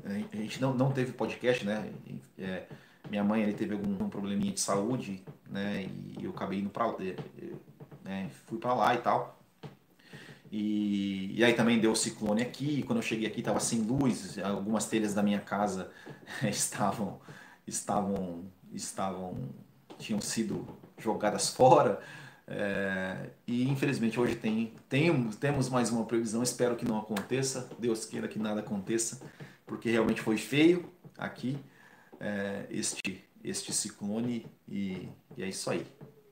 a 0.04 0.36
gente 0.36 0.60
não, 0.60 0.72
não 0.72 0.92
teve 0.92 1.12
podcast, 1.12 1.64
né? 1.64 1.92
É, 2.38 2.66
minha 3.10 3.24
mãe 3.24 3.42
ele 3.42 3.52
teve 3.52 3.74
algum 3.74 4.08
probleminha 4.08 4.52
de 4.52 4.60
saúde, 4.60 5.24
né? 5.48 5.88
E 6.18 6.24
eu 6.24 6.30
acabei 6.30 6.60
indo 6.60 6.70
para 6.70 6.86
é, 7.00 7.16
né, 8.04 8.30
fui 8.46 8.58
para 8.58 8.74
lá 8.74 8.94
e 8.94 8.98
tal. 8.98 9.36
E, 10.50 11.34
e, 11.36 11.44
aí 11.44 11.54
também 11.54 11.80
deu 11.80 11.94
ciclone 11.94 12.40
aqui. 12.40 12.82
Quando 12.84 12.98
eu 12.98 13.02
cheguei 13.02 13.26
aqui 13.26 13.40
estava 13.40 13.58
sem 13.58 13.80
luz, 13.80 14.38
algumas 14.38 14.86
telhas 14.86 15.12
da 15.12 15.22
minha 15.22 15.40
casa 15.40 15.90
estavam 16.48 17.20
estavam 17.66 18.44
estavam 18.72 19.36
tinham 19.98 20.20
sido 20.20 20.66
jogadas 20.98 21.50
fora. 21.50 22.00
É, 22.48 23.30
e 23.46 23.68
infelizmente 23.68 24.20
hoje 24.20 24.36
tem, 24.36 24.72
tem, 24.88 25.30
temos 25.32 25.68
mais 25.68 25.90
uma 25.90 26.04
previsão. 26.04 26.42
Espero 26.42 26.76
que 26.76 26.84
não 26.84 26.98
aconteça. 26.98 27.68
Deus 27.78 28.04
queira 28.04 28.28
que 28.28 28.38
nada 28.38 28.60
aconteça 28.60 29.20
porque 29.66 29.90
realmente 29.90 30.20
foi 30.20 30.38
feio 30.38 30.88
aqui 31.18 31.58
é, 32.20 32.66
este, 32.70 33.24
este 33.42 33.72
ciclone 33.72 34.46
e, 34.68 35.08
e 35.36 35.42
é 35.42 35.48
isso 35.48 35.68
aí. 35.68 35.84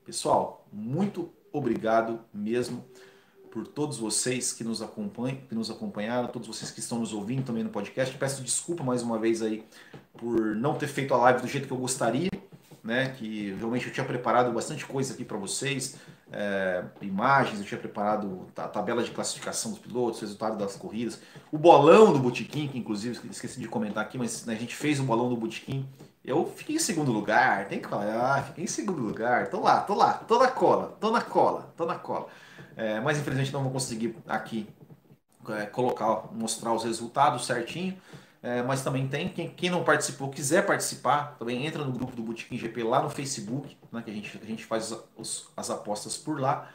Pessoal, 0.05 0.67
muito 0.71 1.31
obrigado 1.51 2.21
mesmo 2.33 2.85
por 3.51 3.67
todos 3.67 3.97
vocês 3.97 4.51
que 4.51 4.63
nos 4.63 4.81
acompanham, 4.81 5.37
que 5.47 5.55
nos 5.55 5.71
acompanharam, 5.71 6.27
todos 6.27 6.47
vocês 6.47 6.71
que 6.71 6.79
estão 6.79 6.99
nos 6.99 7.13
ouvindo 7.13 7.45
também 7.45 7.63
no 7.63 7.69
podcast. 7.69 8.15
Peço 8.17 8.41
desculpa 8.41 8.83
mais 8.83 9.01
uma 9.01 9.17
vez 9.17 9.41
aí 9.41 9.63
por 10.17 10.55
não 10.55 10.75
ter 10.75 10.87
feito 10.87 11.13
a 11.13 11.17
live 11.17 11.41
do 11.41 11.47
jeito 11.47 11.67
que 11.67 11.73
eu 11.73 11.77
gostaria, 11.77 12.29
né? 12.85 13.09
Que 13.17 13.55
realmente 13.57 13.87
eu 13.87 13.91
tinha 13.91 14.05
preparado 14.05 14.53
bastante 14.53 14.85
coisa 14.85 15.13
aqui 15.13 15.25
para 15.25 15.37
vocês 15.37 15.97
é, 16.31 16.83
imagens, 17.01 17.59
eu 17.59 17.65
tinha 17.65 17.79
preparado 17.79 18.47
a 18.55 18.67
tabela 18.67 19.03
de 19.03 19.11
classificação 19.11 19.71
dos 19.71 19.79
pilotos, 19.79 20.21
resultado 20.21 20.57
das 20.57 20.75
corridas, 20.75 21.19
o 21.51 21.57
bolão 21.57 22.13
do 22.13 22.19
Botequim, 22.19 22.67
que 22.67 22.77
inclusive 22.77 23.19
esqueci 23.29 23.59
de 23.59 23.67
comentar 23.67 24.03
aqui, 24.03 24.17
mas 24.17 24.45
né, 24.45 24.53
a 24.53 24.57
gente 24.57 24.75
fez 24.75 24.99
o 24.99 25.03
bolão 25.03 25.29
do 25.29 25.35
Botequim. 25.35 25.87
Eu 26.23 26.51
fiquei 26.55 26.75
em 26.75 26.79
segundo 26.79 27.11
lugar, 27.11 27.67
tem 27.67 27.79
que 27.79 27.87
falar, 27.87 28.37
ah, 28.37 28.41
fiquei 28.41 28.63
em 28.63 28.67
segundo 28.67 29.01
lugar, 29.01 29.47
tô 29.49 29.61
lá, 29.61 29.81
tô 29.81 29.93
lá, 29.93 30.13
tô 30.13 30.39
na 30.39 30.47
cola, 30.47 30.97
tô 30.99 31.11
na 31.11 31.21
cola, 31.21 31.73
tô 31.75 31.85
na 31.85 31.95
cola. 31.95 32.27
É, 32.75 32.99
mas 32.99 33.17
infelizmente 33.17 33.53
não 33.53 33.63
vou 33.63 33.71
conseguir 33.71 34.15
aqui 34.27 34.67
é, 35.49 35.65
colocar, 35.67 36.27
mostrar 36.31 36.73
os 36.73 36.83
resultados 36.83 37.45
certinho. 37.45 37.95
É, 38.45 38.61
mas 38.61 38.83
também 38.83 39.07
tem, 39.07 39.27
quem, 39.27 39.49
quem 39.49 39.71
não 39.71 39.83
participou, 39.83 40.29
quiser 40.29 40.67
participar, 40.67 41.35
também 41.39 41.65
entra 41.65 41.83
no 41.83 41.91
grupo 41.91 42.15
do 42.15 42.21
Botequim 42.21 42.55
GP 42.55 42.83
lá 42.83 43.01
no 43.01 43.09
Facebook, 43.09 43.75
né, 43.91 44.03
que 44.05 44.11
a 44.11 44.13
gente, 44.13 44.39
a 44.39 44.45
gente 44.45 44.63
faz 44.63 44.95
os, 45.17 45.49
as 45.57 45.71
apostas 45.71 46.15
por 46.15 46.39
lá. 46.39 46.69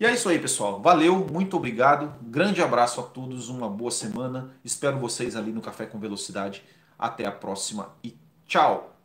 E 0.00 0.04
é 0.04 0.12
isso 0.12 0.28
aí, 0.28 0.36
pessoal. 0.40 0.82
Valeu, 0.82 1.24
muito 1.30 1.56
obrigado. 1.56 2.12
Grande 2.22 2.60
abraço 2.60 3.00
a 3.00 3.04
todos, 3.04 3.48
uma 3.48 3.70
boa 3.70 3.92
semana. 3.92 4.50
Espero 4.64 4.98
vocês 4.98 5.36
ali 5.36 5.52
no 5.52 5.60
Café 5.60 5.86
com 5.86 5.96
Velocidade. 5.96 6.64
Até 6.98 7.24
a 7.24 7.30
próxima 7.30 7.94
e 8.02 8.18
tchau! 8.44 8.96